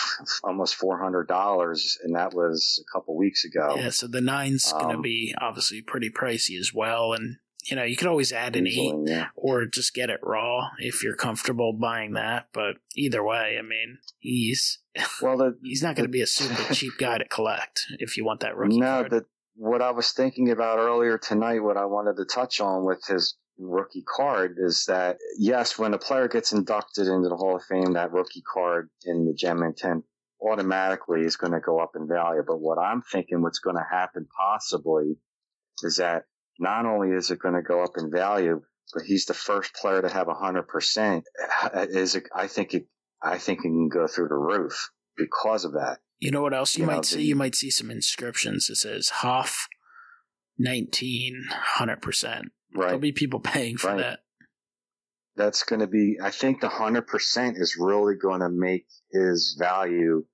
almost 0.44 0.74
four 0.74 0.98
hundred 0.98 1.26
dollars, 1.26 1.96
and 2.02 2.14
that 2.16 2.34
was 2.34 2.82
a 2.86 2.92
couple 2.92 3.16
weeks 3.16 3.44
ago. 3.44 3.76
Yeah, 3.76 3.90
so 3.90 4.06
the 4.06 4.20
nine's 4.20 4.70
um, 4.72 4.82
going 4.82 4.96
to 4.96 5.02
be 5.02 5.34
obviously 5.40 5.80
pretty 5.80 6.10
pricey 6.10 6.58
as 6.58 6.74
well, 6.74 7.14
and 7.14 7.36
you 7.64 7.76
know 7.76 7.84
you 7.84 7.96
could 7.96 8.08
always 8.08 8.30
add 8.30 8.56
an 8.56 8.66
eight 8.66 8.94
yeah. 9.06 9.28
or 9.36 9.64
just 9.64 9.94
get 9.94 10.10
it 10.10 10.20
raw 10.22 10.68
if 10.78 11.02
you're 11.02 11.16
comfortable 11.16 11.72
buying 11.72 12.12
that. 12.12 12.48
But 12.52 12.76
either 12.94 13.24
way, 13.24 13.56
I 13.58 13.62
mean, 13.62 13.98
he's 14.18 14.80
well, 15.22 15.38
the, 15.38 15.56
he's 15.62 15.82
not 15.82 15.96
going 15.96 16.06
to 16.06 16.12
be 16.12 16.22
a 16.22 16.26
super 16.26 16.74
cheap 16.74 16.92
guy 16.98 17.16
to 17.16 17.26
collect 17.26 17.86
if 17.98 18.18
you 18.18 18.24
want 18.24 18.40
that 18.40 18.54
rookie. 18.54 18.78
No, 18.78 18.86
card. 18.86 19.10
the 19.10 19.24
what 19.58 19.82
I 19.82 19.90
was 19.90 20.12
thinking 20.12 20.50
about 20.50 20.78
earlier 20.78 21.18
tonight, 21.18 21.58
what 21.58 21.76
I 21.76 21.84
wanted 21.84 22.16
to 22.16 22.24
touch 22.24 22.60
on 22.60 22.84
with 22.84 23.04
his 23.06 23.36
rookie 23.58 24.04
card 24.06 24.56
is 24.56 24.84
that 24.86 25.18
yes, 25.36 25.76
when 25.76 25.94
a 25.94 25.98
player 25.98 26.28
gets 26.28 26.52
inducted 26.52 27.08
into 27.08 27.28
the 27.28 27.36
Hall 27.36 27.56
of 27.56 27.64
Fame, 27.64 27.94
that 27.94 28.12
rookie 28.12 28.42
card 28.42 28.88
in 29.04 29.26
the 29.26 29.34
Gem 29.34 29.60
10 29.76 30.04
automatically 30.40 31.22
is 31.22 31.36
going 31.36 31.52
to 31.52 31.60
go 31.60 31.80
up 31.80 31.96
in 31.96 32.06
value. 32.06 32.44
But 32.46 32.60
what 32.60 32.78
I'm 32.78 33.02
thinking 33.02 33.42
what's 33.42 33.58
going 33.58 33.74
to 33.74 33.86
happen 33.90 34.28
possibly 34.36 35.16
is 35.82 35.96
that 35.96 36.26
not 36.60 36.86
only 36.86 37.10
is 37.10 37.32
it 37.32 37.40
going 37.40 37.56
to 37.56 37.62
go 37.62 37.82
up 37.82 37.96
in 37.96 38.12
value, 38.12 38.62
but 38.94 39.02
he's 39.02 39.26
the 39.26 39.34
first 39.34 39.74
player 39.74 40.00
to 40.00 40.08
have 40.08 40.28
hundred 40.28 40.68
percent. 40.68 41.24
Is 41.74 42.14
it, 42.14 42.28
I 42.32 42.46
think 42.46 42.74
it, 42.74 42.86
I 43.20 43.38
think 43.38 43.60
it 43.60 43.62
can 43.62 43.88
go 43.88 44.06
through 44.06 44.28
the 44.28 44.36
roof 44.36 44.90
because 45.16 45.64
of 45.64 45.72
that. 45.72 45.98
You 46.18 46.30
know 46.30 46.42
what 46.42 46.54
else 46.54 46.76
you, 46.76 46.82
you 46.82 46.86
might 46.86 46.96
know, 46.96 47.02
see? 47.02 47.16
The, 47.16 47.22
you 47.24 47.36
might 47.36 47.54
see 47.54 47.70
some 47.70 47.90
inscriptions 47.90 48.66
that 48.66 48.76
says 48.76 49.08
HOF 49.08 49.68
19, 50.58 51.44
100%. 51.78 52.24
Right. 52.34 52.50
There'll 52.74 52.98
be 52.98 53.12
people 53.12 53.40
paying 53.44 53.76
for 53.76 53.88
right. 53.88 53.98
that. 53.98 54.20
That's 55.36 55.62
going 55.62 55.80
to 55.80 55.86
be, 55.86 56.18
I 56.20 56.30
think 56.30 56.60
the 56.60 56.68
100% 56.68 57.60
is 57.60 57.76
really 57.78 58.16
going 58.16 58.40
to 58.40 58.48
make 58.48 58.86
his 59.12 59.56
value 59.58 60.24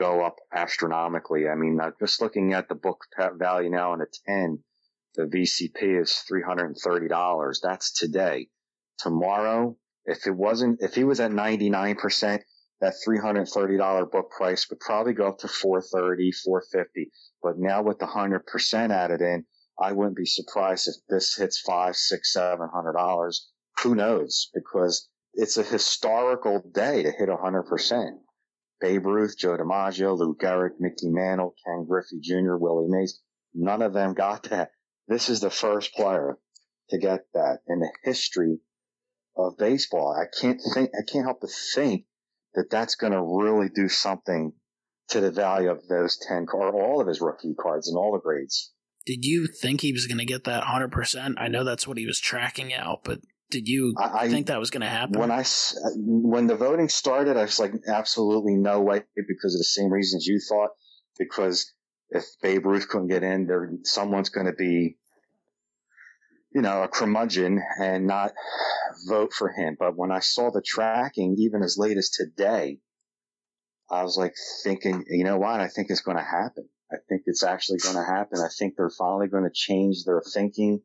go 0.00 0.24
up 0.24 0.36
astronomically. 0.52 1.48
I 1.48 1.54
mean, 1.54 1.78
uh, 1.80 1.92
just 2.00 2.20
looking 2.20 2.52
at 2.52 2.68
the 2.68 2.74
book 2.74 2.98
value 3.36 3.70
now 3.70 3.94
in 3.94 4.00
a 4.00 4.06
10, 4.26 4.58
the 5.14 5.24
VCP 5.24 6.00
is 6.02 6.24
$330. 6.30 7.60
That's 7.62 7.92
today. 7.92 8.48
Tomorrow, 8.98 9.76
if 10.04 10.26
it 10.26 10.34
wasn't, 10.34 10.80
if 10.82 10.94
he 10.94 11.04
was 11.04 11.20
at 11.20 11.30
99%, 11.30 12.40
that 12.82 12.94
$330 13.06 14.10
book 14.10 14.30
price 14.36 14.68
would 14.68 14.80
probably 14.80 15.12
go 15.12 15.28
up 15.28 15.38
to 15.38 15.46
430, 15.46 16.32
450. 16.32 17.12
But 17.40 17.56
now 17.56 17.80
with 17.80 18.00
the 18.00 18.06
100% 18.06 18.90
added 18.90 19.20
in, 19.20 19.46
I 19.80 19.92
wouldn't 19.92 20.16
be 20.16 20.26
surprised 20.26 20.88
if 20.88 20.96
this 21.08 21.36
hits 21.36 21.60
five, 21.60 21.94
six, 21.94 22.32
seven 22.32 22.68
hundred 22.74 22.94
dollars. 22.94 23.48
Who 23.82 23.94
knows? 23.94 24.50
Because 24.52 25.08
it's 25.32 25.56
a 25.56 25.62
historical 25.62 26.60
day 26.74 27.04
to 27.04 27.12
hit 27.12 27.28
a 27.28 27.36
hundred 27.36 27.64
percent. 27.64 28.20
Babe 28.80 29.06
Ruth, 29.06 29.36
Joe 29.38 29.56
DiMaggio, 29.56 30.18
Lou 30.18 30.34
Gehrig, 30.34 30.72
Mickey 30.80 31.08
Mantle, 31.08 31.54
Ken 31.64 31.86
Griffey 31.88 32.18
Jr., 32.20 32.56
Willie 32.56 32.88
Mays. 32.88 33.20
None 33.54 33.80
of 33.80 33.92
them 33.92 34.14
got 34.14 34.50
that. 34.50 34.72
This 35.06 35.28
is 35.28 35.40
the 35.40 35.50
first 35.50 35.94
player 35.94 36.36
to 36.90 36.98
get 36.98 37.26
that 37.32 37.60
in 37.68 37.78
the 37.78 37.92
history 38.02 38.58
of 39.36 39.56
baseball. 39.56 40.12
I 40.12 40.26
can't 40.40 40.60
think, 40.74 40.90
I 40.98 41.02
can't 41.10 41.24
help 41.24 41.40
but 41.40 41.50
think 41.74 42.06
that 42.54 42.70
that's 42.70 42.94
going 42.94 43.12
to 43.12 43.22
really 43.22 43.68
do 43.74 43.88
something 43.88 44.52
to 45.08 45.20
the 45.20 45.30
value 45.30 45.70
of 45.70 45.86
those 45.88 46.18
10 46.28 46.46
or 46.52 46.72
all 46.72 47.00
of 47.00 47.06
his 47.06 47.20
rookie 47.20 47.54
cards 47.60 47.88
and 47.88 47.96
all 47.96 48.12
the 48.12 48.20
grades. 48.20 48.72
Did 49.04 49.24
you 49.24 49.46
think 49.46 49.80
he 49.80 49.92
was 49.92 50.06
going 50.06 50.18
to 50.18 50.24
get 50.24 50.44
that 50.44 50.62
100%? 50.62 51.34
I 51.38 51.48
know 51.48 51.64
that's 51.64 51.86
what 51.86 51.98
he 51.98 52.06
was 52.06 52.20
tracking 52.20 52.72
out, 52.72 53.00
but 53.04 53.20
did 53.50 53.68
you 53.68 53.94
I, 53.98 54.28
think 54.28 54.46
that 54.46 54.58
was 54.58 54.70
going 54.70 54.80
to 54.80 54.88
happen? 54.88 55.20
When 55.20 55.30
I 55.30 55.44
when 55.94 56.46
the 56.46 56.56
voting 56.56 56.88
started, 56.88 57.36
I 57.36 57.42
was 57.42 57.60
like, 57.60 57.74
absolutely 57.86 58.54
no 58.54 58.80
way, 58.80 59.02
because 59.14 59.54
of 59.54 59.58
the 59.58 59.64
same 59.64 59.92
reasons 59.92 60.26
you 60.26 60.40
thought. 60.48 60.70
Because 61.18 61.70
if 62.08 62.24
Babe 62.40 62.64
Ruth 62.64 62.88
couldn't 62.88 63.08
get 63.08 63.22
in, 63.22 63.46
there 63.46 63.70
someone's 63.84 64.30
going 64.30 64.46
to 64.46 64.54
be, 64.54 64.96
you 66.54 66.62
know, 66.62 66.82
a 66.82 66.88
curmudgeon 66.88 67.62
and 67.80 68.06
not 68.06 68.32
vote 69.08 69.32
for 69.32 69.50
him. 69.50 69.76
But 69.78 69.96
when 69.96 70.10
I 70.10 70.20
saw 70.20 70.50
the 70.50 70.62
tracking, 70.62 71.36
even 71.38 71.62
as 71.62 71.76
late 71.78 71.96
as 71.96 72.10
today, 72.10 72.78
I 73.90 74.02
was 74.02 74.16
like 74.16 74.34
thinking, 74.64 75.04
you 75.08 75.24
know 75.24 75.38
what? 75.38 75.60
I 75.60 75.68
think 75.68 75.88
it's 75.90 76.00
going 76.00 76.16
to 76.16 76.22
happen. 76.22 76.68
I 76.90 76.96
think 77.08 77.22
it's 77.26 77.42
actually 77.42 77.78
going 77.78 77.96
to 77.96 78.04
happen. 78.04 78.38
I 78.38 78.48
think 78.58 78.74
they're 78.76 78.90
finally 78.90 79.28
going 79.28 79.44
to 79.44 79.50
change 79.52 80.04
their 80.04 80.22
thinking 80.34 80.82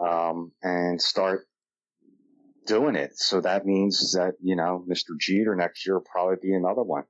um, 0.00 0.52
and 0.62 1.00
start 1.00 1.46
doing 2.66 2.96
it. 2.96 3.18
So 3.18 3.40
that 3.40 3.66
means 3.66 4.12
that 4.12 4.34
you 4.42 4.56
know 4.56 4.84
Mr. 4.88 5.18
Jeter 5.18 5.56
next 5.56 5.86
year 5.86 5.96
will 5.96 6.06
probably 6.10 6.36
be 6.40 6.54
another 6.54 6.82
one. 6.82 7.04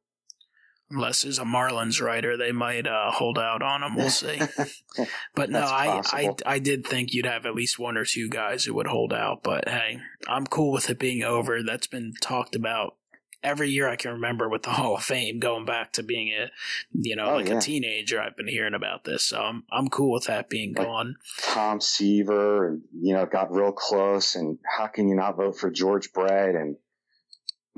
Unless 0.90 1.22
there's 1.22 1.38
a 1.38 1.44
Marlins 1.44 2.00
writer, 2.00 2.36
they 2.36 2.52
might 2.52 2.86
uh, 2.86 3.10
hold 3.10 3.38
out 3.38 3.62
on 3.62 3.82
him. 3.82 3.94
We'll 3.94 4.08
see. 4.08 4.40
but 5.34 5.50
no, 5.50 5.60
I, 5.60 6.00
I 6.06 6.34
I 6.46 6.58
did 6.58 6.86
think 6.86 7.12
you'd 7.12 7.26
have 7.26 7.44
at 7.44 7.54
least 7.54 7.78
one 7.78 7.98
or 7.98 8.06
two 8.06 8.28
guys 8.28 8.64
who 8.64 8.74
would 8.74 8.86
hold 8.86 9.12
out. 9.12 9.42
But 9.42 9.68
hey, 9.68 10.00
I'm 10.26 10.46
cool 10.46 10.72
with 10.72 10.88
it 10.88 10.98
being 10.98 11.22
over. 11.22 11.62
That's 11.62 11.86
been 11.86 12.14
talked 12.22 12.56
about 12.56 12.94
every 13.42 13.70
year 13.70 13.88
I 13.88 13.96
can 13.96 14.12
remember 14.12 14.48
with 14.48 14.62
the 14.62 14.70
Hall 14.70 14.96
of 14.96 15.02
Fame, 15.02 15.38
going 15.38 15.64
back 15.64 15.92
to 15.92 16.02
being 16.02 16.28
a, 16.28 16.50
you 16.92 17.16
know, 17.16 17.30
oh, 17.30 17.36
like 17.36 17.48
yeah. 17.48 17.58
a 17.58 17.60
teenager, 17.60 18.20
I've 18.20 18.36
been 18.36 18.48
hearing 18.48 18.74
about 18.74 19.04
this. 19.04 19.24
So 19.24 19.40
I'm, 19.40 19.64
I'm 19.70 19.88
cool 19.88 20.12
with 20.12 20.24
that 20.24 20.48
being 20.48 20.74
like 20.74 20.86
gone. 20.86 21.16
Tom 21.42 21.80
Seaver, 21.80 22.68
and, 22.68 22.82
you 23.00 23.14
know, 23.14 23.26
got 23.26 23.52
real 23.52 23.72
close. 23.72 24.34
And 24.34 24.58
how 24.64 24.86
can 24.86 25.08
you 25.08 25.14
not 25.14 25.36
vote 25.36 25.58
for 25.58 25.70
George 25.70 26.12
Brett? 26.12 26.54
And 26.54 26.76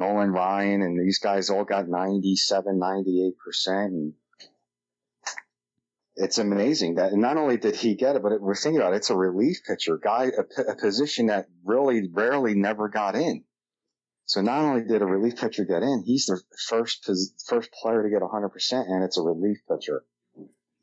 Nolan 0.01 0.32
Ryan, 0.32 0.82
and 0.82 0.98
these 0.98 1.18
guys 1.18 1.51
all 1.51 1.64
got 1.64 1.88
97, 1.88 2.78
98 2.78 3.34
percent. 3.38 3.92
And 3.92 4.12
it's 6.16 6.38
amazing 6.38 6.96
that 6.96 7.12
and 7.12 7.22
not 7.22 7.36
only 7.36 7.57
did 7.57 7.76
he 7.76 7.94
get 7.94 8.16
it, 8.16 8.22
but 8.22 8.32
it, 8.32 8.42
we're 8.42 8.55
thinking 8.57 8.80
about 8.80 8.94
it, 8.94 8.96
it's 8.96 9.11
a 9.11 9.16
relief 9.16 9.59
pitcher, 9.66 9.98
guy, 10.03 10.30
a, 10.36 10.62
a 10.72 10.76
position 10.76 11.26
that 11.26 11.46
really 11.64 12.09
rarely 12.12 12.55
never 12.55 12.88
got 12.88 13.14
in. 13.14 13.44
So 14.26 14.40
not 14.42 14.62
only 14.62 14.84
did 14.84 15.03
a 15.03 15.07
relief 15.07 15.36
pitcher 15.36 15.64
get 15.64 15.82
in, 15.82 16.05
he's 16.07 16.26
the 16.26 16.40
first 16.68 17.09
first 17.48 17.70
player 17.72 18.03
to 18.03 18.11
get 18.11 18.22
100%, 18.22 18.72
and 18.72 19.05
it's 19.05 19.18
a 19.18 19.22
relief 19.22 19.59
pitcher. 19.68 20.05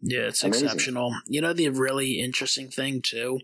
Yeah, 0.02 0.28
it's 0.28 0.44
Amazing. 0.44 0.66
exceptional. 0.66 1.16
You 1.26 1.42
know, 1.42 1.54
the 1.54 1.70
really 1.70 2.20
interesting 2.20 2.70
thing, 2.70 3.02
too, 3.02 3.40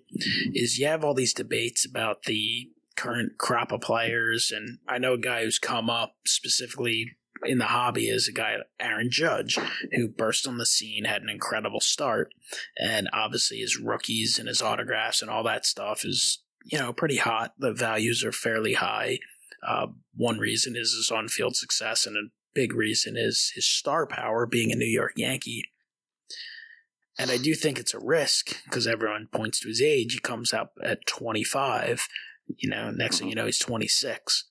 is 0.54 0.78
you 0.78 0.88
have 0.88 1.04
all 1.04 1.14
these 1.14 1.34
debates 1.34 1.86
about 1.86 2.24
the 2.24 2.70
current 2.96 3.38
crop 3.38 3.72
of 3.72 3.82
players. 3.82 4.52
And 4.56 4.80
I 4.88 4.98
know 4.98 5.14
a 5.14 5.18
guy 5.18 5.44
who's 5.44 5.60
come 5.60 5.90
up 5.90 6.16
specifically 6.26 7.18
in 7.46 7.58
the 7.58 7.66
hobby 7.66 8.08
is 8.08 8.28
a 8.28 8.32
guy, 8.32 8.56
Aaron 8.80 9.10
Judge, 9.10 9.58
who 9.92 10.08
burst 10.08 10.48
on 10.48 10.58
the 10.58 10.66
scene, 10.66 11.06
had 11.06 11.22
an 11.22 11.30
incredible 11.30 11.82
start. 11.82 12.34
And 12.78 13.10
obviously, 13.12 13.58
his 13.58 13.78
rookies 13.78 14.40
and 14.40 14.48
his 14.48 14.62
autographs 14.62 15.22
and 15.22 15.30
all 15.30 15.44
that 15.44 15.66
stuff 15.66 16.06
is, 16.06 16.42
you 16.66 16.80
know, 16.80 16.94
pretty 16.94 17.18
hot. 17.18 17.54
The 17.58 17.74
values 17.74 18.24
are 18.24 18.32
fairly 18.32 18.74
high. 18.74 19.20
Uh, 19.66 19.88
one 20.16 20.40
reason 20.40 20.76
is 20.76 20.94
his 20.94 21.12
on 21.14 21.28
field 21.28 21.56
success, 21.56 22.06
and 22.06 22.18
a 22.18 22.30
big 22.54 22.74
reason 22.74 23.16
is 23.18 23.52
his 23.56 23.66
star 23.66 24.06
power 24.06 24.46
being 24.46 24.72
a 24.72 24.76
New 24.76 24.86
York 24.86 25.14
Yankee. 25.16 25.66
And 27.18 27.30
I 27.30 27.38
do 27.38 27.54
think 27.54 27.78
it's 27.78 27.94
a 27.94 28.00
risk 28.00 28.64
because 28.66 28.88
everyone 28.88 29.28
points 29.32 29.60
to 29.62 29.68
his 29.68 29.82
age. 29.82 30.14
He 30.14 30.20
comes 30.20 30.54
out 30.54 30.72
at 30.84 31.06
25. 31.06 32.08
You 32.48 32.70
know, 32.70 32.92
next 32.92 33.20
thing 33.20 33.26
mm-hmm. 33.26 33.30
you 33.30 33.36
know, 33.36 33.46
he's 33.46 33.60
26. 33.60 34.46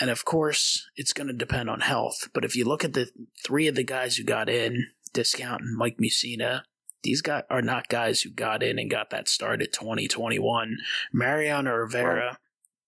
And 0.00 0.10
of 0.10 0.24
course, 0.24 0.88
it's 0.96 1.12
going 1.12 1.26
to 1.26 1.32
depend 1.32 1.68
on 1.68 1.80
health. 1.80 2.28
But 2.32 2.44
if 2.44 2.56
you 2.56 2.64
look 2.64 2.84
at 2.84 2.94
the 2.94 3.10
three 3.44 3.68
of 3.68 3.74
the 3.74 3.84
guys 3.84 4.16
who 4.16 4.24
got 4.24 4.48
in, 4.48 4.86
Discount 5.12 5.60
and 5.62 5.76
Mike 5.76 5.98
Mussina, 5.98 6.62
these 7.02 7.20
guys 7.20 7.42
are 7.50 7.62
not 7.62 7.88
guys 7.88 8.22
who 8.22 8.30
got 8.30 8.62
in 8.62 8.78
and 8.78 8.90
got 8.90 9.10
that 9.10 9.28
start 9.28 9.60
at 9.60 9.72
2021. 9.72 10.78
Mariano 11.12 11.72
Rivera 11.72 12.38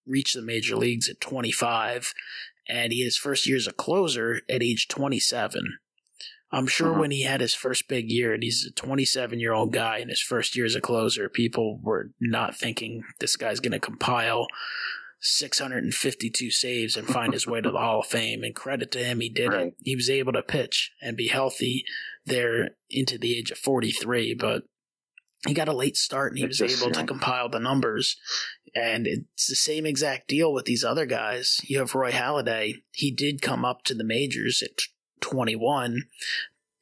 reached 0.07 0.35
the 0.35 0.43
major 0.43 0.77
leagues 0.77 1.09
at 1.09 1.21
25, 1.21 2.15
and 2.69 2.93
he 2.93 3.03
his 3.03 3.17
first 3.17 3.47
year 3.47 3.57
as 3.57 3.67
a 3.67 3.73
closer 3.73 4.41
at 4.49 4.63
age 4.63 4.89
27. 4.89 5.79
I'm 6.55 6.67
sure 6.67 6.93
uh-huh. 6.93 7.01
when 7.01 7.11
he 7.11 7.23
had 7.23 7.41
his 7.41 7.55
first 7.55 7.89
big 7.89 8.11
year, 8.11 8.33
and 8.33 8.43
he's 8.43 8.65
a 8.65 8.73
27 8.73 9.41
year 9.41 9.53
old 9.53 9.73
guy 9.73 9.99
in 9.99 10.09
his 10.09 10.21
first 10.21 10.57
year 10.57 10.65
as 10.65 10.75
a 10.75 10.81
closer, 10.81 11.29
people 11.29 11.81
were 11.83 12.11
not 12.21 12.57
thinking 12.57 13.03
this 13.21 13.37
guy's 13.37 13.61
going 13.61 13.73
to 13.73 13.81
compile 13.81 14.47
652 15.21 16.51
saves 16.51 16.97
and 16.97 17.09
find 17.09 17.33
his 17.33 17.47
way 17.47 17.61
to 17.61 17.71
the 17.71 17.79
Hall 17.79 18.01
of 18.01 18.07
Fame. 18.07 18.45
And 18.45 18.55
credit 18.55 18.93
to 18.93 18.99
him, 18.99 19.21
he 19.21 19.29
did 19.29 19.53
right. 19.53 19.67
it. 19.69 19.75
He 19.81 19.97
was 19.97 20.11
able 20.11 20.33
to 20.35 20.43
pitch 20.43 20.93
and 21.03 21.17
be 21.17 21.29
healthy 21.29 21.85
there 22.27 22.71
into 22.89 23.19
the 23.19 23.37
age 23.37 23.51
of 23.51 23.59
43, 23.59 24.35
but 24.35 24.63
he 25.47 25.55
got 25.55 25.69
a 25.69 25.75
late 25.75 25.97
start 25.97 26.33
and 26.33 26.39
he 26.39 26.47
was 26.47 26.61
able 26.61 26.91
to 26.93 27.05
compile 27.05 27.49
the 27.49 27.59
numbers. 27.59 28.17
And 28.75 29.07
it's 29.07 29.47
the 29.47 29.55
same 29.55 29.87
exact 29.87 30.29
deal 30.29 30.53
with 30.53 30.65
these 30.65 30.85
other 30.85 31.07
guys. 31.07 31.61
You 31.65 31.79
have 31.79 31.95
Roy 31.95 32.13
Halladay. 32.13 32.83
He 32.93 33.11
did 33.11 33.43
come 33.43 33.65
up 33.65 33.83
to 33.85 33.95
the 33.95 34.05
majors 34.05 34.63
at 34.63 34.81
21, 35.25 36.05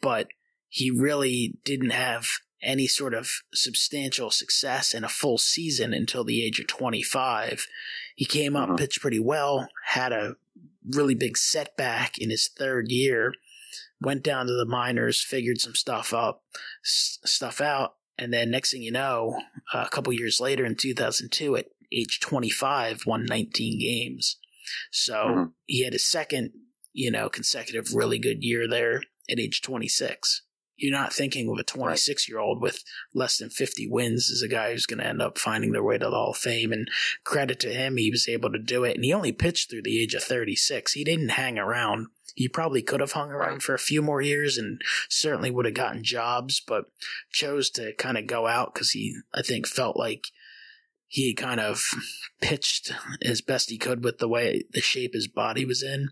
but 0.00 0.28
he 0.68 0.90
really 0.90 1.54
didn't 1.64 1.90
have 1.90 2.26
any 2.62 2.86
sort 2.86 3.14
of 3.14 3.28
substantial 3.52 4.30
success 4.30 4.94
in 4.94 5.04
a 5.04 5.08
full 5.08 5.38
season 5.38 5.92
until 5.92 6.24
the 6.24 6.44
age 6.44 6.60
of 6.60 6.66
25. 6.66 7.66
He 8.14 8.24
came 8.24 8.56
up, 8.56 8.68
uh-huh. 8.68 8.76
pitched 8.76 9.00
pretty 9.00 9.18
well, 9.18 9.68
had 9.86 10.12
a 10.12 10.36
really 10.90 11.14
big 11.14 11.36
setback 11.36 12.18
in 12.18 12.30
his 12.30 12.48
third 12.48 12.90
year, 12.90 13.34
went 14.00 14.22
down 14.22 14.46
to 14.46 14.52
the 14.52 14.66
minors, 14.66 15.22
figured 15.22 15.60
some 15.60 15.74
stuff 15.74 16.12
up, 16.12 16.42
s- 16.84 17.18
stuff 17.24 17.60
out, 17.60 17.94
and 18.18 18.32
then 18.32 18.50
next 18.50 18.72
thing 18.72 18.82
you 18.82 18.92
know, 18.92 19.40
a 19.72 19.88
couple 19.88 20.12
years 20.12 20.40
later 20.40 20.64
in 20.64 20.76
2002, 20.76 21.56
at 21.56 21.66
age 21.92 22.20
25, 22.20 23.02
won 23.06 23.26
19 23.26 23.78
games. 23.80 24.36
So 24.90 25.14
uh-huh. 25.14 25.46
he 25.66 25.84
had 25.84 25.92
his 25.92 26.06
second, 26.06 26.52
you 26.92 27.10
know, 27.10 27.28
consecutive 27.28 27.94
really 27.94 28.18
good 28.18 28.42
year 28.42 28.68
there 28.68 29.02
at 29.30 29.38
age 29.38 29.62
26. 29.62 30.42
You're 30.76 30.98
not 30.98 31.12
thinking 31.12 31.48
of 31.48 31.58
a 31.58 31.62
26 31.62 32.28
year 32.28 32.38
old 32.38 32.60
with 32.60 32.82
less 33.14 33.36
than 33.36 33.50
50 33.50 33.88
wins 33.88 34.30
as 34.32 34.42
a 34.42 34.48
guy 34.48 34.72
who's 34.72 34.86
going 34.86 34.98
to 34.98 35.06
end 35.06 35.22
up 35.22 35.38
finding 35.38 35.72
their 35.72 35.82
way 35.82 35.98
to 35.98 36.06
the 36.06 36.10
Hall 36.10 36.30
of 36.30 36.38
Fame. 36.38 36.72
And 36.72 36.88
credit 37.24 37.60
to 37.60 37.72
him, 37.72 37.96
he 37.96 38.10
was 38.10 38.28
able 38.28 38.50
to 38.50 38.58
do 38.58 38.82
it. 38.82 38.96
And 38.96 39.04
he 39.04 39.12
only 39.12 39.32
pitched 39.32 39.70
through 39.70 39.82
the 39.82 40.02
age 40.02 40.14
of 40.14 40.24
36. 40.24 40.92
He 40.92 41.04
didn't 41.04 41.30
hang 41.30 41.58
around. 41.58 42.08
He 42.34 42.48
probably 42.48 42.82
could 42.82 43.00
have 43.00 43.12
hung 43.12 43.30
around 43.30 43.62
for 43.62 43.74
a 43.74 43.78
few 43.78 44.02
more 44.02 44.22
years 44.22 44.56
and 44.56 44.80
certainly 45.08 45.50
would 45.50 45.66
have 45.66 45.74
gotten 45.74 46.02
jobs, 46.02 46.60
but 46.66 46.86
chose 47.30 47.70
to 47.70 47.92
kind 47.94 48.16
of 48.16 48.26
go 48.26 48.46
out 48.46 48.72
because 48.72 48.90
he, 48.90 49.14
I 49.34 49.42
think, 49.42 49.68
felt 49.68 49.96
like 49.96 50.28
he 51.12 51.34
kind 51.34 51.60
of 51.60 51.84
pitched 52.40 52.90
as 53.22 53.42
best 53.42 53.68
he 53.68 53.76
could 53.76 54.02
with 54.02 54.16
the 54.16 54.26
way 54.26 54.62
the 54.72 54.80
shape 54.80 55.12
his 55.12 55.28
body 55.28 55.66
was 55.66 55.82
in. 55.82 56.08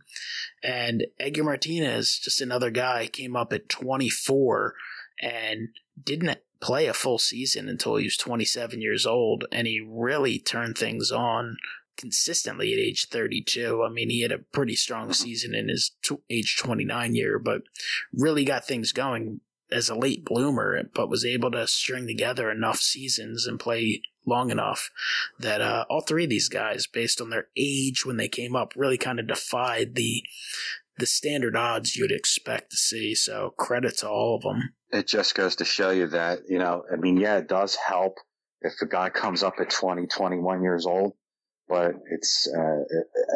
And 0.63 1.07
Edgar 1.19 1.43
Martinez, 1.43 2.21
just 2.23 2.43
another 2.43 2.71
guy, 2.71 3.07
came 3.07 3.35
up 3.35 3.51
at 3.55 3.71
24 3.71 4.75
and 5.23 5.69
didn't 6.05 6.41
play 6.61 6.87
a 6.87 6.93
full 6.93 7.19
season 7.19 7.67
until 7.67 7.97
he 7.97 8.05
was 8.05 8.19
27 8.19 8.83
years 8.83 9.07
old. 9.07 9.47
And 9.51 9.67
he 9.67 9.81
really 9.81 10.39
turned 10.39 10.77
things 10.77 11.11
on 11.11 11.57
consistently 11.97 12.75
at 12.75 12.79
age 12.79 13.09
32. 13.09 13.83
I 13.83 13.89
mean, 13.89 14.11
he 14.11 14.21
had 14.21 14.33
a 14.33 14.39
pretty 14.53 14.77
strong 14.77 15.15
season 15.15 15.55
in 15.55 15.71
his 15.71 15.93
t- 16.03 16.19
age 16.29 16.59
29 16.59 17.15
year, 17.15 17.39
but 17.39 17.63
really 18.13 18.45
got 18.45 18.67
things 18.67 18.93
going 18.93 19.41
as 19.73 19.89
a 19.89 19.95
late 19.95 20.27
bloomer, 20.27 20.83
but 20.95 21.09
was 21.09 21.25
able 21.25 21.51
to 21.53 21.67
string 21.67 22.07
together 22.07 22.51
enough 22.51 22.81
seasons 22.81 23.47
and 23.47 23.59
play 23.59 24.03
long 24.27 24.51
enough 24.51 24.91
that 25.39 25.61
uh, 25.61 25.85
all 25.89 26.01
three 26.01 26.25
of 26.25 26.31
these 26.31 26.49
guys, 26.49 26.87
based 26.87 27.21
on 27.21 27.31
their 27.31 27.49
age 27.57 28.05
when 28.05 28.17
they 28.17 28.29
came 28.29 28.55
up, 28.55 28.73
really 28.77 28.99
kind 28.99 29.19
of 29.21 29.27
defied 29.27 29.95
the 29.95 30.23
the 30.99 31.07
standard 31.07 31.57
odds 31.57 31.97
you'd 31.97 32.13
expect 32.13 32.71
to 32.71 32.77
see. 32.77 33.15
So 33.15 33.55
credit 33.57 33.99
to 33.99 34.09
all 34.09 34.37
of 34.37 34.43
them. 34.43 34.75
It 34.91 35.07
just 35.07 35.35
goes 35.35 35.57
to 35.57 35.65
show 35.65 35.91
you 35.91 36.09
that 36.09 36.41
you 36.49 36.59
know, 36.59 36.85
I 36.93 36.97
mean, 36.97 37.17
yeah, 37.17 37.39
it 37.39 37.49
does 37.49 37.77
help 37.77 38.19
if 38.61 38.75
a 38.83 38.87
guy 38.87 39.09
comes 39.09 39.43
up 39.43 39.55
at 39.61 39.71
20, 39.71 40.07
21 40.07 40.63
years 40.63 40.87
old. 40.87 41.15
But 41.69 41.93
it's, 42.11 42.49
uh, 42.53 42.83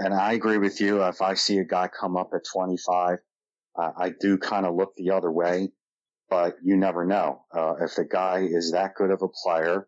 and 0.05 0.13
I 0.13 0.33
agree 0.33 0.59
with 0.59 0.81
you. 0.81 1.05
If 1.05 1.23
I 1.23 1.35
see 1.35 1.59
a 1.59 1.65
guy 1.65 1.89
come 1.89 2.17
up 2.17 2.31
at 2.35 2.41
25, 2.53 3.19
uh, 3.79 3.91
I 3.97 4.11
do 4.21 4.39
kind 4.39 4.67
of 4.67 4.75
look 4.75 4.97
the 4.97 5.13
other 5.13 5.31
way 5.31 5.71
but 6.35 6.57
you 6.65 6.77
never 6.77 7.05
know. 7.05 7.45
Uh, 7.55 7.75
if 7.81 7.95
the 7.95 8.05
guy 8.05 8.41
is 8.41 8.73
that 8.73 8.95
good 8.95 9.11
of 9.11 9.23
a 9.23 9.29
player 9.29 9.87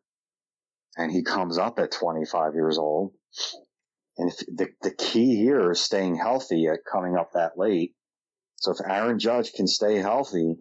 and 0.97 1.11
he 1.11 1.23
comes 1.23 1.59
up 1.59 1.79
at 1.79 1.93
25 1.93 2.55
years 2.55 2.79
old, 2.79 3.13
and 4.19 4.31
the, 4.49 4.69
the 4.83 4.91
key 4.91 5.37
here 5.37 5.71
is 5.71 5.81
staying 5.81 6.17
healthy 6.17 6.67
at 6.67 6.81
coming 6.91 7.17
up 7.17 7.33
that 7.33 7.59
late. 7.59 7.95
So 8.57 8.73
if 8.73 8.79
Aaron 8.81 9.19
Judge 9.19 9.53
can 9.53 9.67
stay 9.67 9.97
healthy 9.97 10.57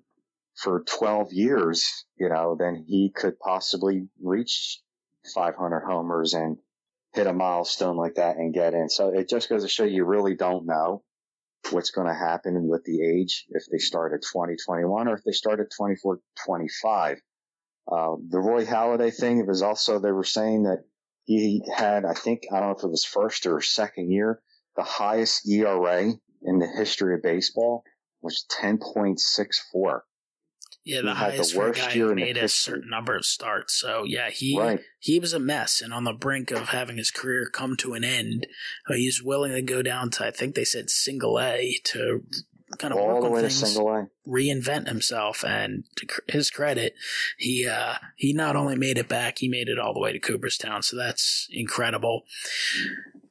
for 0.55 0.83
12 0.85 1.31
years, 1.31 2.05
you 2.17 2.29
know, 2.29 2.57
then 2.59 2.85
he 2.87 3.11
could 3.15 3.39
possibly 3.39 4.07
reach 4.21 4.81
500 5.33 5.81
homers 5.87 6.33
and 6.33 6.57
hit 7.13 7.27
a 7.27 7.33
milestone 7.33 7.95
like 7.95 8.15
that 8.15 8.35
and 8.35 8.53
get 8.53 8.73
in. 8.73 8.89
So 8.89 9.09
it 9.09 9.29
just 9.29 9.49
goes 9.49 9.63
to 9.63 9.69
show 9.69 9.85
you 9.85 10.03
really 10.03 10.35
don't 10.35 10.65
know 10.65 11.03
what's 11.71 11.91
going 11.91 12.07
to 12.07 12.13
happen 12.13 12.67
with 12.67 12.83
the 12.83 13.01
age 13.01 13.45
if 13.49 13.63
they 13.71 13.77
start 13.77 14.13
at 14.13 14.21
2021 14.21 15.07
or 15.07 15.15
if 15.15 15.23
they 15.23 15.31
start 15.31 15.59
at 15.59 15.67
24, 15.75 16.19
25. 16.45 17.21
Uh, 17.91 18.15
the 18.29 18.39
Roy 18.39 18.65
Halladay 18.65 19.13
thing, 19.13 19.39
it 19.39 19.47
was 19.47 19.61
also, 19.61 19.99
they 19.99 20.11
were 20.11 20.23
saying 20.23 20.63
that 20.63 20.83
he 21.25 21.61
had, 21.75 22.05
I 22.05 22.13
think, 22.13 22.43
I 22.51 22.59
don't 22.59 22.69
know 22.69 22.75
if 22.77 22.83
it 22.83 22.89
was 22.89 23.05
first 23.05 23.45
or 23.45 23.61
second 23.61 24.11
year, 24.11 24.41
the 24.75 24.83
highest 24.83 25.47
ERA 25.47 26.11
in 26.41 26.59
the 26.59 26.67
history 26.67 27.15
of 27.15 27.23
baseball 27.23 27.83
was 28.21 28.45
10.64. 28.59 30.01
Yeah, 30.83 31.01
the 31.01 31.15
highest 31.15 31.53
the 31.53 31.59
for 31.59 31.69
a 31.69 31.73
guy 31.73 31.89
who 31.91 32.13
made 32.13 32.37
a 32.37 32.47
certain 32.47 32.91
number 32.91 33.15
of 33.15 33.25
starts. 33.25 33.73
So 33.73 34.03
yeah, 34.05 34.29
he 34.29 34.59
right. 34.59 34.79
he 34.99 35.17
was 35.17 35.33
a 35.33 35.39
mess 35.39 35.81
and 35.81 35.91
on 35.91 36.03
the 36.03 36.13
brink 36.13 36.51
of 36.51 36.69
having 36.69 36.97
his 36.97 37.09
career 37.09 37.49
come 37.51 37.75
to 37.77 37.95
an 37.95 38.03
end. 38.03 38.45
Uh, 38.87 38.93
he's 38.93 39.23
willing 39.23 39.51
to 39.51 39.63
go 39.63 39.81
down 39.81 40.11
to 40.11 40.27
I 40.27 40.29
think 40.29 40.53
they 40.53 40.63
said 40.63 40.91
single 40.91 41.39
A 41.39 41.79
to 41.85 42.23
kind 42.77 42.93
of 42.93 42.99
All 42.99 43.21
work 43.21 43.31
on 43.31 43.41
things, 43.41 43.77
reinvent 44.27 44.87
himself. 44.87 45.43
And 45.45 45.85
to 45.97 46.07
his 46.27 46.49
credit, 46.49 46.95
he 47.37 47.67
uh, 47.67 47.95
he 48.15 48.33
not 48.33 48.55
only 48.55 48.75
made 48.75 48.97
it 48.97 49.07
back, 49.07 49.39
he 49.39 49.47
made 49.47 49.67
it 49.67 49.79
all 49.79 49.93
the 49.93 49.99
way 49.99 50.13
to 50.13 50.19
Cooperstown. 50.19 50.81
So 50.83 50.95
that's 50.95 51.47
incredible. 51.51 52.23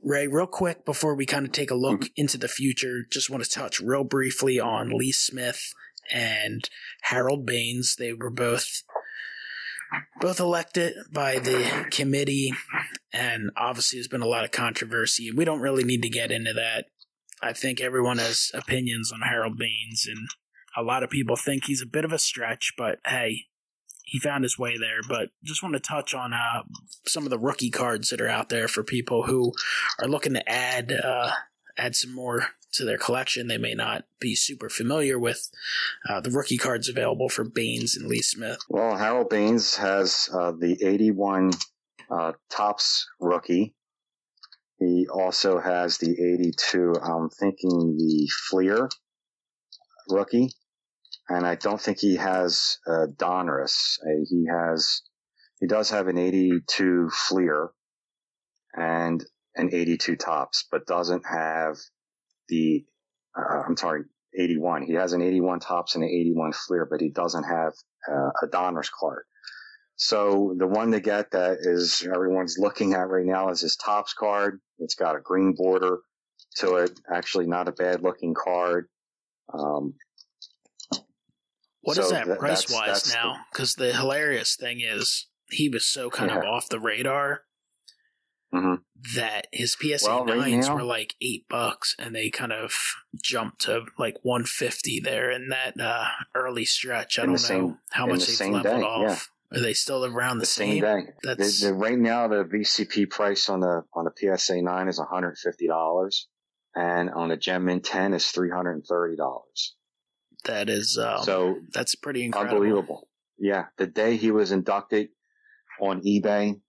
Ray, 0.02 0.26
real 0.26 0.46
quick 0.46 0.84
before 0.84 1.14
we 1.14 1.24
kind 1.26 1.46
of 1.46 1.52
take 1.52 1.70
a 1.70 1.76
look 1.76 2.02
mm-hmm. 2.02 2.20
into 2.20 2.36
the 2.36 2.48
future, 2.48 3.04
just 3.10 3.30
want 3.30 3.42
to 3.42 3.50
touch 3.50 3.80
real 3.80 4.04
briefly 4.04 4.60
on 4.60 4.90
Lee 4.90 5.12
Smith 5.12 5.72
and 6.12 6.68
Harold 7.02 7.46
Baines. 7.46 7.96
They 7.96 8.12
were 8.12 8.30
both 8.30 8.82
both 10.20 10.40
elected 10.40 10.94
by 11.12 11.38
the 11.38 11.86
committee, 11.90 12.52
and 13.12 13.50
obviously 13.56 13.98
there's 13.98 14.08
been 14.08 14.22
a 14.22 14.26
lot 14.26 14.44
of 14.44 14.50
controversy. 14.50 15.30
We 15.30 15.44
don't 15.44 15.60
really 15.60 15.84
need 15.84 16.02
to 16.02 16.08
get 16.08 16.30
into 16.30 16.52
that. 16.54 16.86
I 17.44 17.52
think 17.52 17.80
everyone 17.80 18.18
has 18.18 18.50
opinions 18.54 19.12
on 19.12 19.20
Harold 19.20 19.58
Baines, 19.58 20.06
and 20.08 20.28
a 20.76 20.82
lot 20.82 21.02
of 21.02 21.10
people 21.10 21.36
think 21.36 21.64
he's 21.64 21.82
a 21.82 21.86
bit 21.86 22.04
of 22.04 22.12
a 22.12 22.18
stretch, 22.18 22.72
but 22.78 23.00
hey, 23.06 23.46
he 24.04 24.18
found 24.18 24.44
his 24.44 24.58
way 24.58 24.78
there. 24.78 25.00
But 25.06 25.28
just 25.44 25.62
want 25.62 25.74
to 25.74 25.80
touch 25.80 26.14
on 26.14 26.32
uh, 26.32 26.62
some 27.06 27.24
of 27.24 27.30
the 27.30 27.38
rookie 27.38 27.70
cards 27.70 28.08
that 28.08 28.20
are 28.20 28.28
out 28.28 28.48
there 28.48 28.66
for 28.66 28.82
people 28.82 29.24
who 29.24 29.52
are 30.00 30.08
looking 30.08 30.34
to 30.34 30.48
add 30.48 30.92
uh, 30.92 31.32
add 31.76 31.94
some 31.94 32.14
more 32.14 32.46
to 32.72 32.84
their 32.84 32.98
collection. 32.98 33.46
They 33.46 33.58
may 33.58 33.74
not 33.74 34.04
be 34.20 34.34
super 34.34 34.70
familiar 34.70 35.18
with 35.18 35.50
uh, 36.08 36.20
the 36.20 36.30
rookie 36.30 36.58
cards 36.58 36.88
available 36.88 37.28
for 37.28 37.44
Baines 37.44 37.94
and 37.94 38.08
Lee 38.08 38.22
Smith. 38.22 38.58
Well, 38.70 38.96
Harold 38.96 39.28
Baines 39.28 39.76
has 39.76 40.30
uh, 40.32 40.52
the 40.52 40.82
81 40.82 41.52
uh, 42.10 42.32
Topps 42.50 43.06
rookie. 43.20 43.74
He 44.84 45.06
also 45.08 45.58
has 45.60 45.98
the 45.98 46.10
82, 46.10 46.94
I'm 47.02 47.30
thinking 47.30 47.96
the 47.96 48.28
Fleer 48.48 48.88
rookie. 50.10 50.50
And 51.28 51.46
I 51.46 51.54
don't 51.54 51.80
think 51.80 51.98
he 52.00 52.16
has 52.16 52.78
uh, 52.86 53.06
Donruss. 53.16 53.98
Uh, 54.02 54.24
he 54.28 54.46
has, 54.50 55.02
he 55.58 55.66
does 55.66 55.88
have 55.90 56.08
an 56.08 56.18
82 56.18 57.08
Fleer 57.10 57.70
and 58.76 59.24
an 59.56 59.70
82 59.72 60.16
Topps, 60.16 60.66
but 60.70 60.86
doesn't 60.86 61.24
have 61.26 61.76
the, 62.48 62.84
uh, 63.38 63.62
I'm 63.66 63.76
sorry, 63.76 64.02
81. 64.38 64.82
He 64.82 64.94
has 64.94 65.14
an 65.14 65.22
81 65.22 65.60
Topps 65.60 65.94
and 65.94 66.04
an 66.04 66.10
81 66.10 66.52
Fleer, 66.52 66.86
but 66.90 67.00
he 67.00 67.08
doesn't 67.08 67.44
have 67.44 67.72
uh, 68.10 68.30
a 68.42 68.46
Donruss 68.48 68.90
card. 68.90 69.24
So 69.96 70.54
the 70.58 70.66
one 70.66 70.90
to 70.92 71.00
get 71.00 71.30
that 71.32 71.58
is 71.60 72.06
everyone's 72.12 72.56
looking 72.58 72.94
at 72.94 73.08
right 73.08 73.24
now 73.24 73.50
is 73.50 73.60
his 73.60 73.76
Topps 73.76 74.12
card. 74.12 74.60
It's 74.78 74.96
got 74.96 75.16
a 75.16 75.20
green 75.20 75.54
border 75.56 76.00
to 76.56 76.76
it. 76.76 76.98
Actually, 77.12 77.46
not 77.46 77.68
a 77.68 77.72
bad 77.72 78.02
looking 78.02 78.34
card. 78.34 78.88
Um, 79.52 79.94
what 81.82 81.96
so 81.96 82.02
is 82.02 82.10
that, 82.10 82.38
price 82.38 82.70
wise 82.72 83.12
now? 83.12 83.36
Because 83.52 83.74
the, 83.74 83.86
the, 83.86 83.92
hilarious 83.92 84.56
thing 84.56 84.80
is 84.80 85.28
he 85.50 85.68
was 85.68 85.84
so 85.86 86.10
kind 86.10 86.30
yeah. 86.30 86.38
of 86.38 86.44
off 86.44 86.68
the 86.68 86.80
radar 86.80 87.42
mm-hmm. 88.52 88.76
that 89.16 89.48
his 89.52 89.76
PSA 89.80 90.08
well, 90.08 90.24
nines 90.24 90.68
right 90.68 90.74
were 90.74 90.82
like 90.82 91.14
eight 91.20 91.46
bucks, 91.48 91.94
and 91.98 92.14
they 92.14 92.30
kind 92.30 92.52
of 92.52 92.72
jumped 93.22 93.60
to 93.62 93.84
like 93.98 94.16
one 94.22 94.44
fifty 94.44 94.98
there 94.98 95.30
in 95.30 95.50
that 95.50 95.78
uh, 95.78 96.06
early 96.34 96.64
stretch. 96.64 97.18
I 97.18 97.24
in 97.24 97.34
don't 97.34 97.50
know 97.50 97.78
how 97.92 98.06
much 98.06 98.26
the 98.26 98.36
they've 98.38 98.52
leveled 98.52 98.80
day, 98.80 98.86
off. 98.86 99.02
Yeah. 99.02 99.33
Are 99.52 99.60
they 99.60 99.74
still 99.74 100.04
around 100.04 100.38
the, 100.38 100.46
same? 100.46 100.82
same? 100.82 101.08
That's 101.22 101.60
the, 101.60 101.68
the, 101.68 101.74
right 101.74 101.98
now 101.98 102.28
the 102.28 102.44
VCP 102.44 103.10
price 103.10 103.48
on 103.48 103.60
the 103.60 103.84
on 103.94 104.04
the 104.04 104.36
PSA 104.36 104.62
nine 104.62 104.88
is 104.88 104.98
one 104.98 105.08
hundred 105.08 105.30
and 105.30 105.38
fifty 105.38 105.68
dollars, 105.68 106.28
and 106.74 107.10
on 107.10 107.28
the 107.28 107.36
Gem 107.36 107.66
Mint 107.66 107.84
ten 107.84 108.14
is 108.14 108.26
three 108.26 108.50
hundred 108.50 108.72
and 108.72 108.86
thirty 108.86 109.16
dollars. 109.16 109.76
That 110.44 110.68
is 110.68 110.98
um, 110.98 111.22
so 111.22 111.56
that's 111.72 111.94
pretty 111.94 112.24
incredible. 112.24 112.56
Unbelievable. 112.56 113.08
Yeah, 113.38 113.66
the 113.78 113.86
day 113.86 114.16
he 114.16 114.30
was 114.30 114.52
inducted 114.52 115.08
on 115.80 116.02
eBay, 116.02 116.60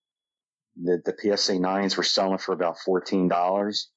the, 0.81 1.01
the 1.05 1.37
PSA 1.37 1.59
nines 1.59 1.97
were 1.97 2.03
selling 2.03 2.37
for 2.37 2.53
about 2.53 2.77
fourteen 2.79 3.27
dollars, 3.27 3.89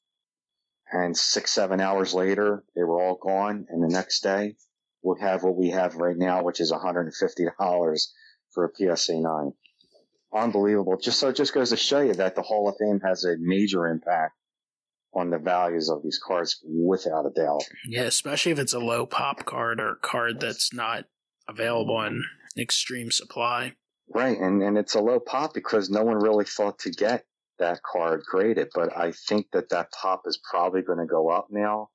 and 0.90 1.16
six 1.16 1.52
seven 1.52 1.80
hours 1.80 2.14
later 2.14 2.64
they 2.74 2.84
were 2.84 3.02
all 3.02 3.18
gone. 3.20 3.66
And 3.68 3.82
the 3.82 3.92
next 3.92 4.22
day 4.22 4.56
we'll 5.02 5.20
have 5.20 5.42
what 5.42 5.56
we 5.56 5.70
have 5.70 5.96
right 5.96 6.16
now, 6.16 6.42
which 6.42 6.60
is 6.60 6.72
one 6.72 6.80
hundred 6.80 7.02
and 7.02 7.14
fifty 7.14 7.46
dollars 7.58 8.14
for 8.52 8.64
a 8.64 8.96
PSA 8.96 9.20
9. 9.20 9.52
Unbelievable. 10.34 10.98
Just 11.02 11.18
so 11.18 11.28
it 11.28 11.36
just 11.36 11.54
goes 11.54 11.70
to 11.70 11.76
show 11.76 12.00
you 12.00 12.14
that 12.14 12.34
the 12.34 12.42
Hall 12.42 12.68
of 12.68 12.76
Fame 12.78 13.00
has 13.04 13.24
a 13.24 13.36
major 13.38 13.86
impact 13.86 14.34
on 15.14 15.30
the 15.30 15.38
values 15.38 15.88
of 15.88 16.02
these 16.02 16.20
cards 16.22 16.62
without 16.64 17.26
a 17.26 17.30
doubt. 17.30 17.62
Yeah, 17.86 18.02
especially 18.02 18.52
if 18.52 18.58
it's 18.58 18.74
a 18.74 18.78
low 18.78 19.06
pop 19.06 19.44
card 19.44 19.80
or 19.80 19.92
a 19.92 19.96
card 19.96 20.40
that's 20.40 20.72
not 20.72 21.04
available 21.48 22.00
in 22.02 22.22
extreme 22.58 23.10
supply. 23.10 23.74
Right, 24.14 24.38
and, 24.38 24.62
and 24.62 24.78
it's 24.78 24.94
a 24.94 25.00
low 25.00 25.20
pop 25.20 25.54
because 25.54 25.90
no 25.90 26.02
one 26.02 26.16
really 26.16 26.44
thought 26.44 26.78
to 26.80 26.90
get 26.90 27.24
that 27.58 27.82
card 27.82 28.22
graded, 28.24 28.68
but 28.74 28.96
I 28.96 29.12
think 29.12 29.46
that 29.52 29.70
that 29.70 29.92
pop 29.92 30.22
is 30.26 30.38
probably 30.50 30.82
going 30.82 30.98
to 30.98 31.06
go 31.06 31.28
up 31.30 31.48
now. 31.50 31.90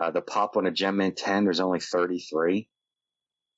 Uh, 0.00 0.10
the 0.10 0.22
pop 0.22 0.56
on 0.56 0.66
a 0.66 0.70
Gem 0.70 0.98
Mint 0.98 1.16
10, 1.16 1.44
there's 1.44 1.60
only 1.60 1.80
33. 1.80 2.68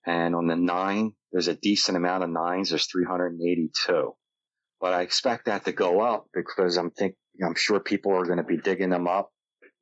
And 0.07 0.35
on 0.35 0.47
the 0.47 0.57
9, 0.57 1.13
there's 1.33 1.49
a 1.49 1.55
decent 1.55 1.97
amount 1.97 2.25
of 2.25 2.31
nines. 2.31 2.71
There's 2.71 2.87
382, 2.87 4.13
but 4.81 4.93
I 4.93 5.03
expect 5.03 5.47
that 5.47 5.65
to 5.65 5.73
go 5.73 6.01
up 6.01 6.27
because 6.35 6.77
I'm 6.77 6.91
think 6.91 7.15
I'm 7.45 7.55
sure 7.55 7.81
people 7.81 8.13
are 8.13 8.25
going 8.25 8.39
to 8.39 8.45
be 8.45 8.59
digging 8.59 8.91
them 8.91 9.09
up 9.09 9.31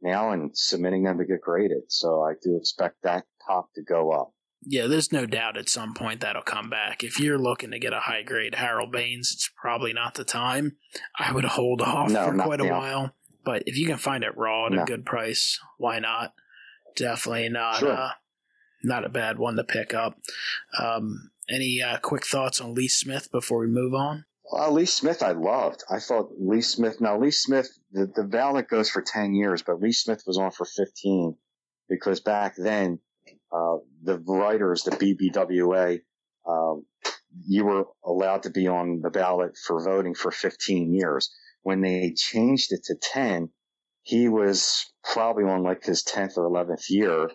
now 0.01 0.33
and 0.33 0.51
submitting 0.55 1.05
them 1.05 1.19
to 1.19 1.25
get 1.25 1.41
graded. 1.41 1.85
So 1.89 2.23
I 2.23 2.33
do 2.43 2.57
expect 2.57 2.97
that 3.03 3.25
top 3.47 3.69
to 3.75 3.83
go 3.83 4.11
up. 4.11 4.33
Yeah, 4.65 4.87
there's 4.87 5.13
no 5.13 5.27
doubt 5.27 5.57
at 5.57 5.69
some 5.69 5.93
point 5.93 6.21
that'll 6.21 6.43
come 6.43 6.71
back. 6.71 7.03
If 7.03 7.19
you're 7.19 7.39
looking 7.39 7.73
to 7.73 7.81
get 7.81 7.93
a 7.93 8.01
high 8.01 8.23
grade 8.23 8.55
Harold 8.55 8.93
Baines, 8.93 9.31
it's 9.33 9.51
probably 9.61 9.93
not 9.93 10.15
the 10.15 10.25
time. 10.25 10.77
I 11.19 11.33
would 11.33 11.45
hold 11.45 11.83
off 11.83 12.11
no, 12.11 12.27
for 12.27 12.37
quite 12.39 12.61
a 12.61 12.67
now. 12.67 12.79
while. 12.79 13.15
But 13.45 13.65
if 13.67 13.77
you 13.77 13.87
can 13.87 13.99
find 13.99 14.23
it 14.23 14.37
raw 14.37 14.67
at 14.67 14.73
no. 14.73 14.83
a 14.83 14.87
good 14.87 15.05
price, 15.05 15.59
why 15.79 15.99
not? 15.99 16.33
Definitely 16.97 17.49
not. 17.49 17.79
Sure. 17.79 17.93
Uh, 17.93 18.11
not 18.85 19.05
a 19.05 19.09
bad 19.09 19.39
one 19.39 19.57
to 19.57 19.65
pick 19.65 19.95
up. 19.95 20.19
Um, 20.79 21.31
any 21.49 21.83
uh, 21.83 21.99
quick 21.99 22.27
thoughts 22.27 22.61
on 22.61 22.75
Lee 22.75 22.89
Smith 22.89 23.31
before 23.31 23.61
we 23.61 23.67
move 23.67 23.95
on? 23.95 24.25
Well, 24.51 24.73
Lee 24.73 24.87
Smith, 24.87 25.23
I 25.23 25.33
loved. 25.33 25.83
I 25.91 25.99
thought 25.99 26.33
Lee 26.39 26.61
Smith. 26.61 27.01
Now, 27.01 27.19
Lee 27.19 27.31
Smith, 27.31 27.69
the, 27.93 28.11
the 28.15 28.25
ballot 28.25 28.69
goes 28.69 28.91
for 28.91 29.03
10 29.03 29.35
years, 29.35 29.63
but 29.63 29.81
Lee 29.81 29.93
Smith 29.93 30.23
was 30.27 30.39
on 30.39 30.51
for 30.51 30.67
15 30.67 31.37
because 31.89 32.21
back 32.21 32.55
then, 32.57 32.99
uh, 33.53 33.77
the 34.03 34.19
writers, 34.27 34.83
the 34.83 34.91
BBWA, 34.91 36.01
um, 36.47 36.85
you 37.47 37.65
were 37.65 37.85
allowed 38.05 38.43
to 38.43 38.51
be 38.51 38.67
on 38.69 39.01
the 39.03 39.11
ballot 39.11 39.57
for 39.57 39.83
voting 39.83 40.15
for 40.15 40.31
15 40.31 40.93
years. 40.93 41.31
When 41.63 41.81
they 41.81 42.13
changed 42.17 42.73
it 42.73 42.85
to 42.85 42.97
10, 43.01 43.49
he 44.03 44.29
was 44.29 44.93
probably 45.05 45.45
on 45.45 45.63
like 45.63 45.85
his 45.85 46.03
10th 46.03 46.37
or 46.37 46.51
11th 46.51 46.91
year. 46.91 47.31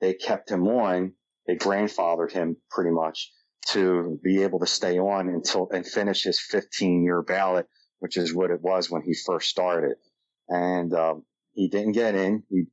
They 0.00 0.14
kept 0.14 0.50
him 0.50 0.66
on. 0.66 1.14
They 1.46 1.56
grandfathered 1.56 2.32
him 2.32 2.56
pretty 2.70 2.90
much 2.90 3.32
to 3.70 4.18
be 4.22 4.42
able 4.42 4.60
to 4.60 4.66
stay 4.66 4.98
on 4.98 5.28
until 5.28 5.68
and 5.70 5.86
finish 5.86 6.22
his 6.22 6.40
15 6.40 7.04
year 7.04 7.22
ballot, 7.22 7.66
which 7.98 8.16
is 8.16 8.34
what 8.34 8.50
it 8.50 8.60
was 8.60 8.90
when 8.90 9.02
he 9.02 9.14
first 9.14 9.48
started. 9.48 9.96
And 10.48 10.92
um, 10.94 11.24
he 11.52 11.68
didn't 11.68 11.92
get 11.92 12.14
in. 12.14 12.44
He, 12.48 12.64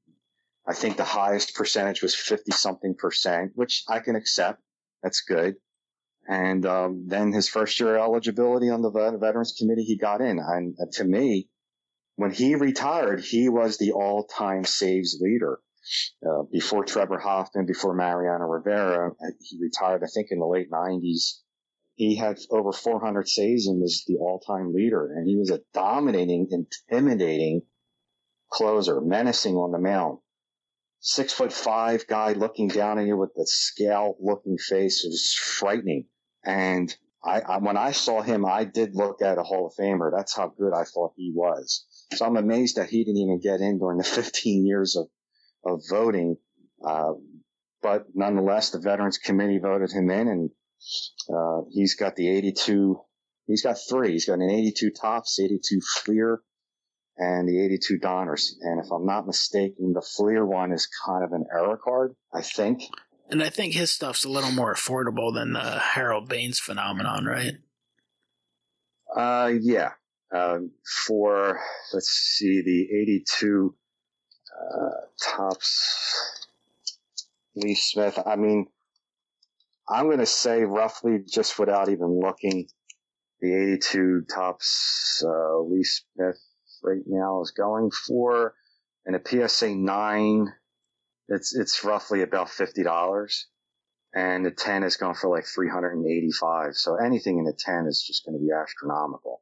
I 0.68 0.74
think 0.74 0.98
the 0.98 1.04
highest 1.04 1.56
percentage 1.56 2.02
was 2.02 2.16
50 2.16 2.52
something 2.52 2.96
percent, 2.96 3.52
which 3.56 3.84
I 3.90 4.00
can 4.00 4.16
accept. 4.16 4.62
That's 5.04 5.22
good. 5.22 5.56
And 6.28 6.66
um, 6.66 7.06
then 7.08 7.32
his 7.32 7.48
first 7.48 7.80
year 7.80 7.98
eligibility 7.98 8.70
on 8.70 8.82
the 8.82 8.90
Veterans 8.90 9.56
Committee, 9.58 9.84
he 9.84 9.98
got 9.98 10.22
in. 10.22 10.40
And 10.40 10.76
uh, 10.82 10.86
to 10.94 11.04
me, 11.04 11.50
when 12.16 12.32
he 12.32 12.56
retired, 12.56 13.22
he 13.22 13.50
was 13.50 13.78
the 13.78 13.92
all 13.92 14.26
time 14.26 14.64
saves 14.64 15.20
leader. 15.22 15.60
Uh, 16.28 16.44
before 16.52 16.84
Trevor 16.84 17.20
Hoffman, 17.20 17.66
before 17.66 17.94
Mariano 17.94 18.46
Rivera, 18.46 19.12
uh, 19.12 19.32
he 19.42 19.60
retired, 19.62 20.04
I 20.04 20.08
think, 20.14 20.28
in 20.32 20.40
the 20.40 20.48
late 20.48 20.70
90s. 20.72 21.42
He 21.96 22.16
had 22.16 22.40
over 22.50 22.72
400 22.72 23.28
saves 23.28 23.68
and 23.68 23.80
was 23.82 24.04
the 24.08 24.18
all-time 24.18 24.74
leader. 24.74 25.14
And 25.16 25.28
he 25.28 25.38
was 25.38 25.52
a 25.52 25.62
dominating, 25.74 26.48
intimidating 26.52 27.62
closer, 28.52 29.00
menacing 29.02 29.56
on 29.56 29.72
the 29.72 29.80
mound. 29.80 30.20
Six 31.00 31.34
foot 31.34 31.54
five 31.54 32.08
guy 32.08 32.34
looking 32.34 32.68
down 32.68 32.98
at 32.98 33.06
you 33.06 33.18
with 33.18 33.34
the 33.36 33.46
scale 33.46 34.18
looking 34.20 34.58
face. 34.58 35.06
It 35.06 35.10
was 35.10 35.34
frightening. 35.34 36.08
And 36.44 36.96
I, 37.24 37.42
I, 37.42 37.58
when 37.58 37.78
I 37.78 37.92
saw 37.92 38.22
him, 38.22 38.46
I 38.46 38.64
did 38.66 38.96
look 38.96 39.22
at 39.22 39.38
a 39.38 39.44
Hall 39.44 39.68
of 39.68 39.74
Famer. 39.76 40.12
That's 40.16 40.36
how 40.36 40.54
good 40.58 40.74
I 40.74 40.84
thought 40.84 41.14
he 41.16 41.32
was. 41.36 41.86
So 42.14 42.26
I'm 42.26 42.38
amazed 42.38 42.78
that 42.78 42.90
he 42.90 43.04
didn't 43.04 43.22
even 43.22 43.40
get 43.40 43.62
in 43.62 43.80
during 43.80 43.98
the 43.98 44.04
15 44.04 44.66
years 44.66 44.96
of 44.96 45.08
of 45.66 45.82
voting. 45.90 46.38
Uh, 46.86 47.14
but 47.82 48.06
nonetheless, 48.14 48.72
the 48.72 48.80
Veterans 48.80 49.18
Committee 49.18 49.60
voted 49.60 49.92
him 49.92 50.10
in, 50.10 50.28
and 50.28 50.50
uh, 51.30 51.62
he's 51.72 51.96
got 51.96 52.16
the 52.16 52.30
82. 52.30 53.00
He's 53.48 53.62
got 53.62 53.78
three. 53.90 54.14
He's 54.14 54.26
got 54.26 54.40
an 54.40 54.50
82 54.50 54.92
Topps, 54.92 55.40
82 55.40 55.80
Fleer, 55.82 56.42
and 57.18 57.48
the 57.48 57.64
82 57.64 58.00
Donruss. 58.00 58.54
And 58.62 58.84
if 58.84 58.92
I'm 58.92 59.06
not 59.06 59.28
mistaken, 59.28 59.94
the 59.94 60.02
Fleer 60.02 60.46
one 60.46 60.72
is 60.72 60.88
kind 61.06 61.24
of 61.24 61.32
an 61.32 61.46
error 61.54 61.80
card, 61.82 62.16
I 62.34 62.42
think. 62.42 62.82
And 63.30 63.42
I 63.42 63.50
think 63.50 63.74
his 63.74 63.92
stuff's 63.92 64.26
a 64.26 64.30
little 64.30 64.52
more 64.52 64.74
affordable 64.74 65.34
than 65.34 65.54
the 65.54 65.80
Harold 65.80 66.30
Baines 66.30 66.60
phenomenon, 66.60 67.26
right? 67.26 67.54
Uh, 69.16 69.54
yeah. 69.62 69.92
Um, 70.36 70.72
for 71.06 71.60
let's 71.94 72.10
see, 72.10 72.62
the 72.62 72.88
82 73.02 73.76
uh, 74.60 74.90
Topps 75.22 76.42
Lee 77.56 77.76
Smith. 77.76 78.20
I 78.26 78.36
mean, 78.36 78.68
I'm 79.88 80.06
going 80.06 80.20
to 80.20 80.26
say 80.26 80.64
roughly, 80.64 81.20
just 81.28 81.60
without 81.60 81.90
even 81.90 82.20
looking, 82.20 82.68
the 83.42 83.54
82 83.54 84.24
Topps 84.34 85.24
uh, 85.26 85.60
Lee 85.60 85.84
Smith 85.84 86.40
right 86.84 87.04
now 87.06 87.42
is 87.42 87.52
going 87.52 87.92
for 87.92 88.56
and 89.06 89.16
a 89.16 89.48
PSA 89.48 89.76
nine, 89.76 90.48
it's 91.28 91.56
it's 91.56 91.84
roughly 91.84 92.22
about 92.22 92.50
fifty 92.50 92.84
dollars, 92.84 93.48
and 94.14 94.46
the 94.46 94.52
ten 94.52 94.84
is 94.84 94.98
going 94.98 95.16
for 95.16 95.30
like 95.30 95.46
three 95.46 95.70
hundred 95.70 95.94
and 95.94 96.06
eighty 96.06 96.32
five. 96.32 96.76
So 96.76 96.96
anything 96.96 97.38
in 97.38 97.46
the 97.46 97.58
ten 97.58 97.86
is 97.88 98.04
just 98.06 98.26
going 98.26 98.38
to 98.38 98.44
be 98.44 98.52
astronomical. 98.52 99.42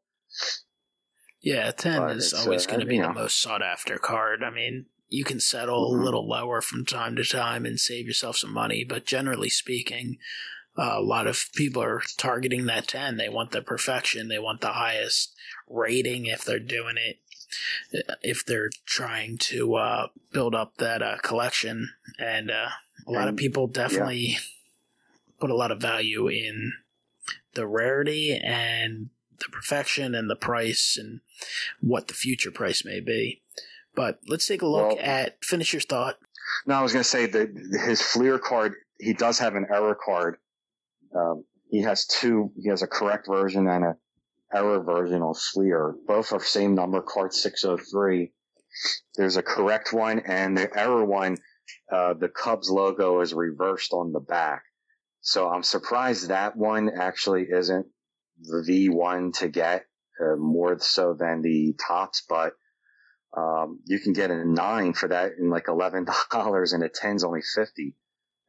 Yeah, 1.41 1.71
ten 1.71 2.01
but 2.01 2.17
is 2.17 2.33
always 2.33 2.65
uh, 2.65 2.69
going 2.69 2.79
to 2.81 2.85
be 2.85 2.97
the 2.97 3.07
know. 3.07 3.13
most 3.13 3.41
sought 3.41 3.61
after 3.61 3.97
card. 3.97 4.43
I 4.43 4.49
mean, 4.49 4.85
you 5.13 5.23
can 5.23 5.39
settle 5.39 5.91
mm-hmm. 5.91 6.01
a 6.01 6.03
little 6.03 6.27
lower 6.27 6.59
from 6.59 6.85
time 6.85 7.15
to 7.15 7.23
time 7.23 7.65
and 7.65 7.79
save 7.79 8.07
yourself 8.07 8.37
some 8.37 8.51
money, 8.51 8.83
but 8.83 9.05
generally 9.05 9.49
speaking, 9.49 10.17
uh, 10.75 10.95
a 10.95 11.01
lot 11.01 11.27
of 11.27 11.45
people 11.53 11.83
are 11.83 12.01
targeting 12.17 12.65
that 12.65 12.87
10. 12.87 13.17
They 13.17 13.29
want 13.29 13.51
the 13.51 13.61
perfection. 13.61 14.27
They 14.27 14.39
want 14.39 14.61
the 14.61 14.69
highest 14.69 15.35
rating 15.69 16.25
if 16.25 16.43
they're 16.43 16.59
doing 16.59 16.95
it 16.97 17.19
if 18.23 18.43
they're 18.43 18.71
trying 18.87 19.37
to 19.37 19.75
uh, 19.75 20.07
build 20.31 20.55
up 20.55 20.77
that 20.77 21.03
uh, 21.03 21.17
collection. 21.21 21.91
And 22.17 22.49
uh, 22.49 22.69
a 23.05 23.11
lot 23.11 23.27
of 23.27 23.35
people 23.35 23.67
definitely 23.67 24.17
yeah. 24.17 24.37
put 25.39 25.51
a 25.51 25.55
lot 25.55 25.69
of 25.69 25.79
value 25.79 26.27
in 26.27 26.73
the 27.53 27.67
rarity 27.67 28.35
and 28.35 29.09
the 29.37 29.49
perfection 29.51 30.15
and 30.15 30.27
the 30.27 30.35
price 30.35 30.97
and 30.99 31.19
what 31.79 32.07
the 32.07 32.15
future 32.15 32.49
price 32.49 32.83
may 32.83 32.99
be. 32.99 33.42
But 33.95 34.19
let's 34.27 34.47
take 34.47 34.61
a 34.61 34.67
look 34.67 34.89
well, 34.89 34.97
at 34.99 35.43
finish 35.43 35.73
your 35.73 35.81
thought. 35.81 36.17
No, 36.65 36.75
I 36.75 36.81
was 36.81 36.93
going 36.93 37.03
to 37.03 37.09
say 37.09 37.25
that 37.27 37.49
his 37.85 38.01
Fleer 38.01 38.39
card, 38.39 38.73
he 38.99 39.13
does 39.13 39.39
have 39.39 39.55
an 39.55 39.67
error 39.71 39.97
card. 40.03 40.37
Um, 41.15 41.43
he 41.69 41.81
has 41.81 42.05
two. 42.05 42.51
He 42.61 42.69
has 42.69 42.81
a 42.81 42.87
correct 42.87 43.27
version 43.27 43.67
and 43.67 43.83
a 43.83 43.95
error 44.53 44.83
version 44.83 45.21
of 45.21 45.37
Fleer. 45.37 45.95
Both 46.07 46.31
are 46.31 46.39
same 46.39 46.75
number, 46.75 47.01
card 47.01 47.33
603. 47.33 48.31
There's 49.15 49.37
a 49.37 49.43
correct 49.43 49.93
one 49.93 50.19
and 50.19 50.57
the 50.57 50.69
error 50.77 51.05
one, 51.05 51.37
uh, 51.91 52.13
the 52.13 52.29
Cubs 52.29 52.69
logo 52.69 53.21
is 53.21 53.33
reversed 53.33 53.93
on 53.93 54.11
the 54.11 54.19
back. 54.19 54.63
So 55.21 55.47
I'm 55.49 55.63
surprised 55.63 56.29
that 56.29 56.55
one 56.55 56.89
actually 56.99 57.47
isn't 57.49 57.87
the 58.41 58.63
V1 58.67 59.37
to 59.39 59.47
get 59.47 59.85
uh, 60.19 60.35
more 60.35 60.77
so 60.79 61.13
than 61.13 61.41
the 61.41 61.75
Topps, 61.87 62.23
but 62.27 62.53
um, 63.35 63.79
you 63.85 63.99
can 63.99 64.13
get 64.13 64.31
a 64.31 64.45
nine 64.45 64.93
for 64.93 65.09
that 65.09 65.33
in 65.39 65.49
like 65.49 65.65
$11 65.65 66.05
and 66.73 66.83
a 66.83 66.89
10's 66.89 67.23
only 67.23 67.41
50 67.41 67.95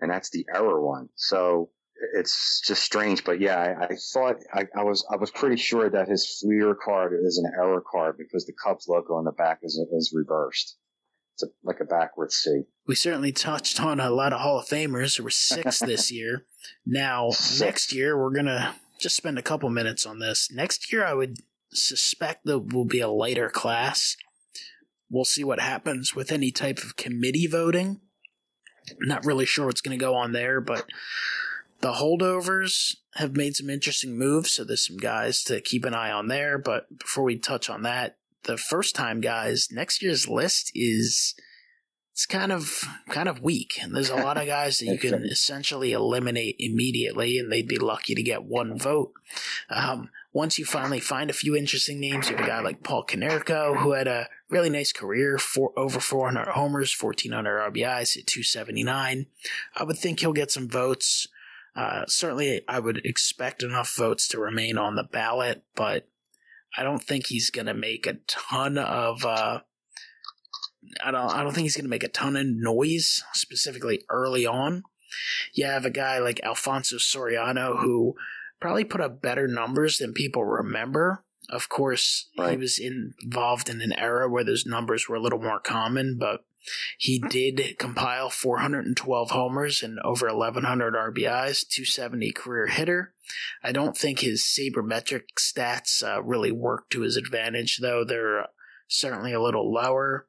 and 0.00 0.10
that's 0.10 0.30
the 0.30 0.46
error 0.54 0.80
one. 0.80 1.08
So 1.16 1.70
it's 2.14 2.60
just 2.66 2.82
strange, 2.82 3.24
but 3.24 3.40
yeah, 3.40 3.56
I, 3.58 3.84
I 3.84 3.96
thought 4.12 4.36
I, 4.52 4.66
I, 4.76 4.82
was 4.82 5.06
I 5.10 5.16
was 5.16 5.30
pretty 5.30 5.56
sure 5.56 5.88
that 5.88 6.08
his 6.08 6.40
Fleer 6.40 6.74
card 6.74 7.14
is 7.24 7.38
an 7.38 7.50
error 7.56 7.82
card 7.90 8.16
because 8.18 8.44
the 8.44 8.52
Cubs 8.52 8.86
logo 8.88 9.14
on 9.14 9.24
the 9.24 9.32
back 9.32 9.60
is 9.62 9.80
is 9.92 10.12
reversed. 10.14 10.76
It's 11.34 11.44
a, 11.44 11.46
like 11.64 11.80
a 11.80 11.84
backwards 11.84 12.36
C. 12.36 12.62
We 12.86 12.94
certainly 12.94 13.32
touched 13.32 13.80
on 13.80 13.98
a 13.98 14.10
lot 14.10 14.32
of 14.32 14.40
Hall 14.40 14.58
of 14.58 14.66
Famers. 14.66 15.16
There 15.16 15.24
were 15.24 15.30
six 15.30 15.78
this 15.80 16.12
year. 16.12 16.46
Now 16.84 17.30
six. 17.30 17.60
next 17.60 17.92
year 17.92 18.18
we're 18.18 18.34
gonna 18.34 18.74
just 19.00 19.16
spend 19.16 19.38
a 19.38 19.42
couple 19.42 19.70
minutes 19.70 20.04
on 20.04 20.18
this. 20.18 20.50
Next 20.52 20.92
year 20.92 21.04
I 21.04 21.14
would 21.14 21.38
suspect 21.72 22.44
there 22.44 22.58
will 22.58 22.84
be 22.84 23.00
a 23.00 23.08
lighter 23.08 23.48
class. 23.48 24.16
We'll 25.10 25.24
see 25.24 25.44
what 25.44 25.60
happens 25.60 26.14
with 26.14 26.32
any 26.32 26.50
type 26.50 26.78
of 26.78 26.96
committee 26.96 27.46
voting. 27.46 28.00
not 29.00 29.24
really 29.24 29.46
sure 29.46 29.66
what's 29.66 29.80
going 29.80 29.98
to 29.98 30.02
go 30.04 30.14
on 30.14 30.32
there, 30.32 30.60
but 30.60 30.86
the 31.80 31.92
holdovers 31.92 32.96
have 33.14 33.36
made 33.36 33.54
some 33.56 33.70
interesting 33.70 34.18
moves, 34.18 34.52
so 34.52 34.64
there's 34.64 34.86
some 34.86 34.96
guys 34.96 35.42
to 35.44 35.60
keep 35.60 35.84
an 35.84 35.94
eye 35.94 36.10
on 36.10 36.28
there. 36.28 36.58
But 36.58 36.98
before 36.98 37.24
we 37.24 37.38
touch 37.38 37.68
on 37.68 37.82
that, 37.82 38.16
the 38.44 38.56
first 38.56 38.94
time 38.94 39.20
guys, 39.20 39.68
next 39.70 40.02
year's 40.02 40.28
list 40.28 40.70
is 40.74 41.34
it's 42.14 42.26
kind 42.26 42.52
of 42.52 42.84
kind 43.08 43.28
of 43.28 43.42
weak. 43.42 43.78
And 43.82 43.94
there's 43.94 44.08
a 44.08 44.14
lot 44.14 44.36
of 44.36 44.46
guys 44.46 44.78
that 44.78 44.86
you 44.86 44.98
can 45.10 45.24
essentially 45.24 45.92
eliminate 45.92 46.56
immediately, 46.58 47.38
and 47.38 47.50
they'd 47.50 47.68
be 47.68 47.78
lucky 47.78 48.14
to 48.14 48.22
get 48.22 48.44
one 48.44 48.78
vote. 48.78 49.12
Um, 49.68 50.10
once 50.32 50.58
you 50.58 50.64
finally 50.64 51.00
find 51.00 51.28
a 51.28 51.34
few 51.34 51.56
interesting 51.56 52.00
names, 52.00 52.30
you 52.30 52.36
have 52.36 52.44
a 52.44 52.48
guy 52.48 52.60
like 52.60 52.82
Paul 52.82 53.04
Konerko, 53.04 53.76
who 53.78 53.92
had 53.92 54.06
a 54.06 54.28
really 54.54 54.70
nice 54.70 54.92
career, 54.92 55.36
for 55.36 55.72
over 55.76 55.98
400 55.98 56.46
homers, 56.52 56.96
1400 56.98 57.72
RBIs 57.72 58.16
at 58.16 58.26
279. 58.28 59.26
I 59.74 59.82
would 59.82 59.98
think 59.98 60.20
he'll 60.20 60.32
get 60.32 60.52
some 60.52 60.68
votes. 60.68 61.26
Uh, 61.74 62.04
certainly, 62.06 62.62
I 62.68 62.78
would 62.78 63.04
expect 63.04 63.64
enough 63.64 63.96
votes 63.96 64.28
to 64.28 64.38
remain 64.38 64.78
on 64.78 64.94
the 64.94 65.02
ballot, 65.02 65.64
but 65.74 66.08
I 66.78 66.84
don't 66.84 67.02
think 67.02 67.26
he's 67.26 67.50
going 67.50 67.66
to 67.66 67.74
make 67.74 68.06
a 68.06 68.18
ton 68.28 68.78
of. 68.78 69.24
Uh, 69.24 69.60
I 71.04 71.10
don't. 71.10 71.34
I 71.34 71.42
don't 71.42 71.52
think 71.52 71.64
he's 71.64 71.76
going 71.76 71.86
to 71.86 71.90
make 71.90 72.04
a 72.04 72.08
ton 72.08 72.36
of 72.36 72.46
noise, 72.46 73.24
specifically 73.32 74.04
early 74.08 74.46
on. 74.46 74.84
You 75.52 75.66
have 75.66 75.84
a 75.84 75.90
guy 75.90 76.20
like 76.20 76.40
Alfonso 76.44 76.96
Soriano 76.96 77.80
who 77.80 78.14
probably 78.60 78.84
put 78.84 79.00
up 79.00 79.20
better 79.20 79.48
numbers 79.48 79.98
than 79.98 80.12
people 80.12 80.44
remember. 80.44 81.23
Of 81.50 81.68
course, 81.68 82.30
right. 82.38 82.52
he 82.52 82.56
was 82.56 82.78
involved 82.78 83.68
in 83.68 83.80
an 83.80 83.92
era 83.92 84.28
where 84.28 84.44
those 84.44 84.64
numbers 84.66 85.08
were 85.08 85.16
a 85.16 85.20
little 85.20 85.40
more 85.40 85.60
common, 85.60 86.16
but 86.18 86.44
he 86.98 87.18
did 87.18 87.78
compile 87.78 88.30
412 88.30 89.30
homers 89.30 89.82
and 89.82 89.98
over 90.00 90.26
1,100 90.28 90.94
RBIs, 90.94 91.68
270 91.68 92.32
career 92.32 92.66
hitter. 92.68 93.14
I 93.62 93.72
don't 93.72 93.96
think 93.96 94.20
his 94.20 94.42
sabermetric 94.42 95.24
stats 95.38 96.02
uh, 96.02 96.22
really 96.22 96.52
work 96.52 96.88
to 96.90 97.02
his 97.02 97.16
advantage, 97.16 97.78
though. 97.78 98.04
They're 98.04 98.46
certainly 98.88 99.32
a 99.32 99.42
little 99.42 99.72
lower. 99.72 100.26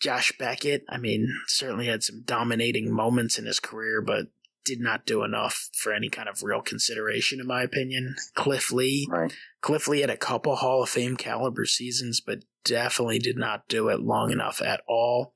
Josh 0.00 0.32
Beckett, 0.38 0.84
I 0.88 0.96
mean, 0.96 1.28
certainly 1.46 1.86
had 1.86 2.02
some 2.02 2.22
dominating 2.24 2.90
moments 2.90 3.38
in 3.38 3.44
his 3.44 3.60
career, 3.60 4.00
but 4.00 4.28
did 4.70 4.80
not 4.80 5.04
do 5.04 5.24
enough 5.24 5.68
for 5.74 5.92
any 5.92 6.08
kind 6.08 6.28
of 6.28 6.42
real 6.42 6.62
consideration, 6.62 7.40
in 7.40 7.46
my 7.46 7.62
opinion. 7.62 8.14
Cliff 8.34 8.70
Lee, 8.70 9.08
right. 9.10 9.34
Cliff 9.60 9.88
Lee 9.88 10.00
had 10.00 10.10
a 10.10 10.16
couple 10.16 10.54
Hall 10.56 10.82
of 10.82 10.88
Fame 10.88 11.16
caliber 11.16 11.66
seasons, 11.66 12.20
but 12.20 12.44
definitely 12.64 13.18
did 13.18 13.36
not 13.36 13.66
do 13.68 13.88
it 13.88 14.00
long 14.00 14.30
enough 14.30 14.62
at 14.62 14.82
all. 14.86 15.34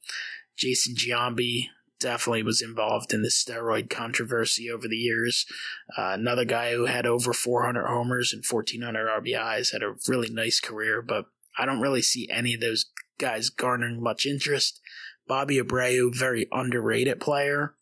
Jason 0.57 0.95
Giambi 0.95 1.67
definitely 1.99 2.45
was 2.45 2.63
involved 2.63 3.13
in 3.13 3.23
the 3.23 3.29
steroid 3.29 3.91
controversy 3.91 4.71
over 4.71 4.87
the 4.87 4.97
years. 4.97 5.47
Uh, 5.99 6.13
another 6.13 6.45
guy 6.45 6.73
who 6.73 6.87
had 6.87 7.07
over 7.07 7.33
400 7.33 7.87
homers 7.87 8.33
and 8.33 8.45
1400 8.49 9.09
RBIs 9.23 9.73
had 9.73 9.83
a 9.83 9.95
really 10.07 10.31
nice 10.31 10.61
career, 10.61 11.03
but 11.03 11.27
I 11.59 11.67
don't 11.67 11.81
really 11.81 12.03
see 12.03 12.29
any 12.31 12.55
of 12.55 12.61
those 12.61 12.87
guys 13.19 13.51
garnering 13.51 14.01
much 14.01 14.27
interest. 14.27 14.81
Bobby 15.27 15.59
Abreu, 15.59 16.15
very 16.15 16.47
underrated 16.53 17.21
player 17.21 17.75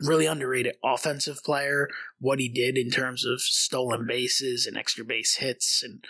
really 0.00 0.26
underrated 0.26 0.74
offensive 0.82 1.42
player. 1.44 1.88
What 2.18 2.40
he 2.40 2.48
did 2.48 2.76
in 2.76 2.90
terms 2.90 3.24
of 3.24 3.40
stolen 3.40 4.06
bases 4.06 4.66
and 4.66 4.76
extra 4.76 5.04
base 5.04 5.36
hits, 5.36 5.82
and 5.82 6.04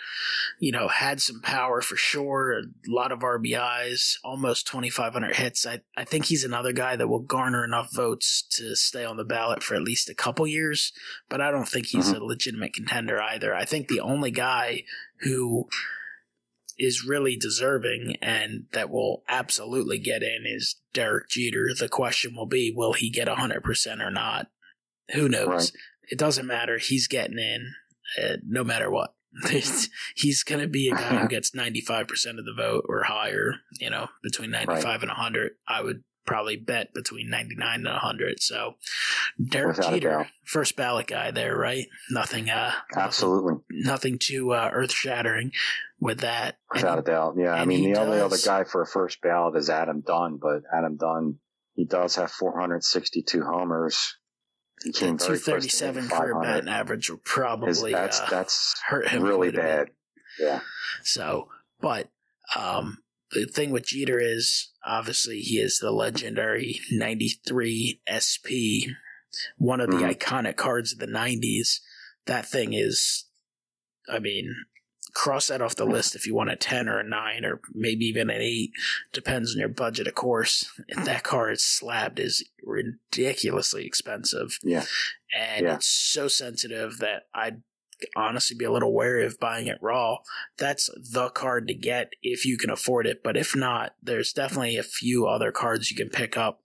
you 0.59 0.71
know 0.71 0.87
had 0.87 1.21
some 1.21 1.41
power 1.41 1.81
for 1.81 1.95
sure. 1.95 2.53
A 2.53 2.63
lot 2.87 3.11
of 3.11 3.19
RBIs, 3.19 4.15
almost 4.23 4.67
2,500 4.67 5.35
hits. 5.35 5.65
I 5.65 5.81
I 5.97 6.03
think 6.03 6.25
he's 6.25 6.43
another 6.43 6.71
guy 6.71 6.95
that 6.95 7.07
will 7.07 7.19
garner 7.19 7.63
enough 7.65 7.93
votes 7.93 8.43
to 8.51 8.75
stay 8.75 9.03
on 9.03 9.17
the 9.17 9.25
ballot 9.25 9.61
for 9.61 9.75
at 9.75 9.83
least 9.83 10.09
a 10.09 10.15
couple 10.15 10.47
years. 10.47 10.91
But 11.29 11.41
I 11.41 11.51
don't 11.51 11.67
think 11.67 11.87
he's 11.87 12.11
mm-hmm. 12.11 12.21
a 12.21 12.25
legitimate 12.25 12.73
contender 12.73 13.21
either. 13.21 13.53
I 13.53 13.65
think 13.65 13.87
the 13.87 14.01
only 14.01 14.31
guy 14.31 14.83
who 15.21 15.67
is 16.77 17.05
really 17.05 17.37
deserving 17.37 18.15
and 18.21 18.65
that 18.73 18.89
will 18.89 19.23
absolutely 19.27 19.99
get 19.99 20.23
in 20.23 20.43
is 20.45 20.75
Derek 20.93 21.29
Jeter. 21.29 21.69
The 21.77 21.89
question 21.89 22.35
will 22.35 22.47
be, 22.47 22.73
will 22.75 22.93
he 22.93 23.09
get 23.09 23.27
100% 23.27 24.05
or 24.05 24.11
not? 24.11 24.47
Who 25.13 25.29
knows? 25.29 25.47
Right. 25.47 25.71
It 26.09 26.19
doesn't 26.19 26.47
matter. 26.47 26.77
He's 26.77 27.07
getting 27.07 27.39
in 27.39 27.73
uh, 28.21 28.37
no 28.45 28.63
matter 28.63 28.89
what. 28.89 29.13
he's 30.15 30.43
going 30.43 30.61
to 30.61 30.67
be 30.67 30.89
a 30.89 30.95
guy 30.95 31.17
who 31.17 31.27
gets 31.29 31.51
95% 31.51 32.01
of 32.39 32.45
the 32.45 32.53
vote 32.55 32.85
or 32.87 33.03
higher, 33.03 33.55
you 33.79 33.89
know, 33.89 34.07
between 34.23 34.51
95 34.51 34.83
right. 34.83 35.01
and 35.01 35.09
100. 35.09 35.53
I 35.67 35.81
would 35.81 36.03
probably 36.25 36.55
bet 36.55 36.93
between 36.93 37.29
99 37.29 37.75
and 37.75 37.85
100. 37.85 38.41
So 38.41 38.75
Derek 39.43 39.77
Without 39.77 39.93
Jeter, 39.93 40.27
first 40.43 40.75
ballot 40.75 41.07
guy 41.07 41.31
there, 41.31 41.57
right? 41.57 41.87
Nothing, 42.09 42.49
uh, 42.49 42.71
absolutely 42.95 43.53
nothing, 43.53 43.63
nothing 43.83 44.19
too, 44.19 44.51
uh, 44.53 44.69
earth 44.73 44.91
shattering 44.91 45.51
with 45.99 46.19
that. 46.21 46.57
Without 46.73 46.99
and, 46.99 47.07
a 47.07 47.11
doubt. 47.11 47.35
Yeah. 47.37 47.53
I 47.53 47.65
mean, 47.65 47.83
the 47.83 47.95
does, 47.95 48.05
only 48.05 48.19
other 48.19 48.37
guy 48.43 48.63
for 48.63 48.81
a 48.81 48.87
first 48.87 49.21
ballot 49.21 49.55
is 49.55 49.69
Adam 49.69 50.01
Dunn, 50.05 50.37
but 50.41 50.63
Adam 50.73 50.97
Dunn, 50.97 51.39
he 51.73 51.85
does 51.85 52.15
have 52.15 52.31
462 52.31 53.43
homers. 53.43 54.17
He 54.83 54.91
came 54.91 55.17
237 55.17 56.09
career 56.09 56.39
batting 56.41 56.69
average 56.69 57.09
will 57.09 57.17
probably 57.23 57.69
His, 57.69 57.81
that's, 57.81 58.19
uh, 58.19 58.27
that's 58.29 58.75
hurt 58.85 59.07
him 59.07 59.23
really 59.23 59.51
bad. 59.51 59.89
Yeah. 60.39 60.59
So, 61.03 61.47
but, 61.79 62.09
um, 62.55 62.97
the 63.31 63.45
thing 63.45 63.71
with 63.71 63.87
Jeter 63.87 64.19
is 64.19 64.71
obviously 64.85 65.39
he 65.39 65.57
is 65.59 65.79
the 65.79 65.91
legendary 65.91 66.79
93 66.91 68.01
SP, 68.05 68.91
one 69.57 69.81
of 69.81 69.89
the 69.89 69.97
mm-hmm. 69.97 70.09
iconic 70.09 70.55
cards 70.55 70.93
of 70.93 70.99
the 70.99 71.07
90s. 71.07 71.79
That 72.25 72.47
thing 72.47 72.73
is, 72.73 73.25
I 74.09 74.19
mean, 74.19 74.55
cross 75.15 75.47
that 75.47 75.61
off 75.61 75.77
the 75.77 75.85
list 75.85 76.13
if 76.13 76.27
you 76.27 76.35
want 76.35 76.51
a 76.51 76.55
10 76.55 76.89
or 76.89 76.99
a 76.99 77.03
9 77.03 77.45
or 77.45 77.61
maybe 77.73 78.05
even 78.05 78.29
an 78.29 78.41
8 78.41 78.71
depends 79.13 79.53
on 79.53 79.59
your 79.59 79.69
budget 79.69 80.07
of 80.07 80.13
course 80.13 80.69
that 81.05 81.23
card 81.23 81.53
is 81.53 81.63
slabbed 81.63 82.19
is 82.19 82.43
ridiculously 82.61 83.85
expensive 83.85 84.59
yeah 84.61 84.83
and 85.33 85.65
yeah. 85.65 85.75
it's 85.75 85.87
so 85.87 86.27
sensitive 86.27 86.97
that 86.97 87.23
i'd 87.33 87.61
honestly 88.15 88.55
be 88.57 88.65
a 88.65 88.71
little 88.71 88.93
wary 88.93 89.25
of 89.25 89.39
buying 89.39 89.67
it 89.67 89.77
raw. 89.81 90.17
That's 90.57 90.89
the 90.95 91.29
card 91.29 91.67
to 91.67 91.73
get 91.73 92.13
if 92.21 92.45
you 92.45 92.57
can 92.57 92.69
afford 92.69 93.07
it. 93.07 93.23
But 93.23 93.37
if 93.37 93.55
not, 93.55 93.95
there's 94.01 94.33
definitely 94.33 94.77
a 94.77 94.83
few 94.83 95.27
other 95.27 95.51
cards 95.51 95.91
you 95.91 95.97
can 95.97 96.09
pick 96.09 96.37
up 96.37 96.61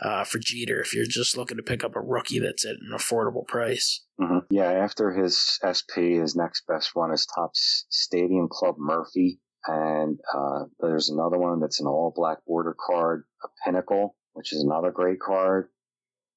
uh, 0.00 0.24
for 0.24 0.38
Jeter 0.38 0.80
if 0.80 0.94
you're 0.94 1.06
just 1.06 1.36
looking 1.36 1.56
to 1.56 1.62
pick 1.62 1.84
up 1.84 1.96
a 1.96 2.00
rookie 2.00 2.38
that's 2.38 2.64
at 2.64 2.76
an 2.76 2.90
affordable 2.92 3.46
price. 3.46 4.04
Mm-hmm. 4.20 4.38
Yeah, 4.50 4.70
after 4.70 5.12
his 5.12 5.58
SP, 5.62 6.20
his 6.20 6.34
next 6.34 6.66
best 6.66 6.94
one 6.94 7.12
is 7.12 7.26
Topps 7.26 7.86
Stadium 7.88 8.48
Club 8.50 8.76
Murphy. 8.78 9.40
And 9.66 10.18
uh, 10.34 10.64
there's 10.80 11.10
another 11.10 11.36
one 11.36 11.60
that's 11.60 11.80
an 11.80 11.86
all 11.86 12.12
black 12.14 12.38
border 12.46 12.74
card, 12.78 13.24
a 13.44 13.48
Pinnacle, 13.64 14.16
which 14.32 14.52
is 14.52 14.62
another 14.62 14.90
great 14.90 15.20
card. 15.20 15.68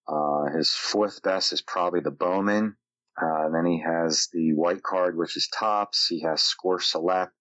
Uh, 0.07 0.45
his 0.55 0.71
fourth 0.73 1.21
best 1.21 1.53
is 1.53 1.61
probably 1.61 2.01
the 2.01 2.11
Bowman, 2.11 2.75
uh, 3.21 3.49
then 3.53 3.65
he 3.65 3.81
has 3.81 4.27
the 4.33 4.53
white 4.53 4.81
card, 4.83 5.17
which 5.17 5.37
is 5.37 5.47
Topps. 5.47 6.07
He 6.07 6.21
has 6.21 6.41
score 6.41 6.79
select. 6.79 7.31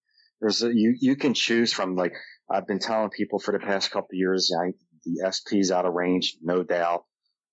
There's 0.40 0.62
a, 0.62 0.68
you, 0.74 0.96
you 1.00 1.16
can 1.16 1.34
choose 1.34 1.72
from 1.72 1.96
like, 1.96 2.12
I've 2.50 2.66
been 2.66 2.78
telling 2.78 3.10
people 3.10 3.38
for 3.38 3.52
the 3.52 3.58
past 3.58 3.90
couple 3.90 4.10
years, 4.12 4.52
I, 4.58 4.72
the 5.04 5.32
SP's 5.32 5.70
out 5.70 5.86
of 5.86 5.94
range, 5.94 6.36
no 6.42 6.62
doubt. 6.62 7.04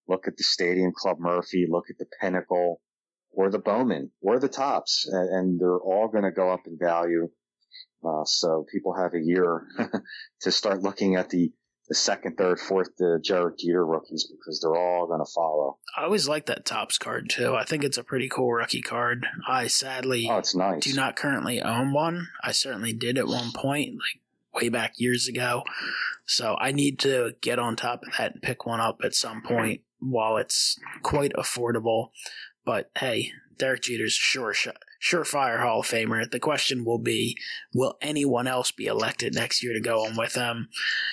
Look 0.08 0.28
at 0.28 0.38
the 0.38 0.44
Stadium 0.44 0.92
Club 0.96 1.18
Murphy, 1.20 1.68
look 1.70 1.86
at 1.90 1.98
the 1.98 2.08
Pinnacle 2.22 2.82
or 3.32 3.50
the 3.50 3.60
Bowman 3.60 4.12
or 4.22 4.40
the 4.40 4.50
Topps, 4.50 5.08
and, 5.10 5.30
and 5.30 5.60
they're 5.60 5.80
all 5.80 6.08
going 6.08 6.24
to 6.24 6.32
go 6.32 6.50
up 6.50 6.62
in 6.66 6.78
value. 6.78 7.30
Uh, 8.06 8.24
so 8.26 8.66
people 8.72 8.96
have 8.96 9.14
a 9.14 9.22
year 9.22 9.68
to 10.42 10.52
start 10.52 10.82
looking 10.82 11.16
at 11.16 11.30
the 11.30 11.52
the 11.88 11.96
second, 11.96 12.38
third, 12.38 12.60
fourth 12.60 12.90
the 12.98 13.22
Derek 13.24 13.60
Jeter 13.60 13.86
rookies 13.86 14.26
because 14.26 14.60
they're 14.60 14.76
all 14.76 15.08
going 15.08 15.24
to 15.26 15.32
follow. 15.34 15.78
I 15.98 16.04
always 16.04 16.28
like 16.28 16.46
that 16.48 16.66
Topps 16.66 16.98
card 16.98 17.30
too. 17.30 17.56
I 17.56 17.64
think 17.64 17.84
it's 17.84 17.98
a 17.98 18.04
pretty 18.04 18.28
cool 18.28 18.52
rookie 18.52 18.82
card. 18.82 19.26
I 19.48 19.68
sadly 19.68 20.28
oh, 20.30 20.38
it's 20.38 20.56
nice. 20.56 20.84
do 20.84 20.94
not 20.94 21.16
currently 21.16 21.62
own 21.62 21.94
one. 21.94 22.28
I 22.44 22.52
certainly 22.52 22.94
did 22.94 23.18
at 23.18 23.28
one 23.28 23.52
point, 23.54 23.94
like 23.94 24.22
way 24.62 24.70
back 24.70 24.94
years 24.98 25.28
ago. 25.28 25.64
So 26.26 26.58
I 26.60 26.72
need 26.72 27.00
to 27.00 27.36
get 27.42 27.60
on 27.60 27.76
top 27.76 28.04
of 28.04 28.14
that 28.18 28.34
and 28.34 28.42
pick 28.42 28.66
one 28.66 28.82
up 28.82 29.00
at 29.04 29.14
some 29.16 29.42
point 29.42 29.82
while 30.00 30.38
it's 30.38 30.78
quite 31.04 31.32
affordable. 31.34 32.10
But 32.66 32.92
hey, 32.98 33.32
Derek 33.58 33.84
Jeter's 33.84 34.14
a 34.14 34.20
sure 34.20 34.54
shot, 34.54 34.78
surefire 35.02 35.62
Hall 35.62 35.82
of 35.82 35.88
Famer. 35.88 36.30
The 36.30 36.40
question 36.40 36.86
will 36.86 37.00
be, 37.00 37.38
will 37.74 37.98
anyone 38.02 38.48
else 38.48 38.72
be 38.72 38.86
elected 38.86 39.34
next 39.34 39.64
year 39.64 39.74
to 39.74 39.80
go 39.80 40.06
on 40.06 40.16
with 40.16 40.36
him? 40.36 40.70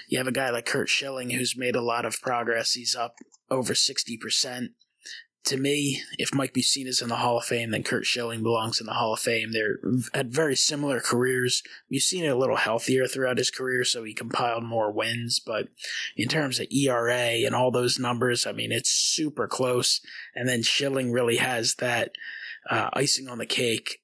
You 0.09 0.18
have 0.18 0.26
a 0.26 0.32
guy 0.32 0.51
like 0.51 0.66
Curt 0.66 0.89
Schilling 0.89 1.30
who's 1.30 1.57
made 1.57 1.76
a 1.76 1.82
lot 1.82 2.05
of 2.05 2.20
progress. 2.20 2.72
He's 2.72 2.95
up 2.95 3.16
over 3.51 3.74
60% 3.74 4.68
to 5.45 5.59
me, 5.59 6.01
if 6.18 6.35
Mike 6.35 6.55
Mussina's 6.55 7.03
in 7.03 7.09
the 7.09 7.16
Hall 7.16 7.37
of 7.37 7.45
Fame, 7.45 7.70
then 7.70 7.82
Curt 7.82 8.07
Schilling 8.07 8.43
belongs 8.43 8.80
in 8.80 8.87
the 8.87 8.95
Hall 8.95 9.12
of 9.12 9.20
Fame. 9.20 9.53
They're 9.53 9.78
had 10.14 10.32
very 10.32 10.57
similar 10.57 11.01
careers. 11.01 11.62
Mussina 11.93 12.32
a 12.32 12.35
little 12.35 12.57
healthier 12.57 13.07
throughout 13.07 13.37
his 13.37 13.51
career, 13.51 13.85
so 13.85 14.05
he 14.05 14.14
compiled 14.14 14.64
more 14.64 14.91
wins. 14.91 15.41
But 15.45 15.68
in 16.16 16.28
terms 16.28 16.61
of 16.61 16.68
ERA 16.70 17.45
and 17.45 17.55
all 17.55 17.70
those 17.70 17.99
numbers, 17.99 18.47
I 18.47 18.53
mean, 18.53 18.72
it's 18.72 18.91
super 18.91 19.47
close. 19.47 20.01
And 20.35 20.49
then 20.49 20.62
Schilling 20.62 21.12
really 21.12 21.37
has 21.37 21.74
that 21.74 22.12
uh, 22.68 22.90
icing 22.92 23.28
on 23.28 23.38
the 23.38 23.46
cake, 23.46 24.00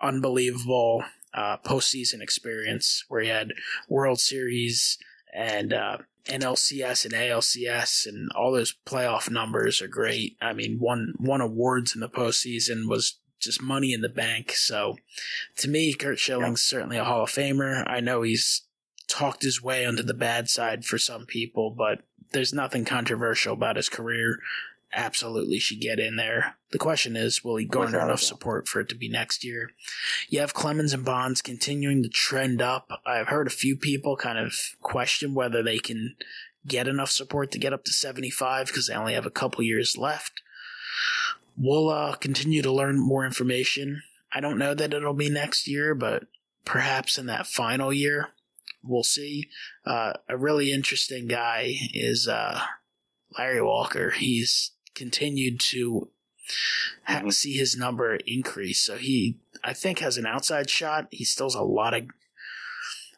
unbelievable 0.00 1.04
uh, 1.34 1.56
postseason 1.58 2.20
experience 2.20 3.04
where 3.08 3.22
he 3.22 3.28
had 3.28 3.52
World 3.88 4.20
Series 4.20 4.98
and 5.32 5.72
uh, 5.72 5.98
NLCS 6.26 7.04
and 7.04 7.14
ALCS 7.14 8.06
and 8.06 8.30
all 8.32 8.52
those 8.52 8.74
playoff 8.86 9.30
numbers 9.30 9.80
are 9.80 9.88
great. 9.88 10.36
I 10.40 10.52
mean, 10.52 10.78
one 10.78 11.14
one 11.18 11.40
awards 11.40 11.94
in 11.94 12.00
the 12.00 12.08
postseason 12.08 12.88
was 12.88 13.18
just 13.40 13.62
money 13.62 13.92
in 13.92 14.02
the 14.02 14.08
bank. 14.08 14.52
So, 14.52 14.96
to 15.56 15.68
me, 15.68 15.94
Curt 15.94 16.18
Schilling's 16.18 16.66
yeah. 16.70 16.78
certainly 16.78 16.98
a 16.98 17.04
Hall 17.04 17.24
of 17.24 17.30
Famer. 17.30 17.82
I 17.88 18.00
know 18.00 18.22
he's 18.22 18.62
talked 19.08 19.42
his 19.42 19.62
way 19.62 19.84
onto 19.84 20.02
the 20.02 20.14
bad 20.14 20.48
side 20.48 20.84
for 20.84 20.96
some 20.96 21.26
people, 21.26 21.70
but 21.70 22.02
there's 22.32 22.52
nothing 22.52 22.84
controversial 22.84 23.54
about 23.54 23.76
his 23.76 23.88
career 23.88 24.38
absolutely 24.92 25.58
should 25.58 25.80
get 25.80 25.98
in 25.98 26.16
there. 26.16 26.56
The 26.70 26.78
question 26.78 27.16
is, 27.16 27.44
will 27.44 27.56
he 27.56 27.64
garner 27.64 28.00
enough 28.00 28.20
support 28.20 28.68
for 28.68 28.80
it 28.80 28.88
to 28.90 28.94
be 28.94 29.08
next 29.08 29.44
year? 29.44 29.70
You 30.28 30.40
have 30.40 30.54
Clemens 30.54 30.92
and 30.92 31.04
Bonds 31.04 31.42
continuing 31.42 32.02
to 32.02 32.08
trend 32.08 32.62
up. 32.62 32.90
I've 33.06 33.28
heard 33.28 33.46
a 33.46 33.50
few 33.50 33.76
people 33.76 34.16
kind 34.16 34.38
of 34.38 34.54
question 34.80 35.34
whether 35.34 35.62
they 35.62 35.78
can 35.78 36.16
get 36.66 36.88
enough 36.88 37.10
support 37.10 37.50
to 37.52 37.58
get 37.58 37.72
up 37.72 37.84
to 37.84 37.92
75 37.92 38.66
because 38.66 38.86
they 38.86 38.94
only 38.94 39.14
have 39.14 39.26
a 39.26 39.30
couple 39.30 39.62
years 39.62 39.96
left. 39.96 40.42
We'll 41.56 41.90
uh, 41.90 42.14
continue 42.16 42.62
to 42.62 42.72
learn 42.72 42.98
more 42.98 43.26
information. 43.26 44.02
I 44.32 44.40
don't 44.40 44.58
know 44.58 44.74
that 44.74 44.94
it'll 44.94 45.14
be 45.14 45.28
next 45.28 45.68
year, 45.68 45.94
but 45.94 46.24
perhaps 46.64 47.18
in 47.18 47.26
that 47.26 47.46
final 47.46 47.92
year, 47.92 48.28
we'll 48.82 49.02
see. 49.02 49.48
Uh, 49.84 50.14
a 50.28 50.36
really 50.36 50.72
interesting 50.72 51.26
guy 51.26 51.74
is 51.92 52.26
uh, 52.26 52.60
Larry 53.38 53.62
Walker. 53.62 54.10
He's 54.10 54.72
continued 54.94 55.60
to 55.70 56.08
see 57.30 57.52
his 57.56 57.76
number 57.76 58.16
increase. 58.26 58.80
So 58.80 58.96
he, 58.96 59.38
I 59.62 59.72
think, 59.72 60.00
has 60.00 60.16
an 60.16 60.26
outside 60.26 60.68
shot. 60.68 61.08
He 61.10 61.24
still 61.24 61.46
has 61.46 61.54
a 61.54 61.62
lot 61.62 61.94
of 61.94 62.04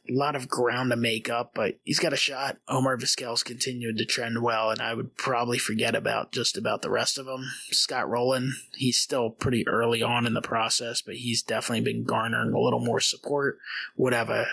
a 0.08 0.12
lot 0.12 0.36
of 0.36 0.48
ground 0.48 0.90
to 0.90 0.96
make 0.96 1.30
up, 1.30 1.52
but 1.54 1.78
he's 1.82 1.98
got 1.98 2.12
a 2.12 2.16
shot. 2.16 2.58
Omar 2.68 2.96
Vizquel's 2.96 3.42
continued 3.42 3.96
to 3.98 4.04
trend 4.04 4.42
well, 4.42 4.70
and 4.70 4.80
I 4.80 4.94
would 4.94 5.16
probably 5.16 5.58
forget 5.58 5.94
about 5.94 6.32
just 6.32 6.58
about 6.58 6.82
the 6.82 6.90
rest 6.90 7.18
of 7.18 7.26
them. 7.26 7.50
Scott 7.70 8.08
Rolen, 8.08 8.54
he's 8.74 8.98
still 8.98 9.30
pretty 9.30 9.66
early 9.66 10.02
on 10.02 10.26
in 10.26 10.34
the 10.34 10.42
process, 10.42 11.00
but 11.00 11.16
he's 11.16 11.42
definitely 11.42 11.80
been 11.80 12.04
garnering 12.04 12.52
a 12.52 12.60
little 12.60 12.80
more 12.80 13.00
support. 13.00 13.58
Would 13.96 14.12
have 14.12 14.28
a, 14.28 14.46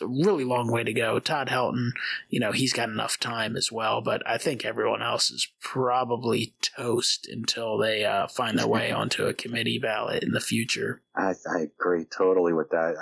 a 0.00 0.06
really 0.06 0.44
long 0.44 0.70
way 0.70 0.82
to 0.82 0.92
go. 0.92 1.20
Todd 1.20 1.48
Helton, 1.48 1.90
you 2.28 2.40
know, 2.40 2.52
he's 2.52 2.72
got 2.72 2.88
enough 2.88 3.20
time 3.20 3.56
as 3.56 3.70
well, 3.70 4.00
but 4.00 4.22
I 4.28 4.36
think 4.38 4.64
everyone 4.64 5.02
else 5.02 5.30
is 5.30 5.48
probably 5.60 6.54
toast 6.76 7.28
until 7.28 7.78
they 7.78 8.04
uh, 8.04 8.26
find 8.26 8.58
their 8.58 8.66
way 8.66 8.90
onto 8.90 9.26
a 9.26 9.34
committee 9.34 9.78
ballot 9.78 10.24
in 10.24 10.32
the 10.32 10.40
future. 10.40 11.02
I, 11.14 11.34
I 11.48 11.60
agree 11.78 12.04
totally 12.04 12.52
with 12.52 12.70
that. 12.70 12.94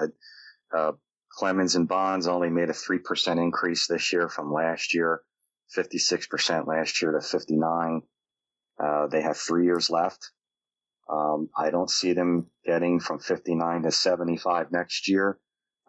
I, 0.72 0.76
uh, 0.76 0.92
Clemens 1.40 1.74
and 1.74 1.88
Bonds 1.88 2.26
only 2.26 2.50
made 2.50 2.68
a 2.68 2.74
3% 2.74 3.42
increase 3.42 3.86
this 3.86 4.12
year 4.12 4.28
from 4.28 4.52
last 4.52 4.92
year, 4.92 5.22
56% 5.74 6.66
last 6.66 7.00
year 7.00 7.12
to 7.12 7.22
59. 7.22 8.02
Uh, 8.78 9.06
they 9.06 9.22
have 9.22 9.38
three 9.38 9.64
years 9.64 9.88
left. 9.88 10.32
Um, 11.08 11.48
I 11.56 11.70
don't 11.70 11.88
see 11.88 12.12
them 12.12 12.50
getting 12.62 13.00
from 13.00 13.20
59 13.20 13.84
to 13.84 13.90
75 13.90 14.70
next 14.70 15.08
year. 15.08 15.38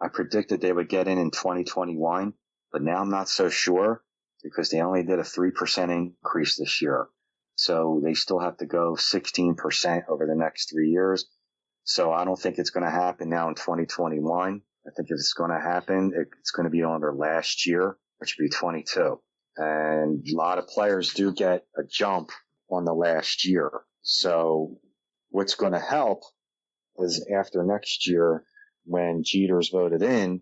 I 0.00 0.08
predicted 0.08 0.62
they 0.62 0.72
would 0.72 0.88
get 0.88 1.06
in 1.06 1.18
in 1.18 1.30
2021, 1.30 2.32
but 2.72 2.80
now 2.80 3.02
I'm 3.02 3.10
not 3.10 3.28
so 3.28 3.50
sure 3.50 4.02
because 4.42 4.70
they 4.70 4.80
only 4.80 5.02
did 5.02 5.18
a 5.18 5.22
3% 5.22 5.90
increase 5.90 6.56
this 6.56 6.80
year. 6.80 7.08
So 7.56 8.00
they 8.02 8.14
still 8.14 8.38
have 8.38 8.56
to 8.56 8.66
go 8.66 8.94
16% 8.94 10.08
over 10.08 10.26
the 10.26 10.34
next 10.34 10.70
three 10.70 10.88
years. 10.88 11.26
So 11.84 12.10
I 12.10 12.24
don't 12.24 12.40
think 12.40 12.56
it's 12.56 12.70
going 12.70 12.86
to 12.86 12.90
happen 12.90 13.28
now 13.28 13.50
in 13.50 13.54
2021. 13.54 14.62
I 14.86 14.90
think 14.90 15.08
if 15.10 15.14
it's 15.14 15.34
going 15.34 15.50
to 15.50 15.60
happen, 15.60 16.12
it's 16.40 16.50
going 16.50 16.64
to 16.64 16.70
be 16.70 16.82
on 16.82 17.00
their 17.00 17.14
last 17.14 17.66
year, 17.66 17.96
which 18.18 18.36
would 18.38 18.44
be 18.44 18.50
22. 18.50 19.20
And 19.56 20.26
a 20.26 20.36
lot 20.36 20.58
of 20.58 20.66
players 20.66 21.12
do 21.12 21.32
get 21.32 21.64
a 21.76 21.82
jump 21.88 22.30
on 22.70 22.84
the 22.84 22.94
last 22.94 23.46
year. 23.46 23.70
So 24.02 24.78
what's 25.30 25.54
going 25.54 25.72
to 25.72 25.78
help 25.78 26.22
is 26.98 27.26
after 27.34 27.62
next 27.62 28.08
year, 28.08 28.44
when 28.84 29.22
Jeter's 29.24 29.70
voted 29.70 30.02
in, 30.02 30.40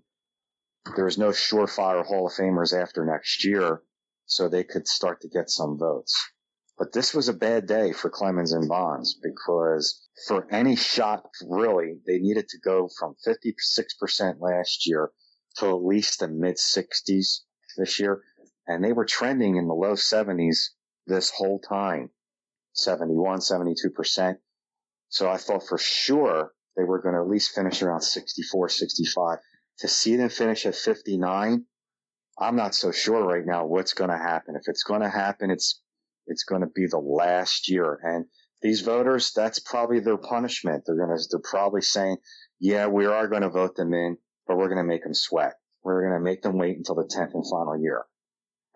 there's 0.97 1.19
no 1.19 1.29
surefire 1.29 2.05
Hall 2.05 2.27
of 2.27 2.33
Famers 2.33 2.73
after 2.73 3.05
next 3.05 3.45
year. 3.45 3.83
So 4.27 4.49
they 4.49 4.65
could 4.65 4.87
start 4.87 5.21
to 5.23 5.29
get 5.29 5.51
some 5.51 5.77
votes. 5.77 6.17
But 6.79 6.93
this 6.93 7.13
was 7.13 7.29
a 7.29 7.35
bad 7.35 7.67
day 7.67 7.93
for 7.93 8.09
Clemens 8.09 8.53
and 8.53 8.69
Bonds 8.69 9.19
because 9.21 10.09
for 10.27 10.47
any 10.53 10.77
shot, 10.77 11.25
really, 11.49 12.01
they 12.07 12.19
needed 12.19 12.49
to 12.49 12.59
go 12.59 12.89
from 12.99 13.15
56% 13.27 14.41
last 14.41 14.87
year 14.87 15.11
to 15.57 15.69
at 15.69 15.85
least 15.85 16.21
the 16.21 16.29
mid 16.29 16.57
60s 16.57 17.41
this 17.77 17.99
year. 17.99 18.23
And 18.67 18.85
they 18.85 18.93
were 18.93 19.05
trending 19.05 19.57
in 19.57 19.67
the 19.67 19.75
low 19.75 19.95
70s 19.95 20.71
this 21.07 21.31
whole 21.31 21.61
time 21.61 22.11
71, 22.75 23.41
72%. 23.41 24.37
So 25.09 25.29
I 25.29 25.39
thought 25.39 25.67
for 25.67 25.79
sure 25.79 26.53
they 26.77 26.85
were 26.85 27.03
going 27.03 27.15
to 27.15 27.21
at 27.21 27.29
least 27.29 27.55
finish 27.55 27.83
around 27.83 28.03
64, 28.03 28.69
65. 28.69 29.39
To 29.81 29.89
see 29.89 30.17
them 30.17 30.29
finish 30.29 30.67
at 30.67 30.77
59, 30.77 31.65
I'm 32.39 32.57
not 32.57 32.75
so 32.75 32.93
sure 32.93 33.25
right 33.25 33.45
now 33.45 33.67
what's 33.67 33.95
going 33.95 34.11
to 34.11 34.17
happen. 34.17 34.55
If 34.57 34.63
it's 34.67 34.85
going 34.85 35.03
to 35.03 35.11
happen, 35.11 35.51
it's 35.51 35.81
it's 36.27 36.45
going 36.45 36.61
to 36.61 36.69
be 36.69 36.87
the 36.87 36.99
last 36.99 37.69
year. 37.69 37.99
And 38.03 38.27
these 38.63 38.81
voters, 38.81 39.33
that's 39.35 39.59
probably 39.59 40.01
their 40.01 40.19
punishment. 40.19 40.85
They're 40.87 40.97
gonna, 40.97 41.19
they're 41.31 41.41
probably 41.41 41.83
saying, 41.83 42.19
yeah, 42.59 42.89
we 42.89 43.07
are 43.07 43.29
going 43.29 43.43
to 43.43 43.49
vote 43.49 43.75
them 43.77 43.95
in, 43.95 44.19
but 44.47 44.57
we're 44.57 44.69
going 44.69 44.85
to 44.85 44.85
make 44.85 45.03
them 45.03 45.15
sweat. 45.15 45.55
We're 45.83 46.03
going 46.07 46.19
to 46.19 46.25
make 46.25 46.43
them 46.43 46.59
wait 46.59 46.77
until 46.77 46.97
the 46.97 47.05
10th 47.05 47.35
and 47.35 47.45
final 47.51 47.81
year. 47.81 48.05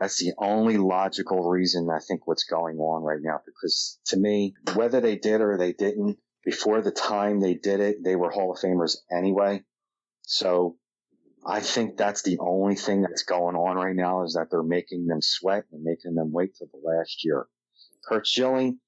That's 0.01 0.19
the 0.19 0.33
only 0.39 0.79
logical 0.79 1.49
reason 1.49 1.89
I 1.91 1.99
think 2.07 2.27
what's 2.27 2.45
going 2.45 2.79
on 2.79 3.03
right 3.03 3.21
now. 3.23 3.41
Because 3.45 3.99
to 4.07 4.17
me, 4.17 4.55
whether 4.75 5.01
they 5.01 5.17
did 5.17 5.41
or 5.41 5.57
they 5.57 5.73
didn't, 5.73 6.19
before 6.45 6.83
the 6.83 6.91
time 6.91 7.41
they 7.41 7.55
did 7.55 7.81
it, 7.81 8.03
they 8.03 8.17
were 8.17 8.31
Hall 8.31 8.53
of 8.53 8.59
Famers 8.59 8.97
anyway. 9.13 9.63
So 10.23 10.77
I 11.47 11.61
think 11.61 11.97
that's 11.97 12.23
the 12.23 12.39
only 12.41 12.75
thing 12.75 13.03
that's 13.03 13.23
going 13.23 13.55
on 13.55 13.77
right 13.77 13.95
now 13.95 14.25
is 14.25 14.35
that 14.35 14.49
they're 14.51 14.63
making 14.63 15.07
them 15.07 15.21
sweat 15.21 15.65
and 15.73 15.83
making 15.83 16.15
them 16.15 16.33
wait 16.33 16.55
till 16.57 16.69
the 16.73 16.81
last 16.83 17.25
year. 17.25 17.47
Curt 18.07 18.27
Schilling, 18.27 18.81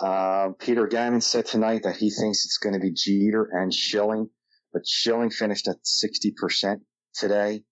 uh, 0.00 0.50
Peter 0.58 0.86
Gammons 0.86 1.24
said 1.24 1.46
tonight 1.46 1.82
that 1.84 1.96
he 1.96 2.10
thinks 2.10 2.44
it's 2.44 2.58
going 2.58 2.74
to 2.74 2.80
be 2.80 2.92
Jeter 2.92 3.48
and 3.52 3.72
Schilling, 3.72 4.28
but 4.72 4.86
Schilling 4.86 5.30
finished 5.30 5.68
at 5.68 5.76
60% 5.84 6.80
today. 7.14 7.62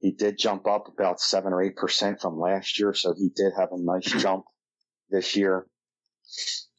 He 0.00 0.12
did 0.12 0.38
jump 0.38 0.66
up 0.66 0.88
about 0.88 1.20
seven 1.20 1.52
or 1.52 1.62
eight 1.62 1.76
percent 1.76 2.20
from 2.20 2.38
last 2.38 2.78
year, 2.78 2.92
so 2.92 3.14
he 3.16 3.30
did 3.34 3.52
have 3.58 3.70
a 3.72 3.78
nice 3.78 4.10
jump 4.22 4.44
this 5.08 5.34
year. 5.34 5.66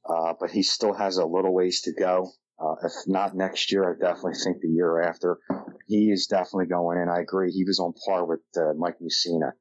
Uh, 0.08 0.34
but 0.40 0.52
he 0.52 0.62
still 0.62 0.94
has 0.94 1.18
a 1.18 1.26
little 1.26 1.54
ways 1.54 1.82
to 1.82 1.94
go. 1.94 2.30
Uh, 2.60 2.76
if 2.84 2.92
not 3.08 3.36
next 3.36 3.72
year, 3.72 3.90
I 3.90 3.94
definitely 4.00 4.40
think 4.44 4.62
the 4.62 4.70
year 4.70 5.02
after. 5.02 5.40
He 5.88 6.12
is 6.12 6.28
definitely 6.28 6.68
going 6.68 7.00
in. 7.00 7.10
I 7.10 7.22
agree. 7.22 7.52
He 7.52 7.64
was 7.64 7.80
on 7.80 7.94
par 8.06 8.26
with 8.26 8.42
uh, 8.56 8.74
Mike 8.78 8.98
Mussina, 9.02 9.54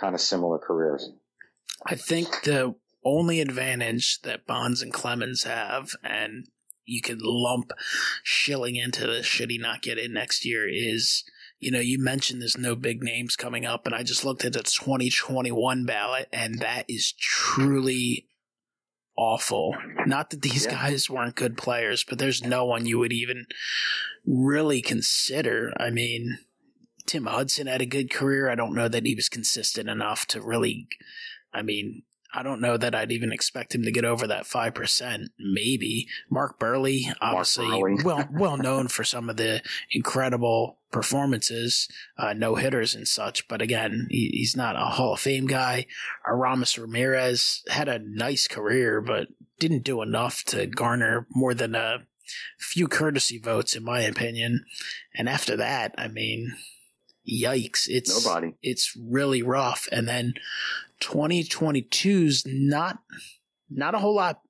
kind 0.00 0.14
of 0.14 0.20
similar 0.20 0.58
careers. 0.58 1.08
I 1.86 1.94
think 1.94 2.42
the 2.42 2.74
only 3.04 3.40
advantage 3.40 4.20
that 4.22 4.46
Bonds 4.46 4.82
and 4.82 4.92
Clemens 4.92 5.44
have, 5.44 5.90
and 6.02 6.46
you 6.84 7.00
could 7.00 7.22
lump 7.22 7.72
Schilling 8.22 8.76
into 8.76 9.06
this 9.06 9.26
should 9.26 9.50
he 9.50 9.58
not 9.58 9.82
get 9.82 9.98
in 9.98 10.12
next 10.12 10.44
year, 10.44 10.68
is 10.68 11.24
you 11.62 11.70
know, 11.70 11.78
you 11.78 11.96
mentioned 11.96 12.42
there's 12.42 12.58
no 12.58 12.74
big 12.74 13.04
names 13.04 13.36
coming 13.36 13.64
up, 13.64 13.86
and 13.86 13.94
I 13.94 14.02
just 14.02 14.24
looked 14.24 14.44
at 14.44 14.52
the 14.52 14.64
2021 14.64 15.84
ballot, 15.84 16.28
and 16.32 16.58
that 16.58 16.84
is 16.88 17.12
truly 17.12 18.26
awful. 19.16 19.76
Not 20.04 20.30
that 20.30 20.42
these 20.42 20.64
yeah. 20.66 20.72
guys 20.72 21.08
weren't 21.08 21.36
good 21.36 21.56
players, 21.56 22.02
but 22.02 22.18
there's 22.18 22.42
no 22.42 22.64
one 22.64 22.84
you 22.86 22.98
would 22.98 23.12
even 23.12 23.46
really 24.26 24.82
consider. 24.82 25.72
I 25.76 25.90
mean, 25.90 26.38
Tim 27.06 27.26
Hudson 27.26 27.68
had 27.68 27.80
a 27.80 27.86
good 27.86 28.10
career. 28.10 28.50
I 28.50 28.56
don't 28.56 28.74
know 28.74 28.88
that 28.88 29.06
he 29.06 29.14
was 29.14 29.28
consistent 29.28 29.88
enough 29.88 30.26
to 30.28 30.40
really, 30.40 30.88
I 31.54 31.62
mean, 31.62 32.02
I 32.34 32.42
don't 32.42 32.60
know 32.60 32.76
that 32.76 32.94
I'd 32.94 33.12
even 33.12 33.32
expect 33.32 33.74
him 33.74 33.82
to 33.82 33.90
get 33.90 34.04
over 34.04 34.26
that 34.26 34.46
five 34.46 34.74
percent. 34.74 35.32
Maybe 35.38 36.08
Mark 36.30 36.58
Buehrle, 36.58 37.14
obviously 37.20 37.68
Mark 37.68 37.92
Buehrle. 37.92 38.04
well 38.04 38.28
well 38.32 38.56
known 38.56 38.88
for 38.88 39.04
some 39.04 39.28
of 39.28 39.36
the 39.36 39.62
incredible 39.90 40.78
performances, 40.90 41.88
uh, 42.18 42.32
no 42.32 42.54
hitters 42.54 42.94
and 42.94 43.08
such. 43.08 43.48
But 43.48 43.60
again, 43.60 44.06
he, 44.10 44.30
he's 44.32 44.56
not 44.56 44.76
a 44.76 44.80
Hall 44.80 45.14
of 45.14 45.20
Fame 45.20 45.46
guy. 45.46 45.86
Aramis 46.26 46.78
Ramirez 46.78 47.62
had 47.68 47.88
a 47.88 47.98
nice 47.98 48.46
career, 48.46 49.00
but 49.00 49.28
didn't 49.58 49.84
do 49.84 50.02
enough 50.02 50.44
to 50.44 50.66
garner 50.66 51.26
more 51.34 51.54
than 51.54 51.74
a 51.74 52.06
few 52.58 52.88
courtesy 52.88 53.38
votes, 53.38 53.74
in 53.74 53.84
my 53.84 54.00
opinion. 54.00 54.64
And 55.14 55.28
after 55.28 55.56
that, 55.56 55.94
I 55.98 56.08
mean, 56.08 56.56
yikes! 57.28 57.88
It's 57.88 58.24
nobody. 58.24 58.54
It's 58.62 58.96
really 58.96 59.42
rough. 59.42 59.88
And 59.90 60.08
then 60.08 60.34
2022's 61.02 62.44
not 62.46 62.98
not 63.68 63.94
a 63.94 63.98
whole 63.98 64.14
lot 64.14 64.40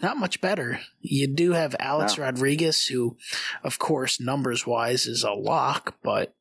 not 0.00 0.16
much 0.16 0.40
better. 0.40 0.80
You 1.00 1.26
do 1.26 1.52
have 1.52 1.76
Alex 1.78 2.16
no. 2.16 2.24
Rodriguez, 2.24 2.86
who, 2.86 3.16
of 3.62 3.78
course, 3.78 4.20
numbers 4.20 4.66
wise 4.66 5.06
is 5.06 5.22
a 5.22 5.32
lock, 5.32 5.96
but 6.02 6.34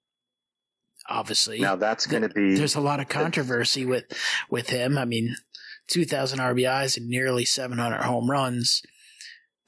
obviously 1.10 1.60
now 1.60 1.76
that's 1.76 2.08
going 2.08 2.22
to 2.22 2.30
be 2.30 2.56
there's 2.56 2.76
a 2.76 2.82
lot 2.82 3.00
of 3.00 3.10
controversy 3.10 3.86
with 3.86 4.06
with 4.50 4.70
him. 4.70 4.98
I 4.98 5.06
mean, 5.06 5.36
2,000 5.88 6.40
RBIs 6.40 6.98
and 6.98 7.08
nearly 7.08 7.44
700 7.44 8.04
home 8.04 8.30
runs 8.30 8.82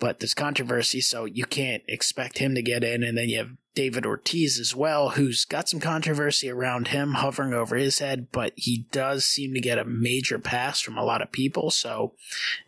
but 0.04 0.20
there's 0.20 0.34
controversy, 0.34 1.00
so 1.00 1.24
you 1.24 1.46
can't 1.46 1.82
expect 1.88 2.40
him 2.40 2.56
to 2.56 2.62
get 2.62 2.84
in. 2.84 3.04
And 3.04 3.18
then 3.18 3.30
you 3.30 3.38
have 3.38 3.52
David 3.76 4.05
Ortiz 4.05 4.59
as 4.59 4.76
well, 4.76 5.09
who's 5.09 5.45
got 5.45 5.67
some 5.67 5.80
controversy 5.80 6.49
around 6.49 6.89
him 6.89 7.13
hovering 7.13 7.53
over 7.53 7.76
his 7.76 7.99
head, 7.99 8.28
but 8.32 8.53
he 8.55 8.86
does 8.91 9.26
seem 9.26 9.53
to 9.53 9.59
get 9.59 9.80
a 9.80 9.86
major 9.86 10.38
pass 10.38 10.80
from 10.80 10.97
a 10.97 11.03
lot 11.03 11.21
of 11.21 11.32
people. 11.32 11.71
So 11.71 12.13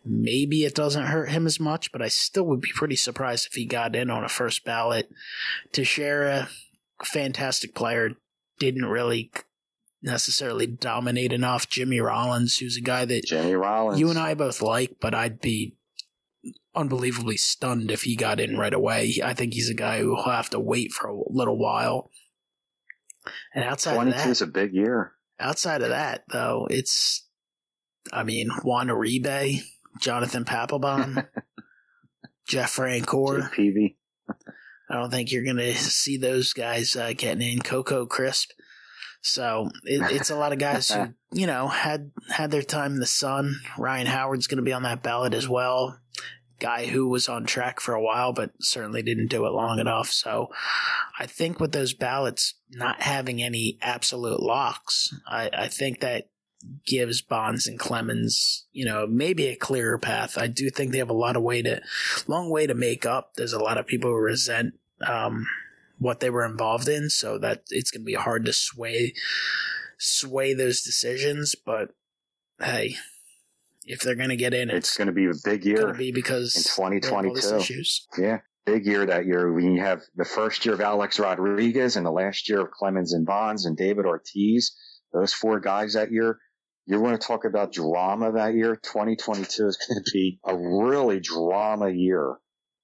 maybe 0.04 0.66
it 0.66 0.74
doesn't 0.74 1.06
hurt 1.06 1.30
him 1.30 1.46
as 1.46 1.60
much, 1.60 1.92
but 1.92 2.02
I 2.02 2.08
still 2.08 2.46
would 2.46 2.62
be 2.62 2.72
pretty 2.74 2.96
surprised 2.96 3.48
if 3.48 3.54
he 3.54 3.66
got 3.66 3.96
in 3.96 4.10
on 4.10 4.24
a 4.24 4.30
first 4.30 4.66
ballot. 4.66 5.12
Teixeira, 5.72 6.50
fantastic 7.04 7.76
player, 7.76 8.12
didn't 8.58 8.86
really 8.86 9.32
necessarily 10.02 10.66
dominate 10.66 11.34
enough. 11.34 11.70
Jimmy 11.70 12.00
Rollins, 12.00 12.58
who's 12.58 12.78
a 12.78 12.82
guy 12.82 13.06
that 13.06 13.26
Jimmy 13.26 13.54
Rollins. 13.54 14.00
you 14.00 14.10
and 14.10 14.20
I 14.20 14.34
both 14.34 14.62
like, 14.62 14.96
but 15.00 15.14
I'd 15.14 15.40
be 15.42 15.74
unbelievably 16.76 17.38
stunned 17.38 17.92
if 17.92 18.04
he 18.04 18.16
got 18.16 18.40
in 18.40 18.58
right 18.58 18.74
away. 18.74 19.20
I 19.24 19.34
think 19.34 19.54
he's 19.54 19.70
a 19.70 19.76
guy 19.76 20.00
who 20.00 20.10
will 20.10 20.24
have 20.24 20.50
to 20.52 20.60
wait 20.60 20.92
for 20.92 21.08
a 21.08 21.18
little 21.28 21.58
while. 21.58 22.12
And 23.54 23.64
outside 23.64 23.96
22 23.96 24.18
of 24.18 24.24
that, 24.24 24.30
is 24.30 24.42
a 24.42 24.48
big 24.48 24.74
year. 24.74 25.14
Outside 25.40 25.82
of 25.82 25.90
that, 25.90 26.24
though, 26.32 26.68
it's, 26.70 27.28
I 28.14 28.24
mean, 28.24 28.50
Juan 28.64 28.88
Uribe, 28.88 29.62
Jonathan 30.00 30.46
Papelbon, 30.46 31.28
Jeff 32.48 32.76
Francoeur. 32.76 33.52
Peavy. 33.52 33.98
I 34.90 35.00
don't 35.00 35.10
think 35.10 35.32
you're 35.32 35.44
going 35.44 35.58
to 35.58 35.74
see 35.74 36.18
those 36.18 36.54
guys 36.54 36.96
uh, 36.96 37.14
getting 37.18 37.48
in 37.48 37.60
Coco 37.60 38.06
Crisp. 38.06 38.52
So 39.22 39.72
it, 39.86 40.12
it's 40.12 40.30
a 40.30 40.36
lot 40.36 40.54
of 40.54 40.60
guys 40.60 40.90
who, 40.92 41.08
you 41.34 41.48
know, 41.48 41.68
had 41.68 42.12
had 42.30 42.52
their 42.52 42.62
time 42.62 42.94
in 42.94 43.00
the 43.00 43.08
sun. 43.08 43.56
Ryan 43.80 44.06
Howard's 44.06 44.46
going 44.46 44.58
to 44.58 44.64
be 44.64 44.74
on 44.74 44.84
that 44.84 45.02
ballot 45.02 45.34
as 45.34 45.50
well 45.50 45.98
guy 46.66 46.88
who 46.88 47.08
was 47.08 47.30
on 47.30 47.46
track 47.46 47.80
for 47.80 47.94
a 47.94 48.02
while, 48.02 48.34
but 48.34 48.52
certainly 48.60 49.04
didn't 49.04 49.28
do 49.28 49.46
it 49.46 49.52
long 49.52 49.78
enough. 49.78 50.10
So 50.10 50.50
I 51.20 51.28
think 51.28 51.60
with 51.60 51.74
those 51.74 51.94
ballots 51.94 52.56
not 52.72 53.02
having 53.02 53.44
any 53.44 53.78
absolute 53.84 54.42
locks, 54.42 55.14
I, 55.28 55.52
I 55.54 55.68
think 55.68 56.00
that 56.00 56.30
gives 56.88 57.22
Bonds 57.22 57.68
and 57.68 57.78
Clemens, 57.78 58.66
you 58.72 58.84
know, 58.84 59.06
maybe 59.06 59.46
a 59.46 59.56
clearer 59.56 60.00
path. 60.00 60.40
I 60.40 60.48
do 60.48 60.72
think 60.72 60.92
they 60.92 60.98
have 60.98 61.12
a 61.12 61.14
lot 61.14 61.36
of 61.36 61.44
way 61.44 61.62
to, 61.62 61.82
long 62.26 62.50
way 62.50 62.66
to 62.66 62.74
make 62.74 63.06
up. 63.06 63.36
There's 63.36 63.54
a 63.54 63.64
lot 63.64 63.78
of 63.78 63.86
people 63.86 64.10
who 64.10 64.18
resent, 64.18 64.74
um, 65.06 65.46
what 66.00 66.20
they 66.20 66.32
were 66.32 66.46
involved 66.46 66.88
in, 66.88 67.12
so 67.12 67.38
that 67.38 67.62
it's 67.70 67.92
going 67.92 68.02
to 68.02 68.06
be 68.06 68.16
hard 68.16 68.44
to 68.46 68.54
sway, 68.54 69.14
sway 70.00 70.56
those 70.56 70.82
decisions. 70.82 71.54
But 71.54 71.90
hey, 72.60 72.96
if 73.86 74.02
they're 74.02 74.16
going 74.16 74.30
to 74.30 74.36
get 74.36 74.54
in. 74.54 74.70
It's, 74.70 74.90
it's 74.90 74.98
going 74.98 75.08
to 75.08 75.14
be 75.14 75.26
a 75.26 75.34
big 75.44 75.66
year. 75.66 75.78
Going 75.78 75.94
to 75.94 75.98
be 75.98 76.12
because 76.12 76.56
in 76.56 76.64
2022. 76.64 77.84
Yeah, 78.18 78.40
big 78.66 78.86
year 78.86 79.06
that 79.06 79.26
year. 79.26 79.54
We 79.54 79.78
have 79.78 80.02
the 80.16 80.26
first 80.26 80.66
year 80.66 80.74
of 80.74 80.82
Alex 80.82 81.20
Rodriguez 81.20 81.96
and 81.96 82.06
the 82.06 82.12
last 82.12 82.50
year 82.50 82.62
of 82.62 82.72
Clemens 82.72 83.14
and 83.14 83.26
Bonds 83.26 83.66
and 83.66 83.78
David 83.78 84.06
Ortiz. 84.06 84.76
Those 85.14 85.34
four 85.34 85.60
guys 85.60 85.94
that 85.94 86.12
year. 86.12 86.40
You 86.88 87.02
want 87.02 87.20
to 87.20 87.28
talk 87.28 87.46
about 87.46 87.74
drama 87.74 88.34
that 88.34 88.54
year? 88.54 88.76
2022 88.76 89.66
is 89.66 89.78
going 89.78 90.04
to 90.04 90.12
be 90.14 90.40
a 90.46 90.56
really 90.56 91.20
drama 91.20 91.90
year 91.90 92.38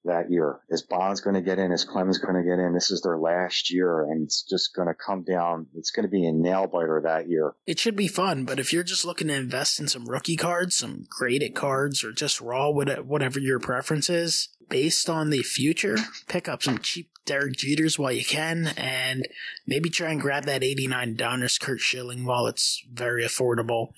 that 0.05 0.31
year. 0.31 0.59
Is 0.69 0.81
Bonds 0.81 1.21
going 1.21 1.35
to 1.35 1.41
get 1.41 1.59
in? 1.59 1.71
Is 1.71 1.83
Clemens 1.85 2.17
going 2.17 2.35
to 2.35 2.43
get 2.43 2.59
in? 2.59 2.73
This 2.73 2.91
is 2.91 3.01
their 3.01 3.17
last 3.17 3.71
year, 3.71 4.03
and 4.03 4.23
it's 4.23 4.43
just 4.43 4.73
going 4.75 4.87
to 4.87 4.93
come 4.93 5.23
down. 5.23 5.67
It's 5.75 5.91
going 5.91 6.05
to 6.05 6.09
be 6.09 6.25
a 6.25 6.31
nail 6.31 6.67
biter 6.67 7.01
that 7.03 7.29
year. 7.29 7.53
It 7.67 7.79
should 7.79 7.95
be 7.95 8.07
fun, 8.07 8.45
but 8.45 8.59
if 8.59 8.73
you're 8.73 8.83
just 8.83 9.05
looking 9.05 9.27
to 9.27 9.35
invest 9.35 9.79
in 9.79 9.87
some 9.87 10.09
rookie 10.09 10.37
cards, 10.37 10.75
some 10.75 11.05
graded 11.09 11.55
cards, 11.55 12.03
or 12.03 12.11
just 12.11 12.41
raw, 12.41 12.69
whatever 12.69 13.39
your 13.39 13.59
preference 13.59 14.09
is, 14.09 14.49
based 14.69 15.09
on 15.09 15.29
the 15.29 15.43
future, 15.43 15.97
pick 16.27 16.47
up 16.47 16.63
some 16.63 16.79
cheap 16.79 17.09
Derek 17.25 17.53
Jeters 17.53 17.99
while 17.99 18.11
you 18.11 18.25
can, 18.25 18.73
and 18.75 19.27
maybe 19.67 19.89
try 19.89 20.11
and 20.11 20.19
grab 20.19 20.45
that 20.45 20.63
89 20.63 21.15
Donruss 21.15 21.59
Curt 21.59 21.79
Schilling 21.79 22.25
while 22.25 22.47
it's 22.47 22.83
very 22.91 23.23
affordable. 23.23 23.89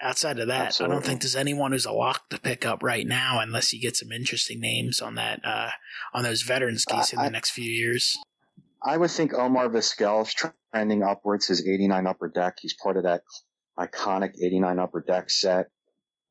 Outside 0.00 0.38
of 0.40 0.48
that, 0.48 0.66
Absolutely. 0.66 0.92
I 0.92 0.96
don't 0.96 1.06
think 1.06 1.22
there's 1.22 1.36
anyone 1.36 1.72
who's 1.72 1.86
a 1.86 1.92
lock 1.92 2.28
to 2.30 2.40
pick 2.40 2.66
up 2.66 2.82
right 2.82 3.06
now, 3.06 3.38
unless 3.40 3.72
you 3.72 3.80
get 3.80 3.96
some 3.96 4.10
interesting 4.10 4.60
names 4.60 5.00
on 5.00 5.14
that 5.14 5.40
uh, 5.44 5.70
on 6.12 6.24
those 6.24 6.42
veterans 6.42 6.84
case 6.84 7.12
in 7.12 7.22
the 7.22 7.30
next 7.30 7.50
few 7.50 7.70
years. 7.70 8.18
I 8.82 8.96
would 8.96 9.10
think 9.10 9.32
Omar 9.32 9.68
Vizquel 9.68 10.26
is 10.26 10.34
trending 10.34 11.02
upwards. 11.02 11.46
His 11.46 11.66
89 11.66 12.06
upper 12.06 12.28
deck. 12.28 12.58
He's 12.60 12.74
part 12.74 12.96
of 12.96 13.04
that 13.04 13.22
iconic 13.78 14.32
89 14.42 14.78
upper 14.78 15.00
deck 15.00 15.30
set. 15.30 15.68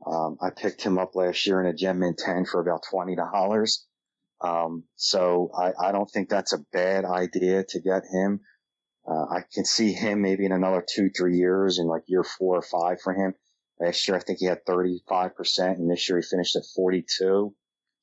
Um, 0.06 0.38
I 0.42 0.50
picked 0.50 0.84
him 0.84 1.00
up 1.00 1.16
last 1.16 1.48
year 1.48 1.62
in 1.62 1.68
a 1.68 1.74
Gem 1.74 2.00
Mint 2.00 2.20
10 2.24 2.46
for 2.46 2.60
about 2.60 2.84
twenty 2.90 3.16
dollars. 3.16 3.88
Um, 4.42 4.84
so 4.98 5.52
I, 5.58 5.72
I, 5.88 5.92
don't 5.94 6.10
think 6.12 6.28
that's 6.28 6.52
a 6.52 6.66
bad 6.74 7.06
idea 7.06 7.64
to 7.64 7.80
get 7.80 8.04
him. 8.12 8.42
Uh, 9.08 9.24
I 9.24 9.44
can 9.54 9.64
see 9.64 9.94
him 9.94 10.22
maybe 10.22 10.46
in 10.46 10.52
another 10.52 10.84
two, 10.86 11.10
three 11.16 11.38
years 11.38 11.80
in 11.80 11.88
like 11.88 12.04
year 12.08 12.26
four 12.26 12.58
or 12.58 12.62
five 12.62 13.00
for 13.02 13.14
him 13.14 13.36
Last 13.84 14.08
year, 14.08 14.16
I 14.16 14.22
think 14.22 14.40
he 14.40 14.46
had 14.46 14.66
35%, 14.66 15.32
and 15.76 15.92
this 15.92 16.08
year 16.08 16.20
he 16.20 16.24
finished 16.24 16.56
at 16.56 16.64
42. 16.76 17.54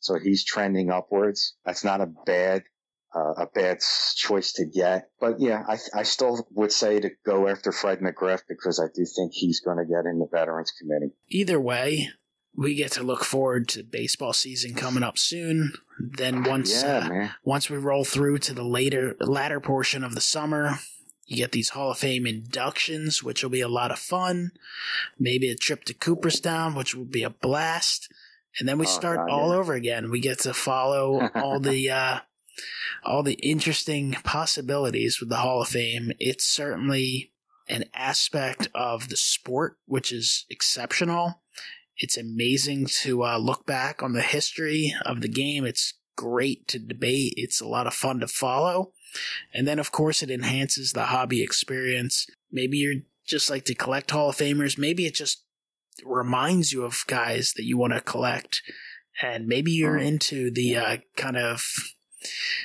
So 0.01 0.19
he's 0.19 0.45
trending 0.45 0.91
upwards. 0.91 1.55
That's 1.65 1.85
not 1.85 2.01
a 2.01 2.07
bad, 2.07 2.65
uh, 3.15 3.35
a 3.37 3.47
bad 3.47 3.79
choice 4.17 4.53
to 4.55 4.67
get. 4.67 5.11
But 5.21 5.41
yeah, 5.41 5.63
I, 5.67 5.79
I 5.95 6.03
still 6.03 6.47
would 6.53 6.73
say 6.73 7.01
to 7.01 7.11
go 7.25 7.49
after 7.49 7.73
Fred 7.73 8.01
McGriff 8.01 8.41
because 8.49 8.81
I 8.81 8.87
do 8.95 9.05
think 9.05 9.33
he's 9.33 9.61
going 9.61 9.79
to 9.79 9.85
get 9.85 10.07
in 10.07 10.19
the 10.19 10.29
Veterans 10.31 10.73
Committee. 10.79 11.13
Either 11.29 11.61
way, 11.61 12.11
we 12.55 12.75
get 12.75 12.93
to 12.93 13.03
look 13.03 13.25
forward 13.25 13.69
to 13.69 13.83
baseball 13.83 14.33
season 14.33 14.75
coming 14.75 15.03
up 15.03 15.19
soon. 15.19 15.73
Then 15.99 16.43
once 16.45 16.83
yeah, 16.83 17.09
uh, 17.11 17.29
once 17.45 17.71
we 17.71 17.77
roll 17.77 18.05
through 18.05 18.39
to 18.39 18.55
the 18.55 18.65
later 18.65 19.17
latter 19.21 19.61
portion 19.61 20.03
of 20.03 20.15
the 20.15 20.21
summer, 20.21 20.79
you 21.31 21.37
get 21.37 21.53
these 21.53 21.69
Hall 21.69 21.93
of 21.93 21.99
Fame 21.99 22.27
inductions, 22.27 23.23
which 23.23 23.45
will 23.45 23.51
be 23.51 23.61
a 23.61 23.69
lot 23.69 23.93
of 23.93 24.01
fun. 24.01 24.51
Maybe 25.17 25.49
a 25.49 25.55
trip 25.55 25.85
to 25.85 25.95
Cooperstown, 25.95 26.75
which 26.75 26.93
will 26.93 27.05
be 27.05 27.23
a 27.23 27.31
blast. 27.31 28.13
And 28.59 28.69
then 28.69 28.79
we 28.79 28.87
oh, 28.87 28.89
start 28.89 29.19
God, 29.19 29.31
all 29.31 29.51
yeah. 29.51 29.59
over 29.59 29.75
again. 29.75 30.11
We 30.11 30.19
get 30.19 30.41
to 30.41 30.53
follow 30.53 31.31
all 31.37 31.61
the 31.61 31.89
uh, 31.91 32.19
all 33.05 33.23
the 33.23 33.35
interesting 33.35 34.17
possibilities 34.25 35.21
with 35.21 35.29
the 35.29 35.37
Hall 35.37 35.63
of 35.63 35.69
Fame. 35.69 36.11
It's 36.19 36.45
certainly 36.45 37.31
an 37.69 37.85
aspect 37.95 38.67
of 38.75 39.09
the 39.09 39.17
sport 39.17 39.77
which 39.87 40.11
is 40.11 40.47
exceptional. 40.51 41.43
It's 41.97 42.19
amazing 42.19 42.87
to 43.03 43.23
uh, 43.23 43.39
look 43.39 43.67
back 43.67 44.03
on 44.03 44.15
the 44.15 44.23
history 44.23 44.97
of 45.07 45.21
the 45.21 45.29
game. 45.29 45.65
It's 45.65 45.95
great 46.17 46.67
to 46.69 46.81
debate. 46.81 47.35
It's 47.37 47.61
a 47.61 47.69
lot 47.69 47.87
of 47.87 47.95
fun 47.95 48.19
to 48.19 48.27
follow. 48.27 48.91
And 49.53 49.67
then, 49.67 49.79
of 49.79 49.93
course, 49.93 50.23
it 50.23 50.31
enhances 50.31 50.93
the 50.93 51.05
hobby 51.05 51.43
experience. 51.43 52.27
Maybe 52.51 52.79
you're 52.79 53.03
just 53.27 53.51
like 53.51 53.65
to 53.67 53.75
collect 53.75 54.11
Hall 54.11 54.31
of 54.31 54.37
Famers. 54.37 54.79
Maybe 54.79 55.07
it 55.07 55.15
just 55.15 55.45
reminds 56.05 56.73
you 56.73 56.85
of 56.85 57.05
guys 57.07 57.53
that 57.57 57.65
you 57.65 57.77
want 57.79 57.93
to 57.93 58.01
collect. 58.01 58.63
And 59.23 59.47
maybe 59.47 59.71
you're 59.73 59.99
into 59.99 60.51
the 60.51 60.77
uh, 60.77 60.97
kind 61.17 61.37
of 61.37 61.63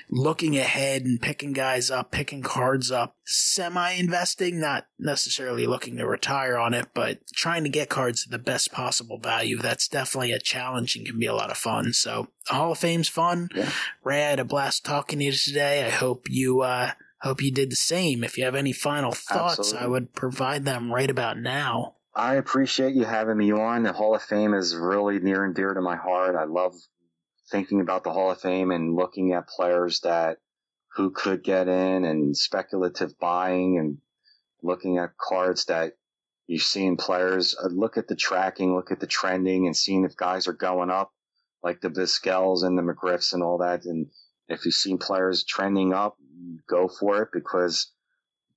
looking 0.10 0.58
ahead 0.58 1.04
and 1.04 1.22
picking 1.22 1.54
guys 1.54 1.90
up, 1.90 2.12
picking 2.12 2.42
cards 2.42 2.92
up, 2.92 3.16
semi 3.26 3.92
investing, 3.92 4.60
not 4.60 4.88
necessarily 5.00 5.66
looking 5.66 5.98
to 5.98 6.08
retire 6.08 6.58
on 6.58 6.74
it, 6.74 6.88
but 6.94 7.20
trying 7.34 7.64
to 7.64 7.70
get 7.70 7.90
cards 7.90 8.26
at 8.26 8.32
the 8.32 8.40
best 8.40 8.72
possible 8.72 9.18
value. 9.18 9.58
That's 9.58 9.88
definitely 9.88 10.32
a 10.32 10.40
challenge 10.40 10.96
and 10.96 11.06
can 11.06 11.20
be 11.20 11.26
a 11.26 11.36
lot 11.36 11.52
of 11.52 11.58
fun. 11.58 11.94
So 11.94 12.28
Hall 12.48 12.72
of 12.72 12.78
Fame's 12.78 13.10
fun. 13.10 13.50
Yeah. 13.56 13.72
Ray, 14.04 14.24
I 14.26 14.30
had 14.30 14.40
a 14.40 14.46
blast 14.46 14.86
talking 14.86 15.20
to 15.20 15.26
you 15.26 15.32
today. 15.32 15.86
I 15.86 15.90
hope 15.90 16.28
you, 16.30 16.62
uh, 16.62 16.92
hope 17.22 17.42
you 17.42 17.52
did 17.52 17.72
the 17.72 17.76
same. 17.76 18.24
If 18.24 18.38
you 18.38 18.46
have 18.46 18.56
any 18.56 18.74
final 18.74 19.12
thoughts, 19.12 19.60
Absolutely. 19.60 19.86
I 19.86 19.90
would 19.90 20.14
provide 20.14 20.66
them 20.66 20.94
right 20.94 21.10
about 21.10 21.38
now. 21.38 21.96
I 22.16 22.36
appreciate 22.36 22.96
you 22.96 23.04
having 23.04 23.38
me 23.38 23.52
on. 23.52 23.84
The 23.84 23.92
Hall 23.92 24.16
of 24.16 24.22
Fame 24.22 24.54
is 24.54 24.76
really 24.76 25.20
near 25.20 25.44
and 25.44 25.54
dear 25.54 25.74
to 25.74 25.82
my 25.82 25.98
heart. 25.98 26.36
I 26.36 26.46
love 26.46 26.74
thinking 27.50 27.82
about 27.82 28.04
the 28.04 28.12
Hall 28.12 28.32
of 28.32 28.42
Fame 28.42 28.72
and 28.72 28.96
looking 28.96 29.34
at 29.34 29.48
players 29.48 30.00
that 30.02 30.38
who 30.96 31.12
could 31.12 31.44
get 31.44 31.68
in 31.68 32.06
and 32.06 32.36
speculative 32.36 33.18
buying 33.20 33.78
and 33.78 33.98
looking 34.64 34.98
at 34.98 35.18
cards 35.18 35.66
that 35.66 35.94
you've 36.48 36.62
seen 36.62 36.98
players 36.98 37.56
uh, 37.62 37.68
look 37.68 37.98
at 37.98 38.08
the 38.08 38.16
tracking, 38.16 38.76
look 38.76 38.92
at 38.92 39.00
the 39.00 39.08
trending 39.08 39.66
and 39.66 39.76
seeing 39.76 40.06
if 40.06 40.16
guys 40.16 40.48
are 40.48 40.54
going 40.54 40.90
up 40.90 41.12
like 41.64 41.82
the 41.82 41.90
Vizquels 41.90 42.64
and 42.64 42.78
the 42.78 42.82
McGriffs 42.82 43.34
and 43.34 43.44
all 43.44 43.58
that. 43.58 43.86
And 43.86 44.08
if 44.48 44.66
you've 44.66 44.76
seen 44.76 44.98
players 44.98 45.44
trending 45.44 45.94
up, 45.94 46.16
go 46.68 46.88
for 46.88 47.24
it 47.24 47.30
because 47.34 47.92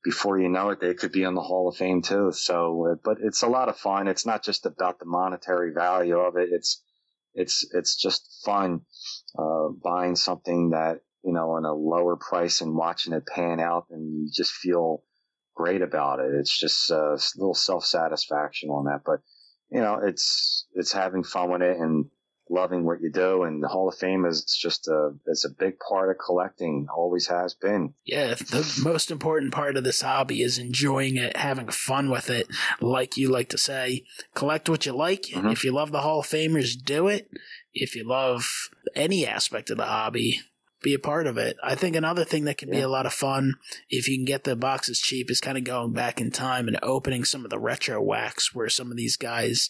before 0.05 0.39
you 0.39 0.49
know 0.49 0.71
it, 0.71 0.81
they 0.81 0.95
could 0.95 1.13
be 1.13 1.25
in 1.25 1.35
the 1.35 1.41
Hall 1.41 1.69
of 1.69 1.77
Fame 1.77 2.03
too. 2.03 2.33
So, 2.33 2.93
uh, 2.93 2.95
but 3.03 3.19
it's 3.21 3.43
a 3.43 3.49
lot 3.49 3.69
of 3.69 3.77
fun. 3.77 4.09
It's 4.09 4.27
not 4.27 4.45
just 4.45 4.67
about 4.67 4.99
the 4.99 5.07
monetary 5.07 5.73
value 5.73 6.19
of 6.19 6.37
it. 6.37 6.51
It's 6.53 6.83
it's 7.35 7.67
it's 7.73 7.97
just 7.97 8.43
fun 8.45 8.83
uh, 9.39 9.69
buying 9.83 10.17
something 10.17 10.71
that 10.71 11.01
you 11.25 11.33
know 11.33 11.51
on 11.53 11.65
a 11.65 11.73
lower 11.73 12.17
price 12.17 12.61
and 12.61 12.75
watching 12.77 13.13
it 13.13 13.27
pan 13.27 13.61
out, 13.61 13.87
and 13.91 14.23
you 14.23 14.31
just 14.33 14.53
feel 14.53 15.03
great 15.55 15.83
about 15.83 16.21
it. 16.21 16.33
It's 16.35 16.59
just 16.59 16.91
uh, 16.91 17.15
a 17.15 17.19
little 17.37 17.55
self 17.55 17.85
satisfaction 17.85 18.71
on 18.71 18.87
that, 18.87 19.03
but 19.05 19.21
you 19.71 19.81
know, 19.81 20.01
it's 20.03 20.67
it's 20.75 20.93
having 20.93 21.25
fun 21.25 21.51
with 21.51 21.63
it 21.63 21.77
and 21.79 22.07
loving 22.51 22.85
what 22.85 23.01
you 23.01 23.11
do. 23.11 23.43
And 23.43 23.63
the 23.63 23.69
Hall 23.69 23.89
of 23.89 23.97
Fame 23.97 24.25
is 24.25 24.45
just 24.45 24.89
a 24.89 25.13
it's 25.27 25.45
a 25.45 25.51
big 25.51 25.75
part 25.79 26.11
of 26.11 26.17
collecting. 26.25 26.87
Always 26.95 27.27
has 27.29 27.55
been. 27.55 27.95
Yeah, 28.05 28.35
the 28.35 28.81
most 28.83 29.11
important 29.11 29.53
part 29.53 29.77
of 29.77 29.85
this 29.85 30.03
hobby 30.03 30.43
is 30.43 30.59
enjoying 30.59 31.17
it, 31.17 31.37
having 31.37 31.69
fun 31.69 32.11
with 32.11 32.31
it. 32.31 32.49
Like 32.81 33.17
you 33.17 33.31
like 33.31 33.49
to 33.51 33.59
say, 33.59 34.05
collect 34.35 34.69
what 34.69 34.87
you 34.87 34.93
like. 34.93 35.23
Mm-hmm. 35.23 35.49
If 35.49 35.65
you 35.65 35.73
love 35.73 35.93
the 35.93 36.03
Hall 36.03 36.21
of 36.21 36.27
Famers, 36.27 36.73
do 36.83 37.09
it. 37.09 37.29
If 37.75 37.95
you 37.95 38.07
love 38.07 38.47
any 38.95 39.27
aspect 39.27 39.71
of 39.71 39.77
the 39.77 39.85
hobby, 39.85 40.41
be 40.83 40.95
a 40.95 40.99
part 40.99 41.27
of 41.27 41.37
it. 41.37 41.57
I 41.63 41.75
think 41.75 41.97
another 41.97 42.25
thing 42.25 42.45
that 42.45 42.59
can 42.59 42.69
yeah. 42.69 42.77
be 42.77 42.81
a 42.83 42.89
lot 42.89 43.07
of 43.07 43.13
fun 43.13 43.55
if 43.91 44.09
you 44.09 44.17
can 44.17 44.25
get 44.25 44.45
the 44.45 44.55
boxes 44.57 45.01
cheap 45.01 45.31
is 45.31 45.41
kind 45.41 45.59
of 45.59 45.65
going 45.65 45.93
back 45.93 46.21
in 46.21 46.31
time 46.31 46.69
and 46.69 46.79
opening 46.83 47.25
some 47.25 47.45
of 47.45 47.51
the 47.51 47.59
retro 47.59 48.01
wax 48.01 48.55
where 48.55 48.69
some 48.69 48.91
of 48.91 48.97
these 48.97 49.17
guys 49.17 49.69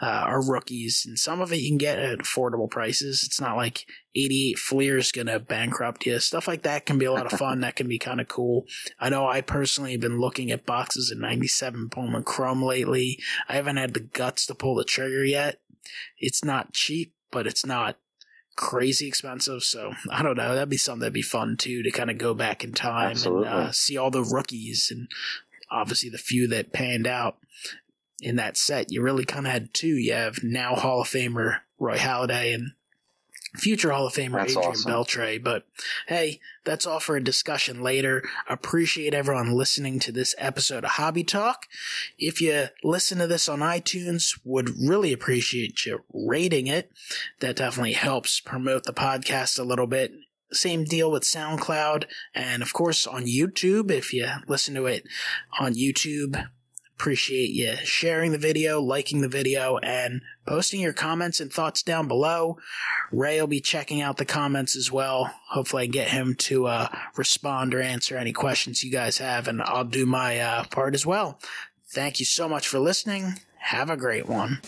uh, 0.00 0.06
are 0.06 0.44
rookies 0.44 1.04
and 1.06 1.18
some 1.18 1.40
of 1.40 1.52
it 1.52 1.60
you 1.60 1.70
can 1.70 1.78
get 1.78 1.98
at 1.98 2.18
affordable 2.18 2.70
prices. 2.70 3.22
It's 3.24 3.40
not 3.40 3.56
like 3.56 3.86
88 4.14 4.58
Fleer 4.58 4.98
is 4.98 5.12
going 5.12 5.28
to 5.28 5.38
bankrupt 5.38 6.06
you. 6.06 6.18
Stuff 6.18 6.48
like 6.48 6.62
that 6.62 6.86
can 6.86 6.98
be 6.98 7.04
a 7.04 7.12
lot 7.12 7.32
of 7.32 7.38
fun. 7.38 7.60
that 7.60 7.76
can 7.76 7.86
be 7.86 7.98
kind 7.98 8.20
of 8.20 8.28
cool. 8.28 8.66
I 8.98 9.10
know 9.10 9.28
I 9.28 9.40
personally 9.40 9.92
have 9.92 10.00
been 10.00 10.20
looking 10.20 10.50
at 10.50 10.66
boxes 10.66 11.10
of 11.10 11.18
97 11.18 11.86
Bowman 11.86 12.24
Chrome 12.24 12.62
lately. 12.62 13.18
I 13.48 13.54
haven't 13.54 13.76
had 13.76 13.94
the 13.94 14.00
guts 14.00 14.46
to 14.46 14.54
pull 14.54 14.74
the 14.74 14.84
trigger 14.84 15.24
yet. 15.24 15.60
It's 16.18 16.44
not 16.44 16.72
cheap, 16.72 17.14
but 17.30 17.46
it's 17.46 17.64
not 17.64 17.96
crazy 18.58 19.06
expensive. 19.06 19.62
So 19.62 19.94
I 20.10 20.22
don't 20.22 20.36
know. 20.36 20.52
That'd 20.52 20.68
be 20.68 20.76
something 20.76 21.00
that'd 21.00 21.12
be 21.12 21.22
fun 21.22 21.56
too 21.56 21.84
to 21.84 21.90
kind 21.92 22.10
of 22.10 22.18
go 22.18 22.34
back 22.34 22.64
in 22.64 22.72
time 22.72 23.12
Absolutely. 23.12 23.46
and 23.46 23.56
uh, 23.56 23.72
see 23.72 23.96
all 23.96 24.10
the 24.10 24.24
rookies 24.24 24.88
and 24.90 25.08
obviously 25.70 26.10
the 26.10 26.18
few 26.18 26.48
that 26.48 26.72
panned 26.72 27.06
out 27.06 27.38
in 28.20 28.34
that 28.36 28.56
set. 28.56 28.90
You 28.90 29.00
really 29.00 29.24
kind 29.24 29.46
of 29.46 29.52
had 29.52 29.72
two. 29.72 29.96
You 29.96 30.12
have 30.14 30.42
now 30.42 30.74
Hall 30.74 31.02
of 31.02 31.06
Famer 31.06 31.60
Roy 31.78 31.96
Halladay 31.96 32.52
and 32.52 32.72
future 33.54 33.90
Hall 33.90 34.06
of 34.06 34.12
Famer 34.12 34.38
that's 34.38 34.52
Adrian 34.52 34.70
awesome. 34.70 34.92
Beltre. 34.92 35.42
But 35.42 35.64
hey, 36.06 36.40
that's 36.64 36.86
all 36.86 37.00
for 37.00 37.16
a 37.16 37.24
discussion 37.24 37.82
later. 37.82 38.22
Appreciate 38.48 39.14
everyone 39.14 39.52
listening 39.52 39.98
to 40.00 40.12
this 40.12 40.34
episode 40.38 40.84
of 40.84 40.90
Hobby 40.90 41.24
Talk. 41.24 41.66
If 42.18 42.40
you 42.40 42.66
listen 42.84 43.18
to 43.18 43.26
this 43.26 43.48
on 43.48 43.60
iTunes, 43.60 44.38
would 44.44 44.70
really 44.80 45.12
appreciate 45.12 45.84
you 45.86 46.04
rating 46.12 46.66
it. 46.66 46.90
That 47.40 47.56
definitely 47.56 47.92
helps 47.92 48.40
promote 48.40 48.84
the 48.84 48.92
podcast 48.92 49.58
a 49.58 49.64
little 49.64 49.86
bit. 49.86 50.12
Same 50.50 50.84
deal 50.84 51.10
with 51.10 51.24
SoundCloud 51.24 52.04
and 52.34 52.62
of 52.62 52.72
course 52.72 53.06
on 53.06 53.26
YouTube. 53.26 53.90
If 53.90 54.12
you 54.14 54.26
listen 54.46 54.74
to 54.74 54.86
it 54.86 55.06
on 55.60 55.74
YouTube, 55.74 56.48
Appreciate 56.98 57.50
you 57.50 57.76
sharing 57.84 58.32
the 58.32 58.38
video, 58.38 58.80
liking 58.80 59.20
the 59.20 59.28
video, 59.28 59.78
and 59.78 60.20
posting 60.44 60.80
your 60.80 60.92
comments 60.92 61.38
and 61.38 61.52
thoughts 61.52 61.80
down 61.84 62.08
below. 62.08 62.58
Ray 63.12 63.40
will 63.40 63.46
be 63.46 63.60
checking 63.60 64.00
out 64.00 64.16
the 64.16 64.24
comments 64.24 64.74
as 64.74 64.90
well. 64.90 65.32
Hopefully, 65.50 65.84
I 65.84 65.86
get 65.86 66.08
him 66.08 66.34
to 66.34 66.66
uh, 66.66 66.88
respond 67.16 67.72
or 67.72 67.80
answer 67.80 68.16
any 68.16 68.32
questions 68.32 68.82
you 68.82 68.90
guys 68.90 69.18
have, 69.18 69.46
and 69.46 69.62
I'll 69.62 69.84
do 69.84 70.06
my 70.06 70.40
uh, 70.40 70.64
part 70.64 70.96
as 70.96 71.06
well. 71.06 71.38
Thank 71.86 72.18
you 72.18 72.26
so 72.26 72.48
much 72.48 72.66
for 72.66 72.80
listening. 72.80 73.34
Have 73.58 73.90
a 73.90 73.96
great 73.96 74.28
one. 74.28 74.60